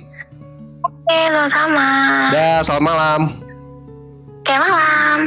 Oke, 0.80 1.20
sama-sama. 1.28 1.88
Dah, 2.32 2.64
selamat 2.64 2.84
malam. 2.88 3.43
Oke, 4.44 4.60
malam. 4.60 5.20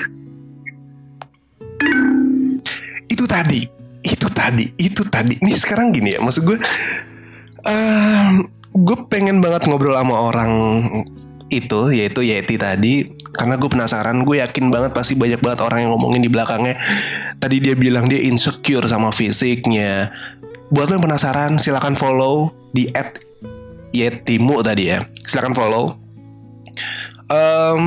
itu 3.08 3.24
tadi 3.24 3.64
itu 4.04 4.28
tadi 4.28 4.64
itu 4.76 5.02
tadi. 5.08 5.40
Nih 5.40 5.56
sekarang 5.56 5.88
gini 5.88 6.12
ya 6.12 6.20
maksud 6.20 6.44
gue 6.44 6.60
em, 7.64 8.44
gue 8.76 8.96
pengen 9.08 9.40
banget 9.40 9.72
ngobrol 9.72 9.96
sama 9.96 10.20
orang 10.20 10.52
itu 11.48 11.96
yaitu 11.96 12.28
Yeti 12.28 12.60
tadi 12.60 13.08
karena 13.32 13.56
gue 13.56 13.72
penasaran 13.72 14.20
gue 14.20 14.44
yakin 14.44 14.68
banget 14.68 14.92
pasti 14.92 15.16
banyak 15.16 15.40
banget 15.40 15.64
orang 15.64 15.88
yang 15.88 15.96
ngomongin 15.96 16.20
di 16.20 16.28
belakangnya. 16.28 16.76
Tadi 17.40 17.56
dia 17.56 17.72
bilang 17.72 18.12
dia 18.12 18.20
insecure 18.20 18.84
sama 18.84 19.16
fisiknya. 19.16 20.12
Buat 20.68 20.92
lo 20.92 21.00
yang 21.00 21.08
penasaran 21.08 21.56
silakan 21.56 21.96
follow 21.96 22.52
di 22.76 22.92
at 22.92 23.16
Yetimu 23.96 24.60
tadi 24.60 24.92
ya. 24.92 25.08
Silakan 25.24 25.56
follow. 25.56 25.96
Em, 27.32 27.82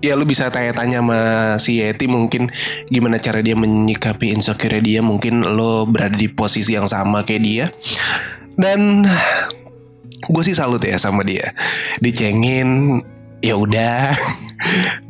ya 0.00 0.16
lu 0.16 0.24
bisa 0.24 0.48
tanya-tanya 0.48 1.04
sama 1.04 1.20
si 1.60 1.80
Yeti 1.80 2.08
mungkin 2.08 2.48
gimana 2.88 3.20
cara 3.20 3.44
dia 3.44 3.56
menyikapi 3.56 4.32
insecure 4.32 4.80
dia. 4.80 5.00
Mungkin 5.04 5.44
lo 5.56 5.84
berada 5.86 6.16
di 6.16 6.28
posisi 6.28 6.76
yang 6.76 6.88
sama 6.88 7.24
kayak 7.24 7.42
dia. 7.44 7.66
Dan 8.56 9.08
gue 10.26 10.42
sih 10.44 10.56
salut 10.56 10.80
ya 10.82 10.96
sama 10.96 11.24
dia. 11.24 11.52
Dicengin 12.00 13.00
ya 13.40 13.56
udah 13.56 14.12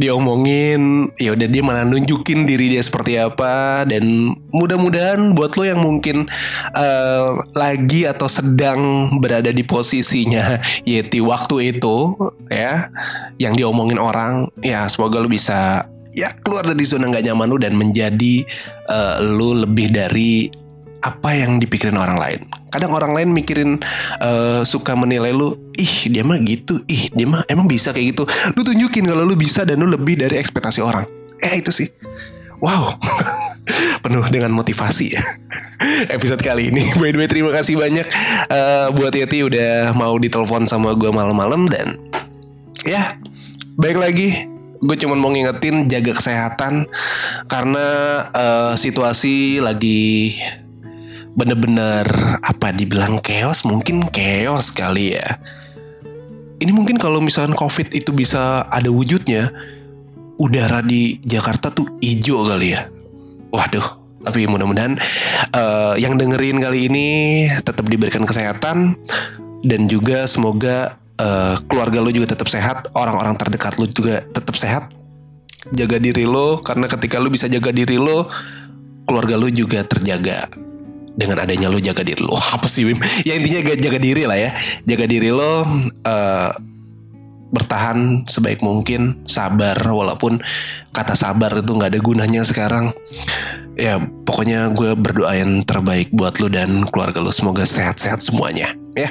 diomongin 0.00 1.10
ya 1.18 1.34
udah 1.34 1.48
dia 1.50 1.62
malah 1.62 1.84
nunjukin 1.86 2.46
diri 2.46 2.72
dia 2.72 2.82
seperti 2.82 3.18
apa. 3.18 3.84
Dan 3.84 4.34
mudah-mudahan 4.54 5.34
buat 5.34 5.54
lo 5.58 5.64
yang 5.66 5.80
mungkin 5.82 6.30
eh, 6.74 7.30
lagi 7.54 8.06
atau 8.06 8.26
sedang 8.30 9.12
berada 9.18 9.50
di 9.50 9.62
posisinya 9.66 10.58
Yeti 10.88 11.20
waktu 11.22 11.76
itu 11.76 12.16
ya 12.48 12.88
yang 13.36 13.54
diomongin 13.54 14.00
orang 14.00 14.48
ya 14.64 14.86
semoga 14.90 15.22
lu 15.22 15.30
bisa 15.30 15.86
ya 16.10 16.34
keluar 16.42 16.66
dari 16.66 16.82
zona 16.82 17.06
nggak 17.06 17.30
nyaman 17.30 17.46
lu 17.50 17.58
dan 17.58 17.74
menjadi 17.78 18.42
eh, 18.90 19.16
lu 19.22 19.54
lebih 19.62 19.94
dari 19.94 20.59
apa 21.00 21.32
yang 21.32 21.56
dipikirin 21.56 21.96
orang 21.96 22.16
lain. 22.20 22.40
Kadang 22.70 22.92
orang 22.92 23.12
lain 23.16 23.28
mikirin 23.32 23.80
eh, 24.20 24.62
suka 24.62 24.94
menilai 24.94 25.32
lu, 25.32 25.56
ih 25.74 26.12
dia 26.12 26.22
mah 26.22 26.38
gitu, 26.44 26.84
ih 26.86 27.10
dia 27.12 27.26
mah 27.26 27.42
emang 27.48 27.66
bisa 27.66 27.90
kayak 27.90 28.16
gitu. 28.16 28.24
Lu 28.54 28.60
tunjukin 28.62 29.08
kalau 29.08 29.24
lu 29.24 29.34
bisa 29.34 29.64
dan 29.64 29.80
lu 29.80 29.88
lebih 29.88 30.20
dari 30.20 30.36
ekspektasi 30.36 30.80
orang. 30.84 31.08
Eh 31.40 31.58
itu 31.58 31.72
sih. 31.72 31.88
Wow. 32.60 33.00
Penuh 34.04 34.24
dengan 34.28 34.52
motivasi 34.52 35.06
ya. 35.16 35.22
Episode 36.16 36.44
kali 36.44 36.68
ini. 36.68 36.84
By 37.00 37.12
the 37.16 37.18
way 37.24 37.28
terima 37.28 37.50
kasih 37.52 37.80
banyak 37.80 38.06
eh, 38.52 38.86
buat 38.92 39.12
Yeti 39.16 39.40
udah 39.44 39.96
mau 39.96 40.16
ditelepon 40.20 40.68
sama 40.68 40.92
gue 40.96 41.08
malam-malam 41.08 41.64
dan 41.68 41.96
ya 42.84 43.12
baik 43.76 44.00
lagi 44.00 44.48
gue 44.80 44.96
cuma 44.96 45.12
mau 45.12 45.28
ngingetin 45.28 45.84
jaga 45.92 46.16
kesehatan 46.16 46.88
karena 47.48 47.86
eh, 48.32 48.72
situasi 48.80 49.60
lagi 49.60 50.40
bener-bener 51.34 52.06
apa 52.42 52.74
dibilang 52.74 53.18
chaos? 53.22 53.62
Mungkin 53.66 54.10
chaos 54.10 54.74
kali 54.74 55.18
ya. 55.18 55.38
Ini 56.60 56.70
mungkin 56.76 57.00
kalau 57.00 57.24
misalkan 57.24 57.56
covid 57.56 57.88
itu 57.96 58.12
bisa 58.12 58.68
ada 58.68 58.92
wujudnya 58.92 59.48
udara 60.36 60.84
di 60.84 61.16
Jakarta 61.24 61.72
tuh 61.72 61.88
hijau 62.04 62.44
kali 62.44 62.76
ya. 62.76 62.88
Waduh 63.50 64.00
tapi 64.20 64.44
mudah-mudahan 64.44 65.00
eh, 65.56 65.94
yang 65.96 66.20
dengerin 66.20 66.60
kali 66.60 66.92
ini 66.92 67.08
tetap 67.64 67.88
diberikan 67.88 68.28
kesehatan 68.28 68.92
dan 69.64 69.80
juga 69.88 70.28
semoga 70.28 71.00
eh, 71.16 71.56
keluarga 71.68 72.04
lo 72.04 72.12
juga 72.12 72.36
tetap 72.36 72.48
sehat 72.52 72.92
orang-orang 72.92 73.36
terdekat 73.40 73.80
lo 73.80 73.88
juga 73.88 74.20
tetap 74.36 74.56
sehat. 74.56 74.92
Jaga 75.76 76.00
diri 76.00 76.24
lo 76.24 76.60
karena 76.64 76.88
ketika 76.88 77.20
lo 77.20 77.28
bisa 77.28 77.44
jaga 77.48 77.68
diri 77.72 77.96
lo 78.00 78.28
keluarga 79.04 79.36
lo 79.36 79.48
juga 79.48 79.84
terjaga 79.84 80.48
dengan 81.14 81.42
adanya 81.42 81.66
lo 81.70 81.78
jaga 81.82 82.02
diri 82.06 82.22
lo. 82.22 82.36
Apa 82.56 82.66
sih 82.66 82.86
Wim? 82.86 82.98
Ya 83.26 83.38
intinya 83.38 83.60
ga- 83.64 83.80
jaga 83.80 83.98
diri 83.98 84.22
lah 84.26 84.38
ya. 84.38 84.50
Jaga 84.86 85.04
diri 85.06 85.30
lo 85.30 85.66
eh, 86.04 86.50
bertahan 87.50 88.26
sebaik 88.26 88.62
mungkin 88.62 89.22
sabar. 89.26 89.76
Walaupun 89.78 90.38
kata 90.94 91.14
sabar 91.18 91.54
itu 91.58 91.70
nggak 91.70 91.96
ada 91.96 92.00
gunanya 92.00 92.42
sekarang. 92.46 92.94
Ya 93.78 93.96
pokoknya 93.98 94.68
gue 94.76 94.92
berdoa 94.92 95.32
yang 95.32 95.64
terbaik 95.64 96.12
buat 96.12 96.36
lo 96.38 96.52
dan 96.52 96.84
keluarga 96.90 97.22
lo. 97.22 97.32
Semoga 97.32 97.64
sehat-sehat 97.64 98.20
semuanya 98.22 98.74
ya. 98.94 99.10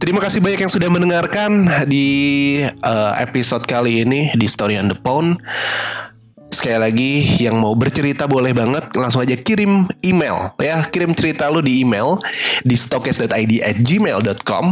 Terima 0.00 0.16
kasih 0.16 0.40
banyak 0.40 0.64
yang 0.64 0.72
sudah 0.72 0.88
mendengarkan 0.88 1.68
di 1.84 2.08
eh, 2.64 3.12
episode 3.20 3.68
kali 3.68 4.00
ini 4.08 4.32
di 4.32 4.46
Story 4.48 4.80
on 4.80 4.88
the 4.88 4.98
Phone 5.04 5.36
Sekali 6.50 6.78
lagi 6.82 7.12
yang 7.38 7.62
mau 7.62 7.78
bercerita 7.78 8.26
boleh 8.26 8.50
banget 8.50 8.90
langsung 8.98 9.22
aja 9.22 9.38
kirim 9.38 9.86
email 10.02 10.50
ya. 10.58 10.82
Kirim 10.82 11.14
cerita 11.14 11.46
lu 11.46 11.62
di 11.62 11.86
email 11.86 12.18
di 12.66 12.74
stokes.id 12.74 13.62
at 13.62 13.76
gmail.com 13.78 14.64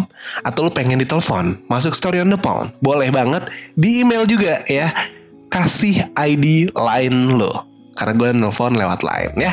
atau 0.43 0.61
lu 0.67 0.71
pengen 0.75 0.99
ditelepon 0.99 1.63
masuk 1.71 1.95
story 1.95 2.19
on 2.19 2.35
the 2.35 2.41
phone. 2.43 2.75
Boleh 2.83 3.15
banget 3.15 3.47
di 3.79 4.03
email 4.03 4.27
juga 4.27 4.67
ya. 4.67 4.91
Kasih 5.49 6.13
ID 6.19 6.75
line 6.75 7.19
lo 7.39 7.65
karena 7.95 8.15
gue 8.15 8.31
nelfon 8.31 8.75
lewat 8.75 9.07
line 9.07 9.35
ya. 9.39 9.53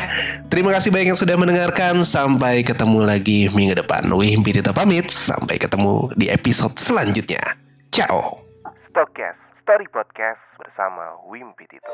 Terima 0.49 0.73
kasih 0.73 0.89
banyak 0.89 1.13
yang 1.13 1.21
sudah 1.21 1.37
mendengarkan. 1.37 2.01
Sampai 2.01 2.65
ketemu 2.65 3.05
lagi 3.05 3.53
minggu 3.53 3.85
depan. 3.85 4.05
Wimpi 4.09 4.49
Tito 4.49 4.73
pamit 4.73 5.13
sampai 5.13 5.61
ketemu 5.61 6.09
di 6.17 6.29
episode 6.33 6.73
selanjutnya. 6.77 7.41
Ciao. 7.93 8.41
Stokes 8.89 9.44
Story 9.65 9.89
Podcast 9.89 10.37
bersama 10.61 11.25
Wimpy 11.25 11.65
Tito. 11.65 11.89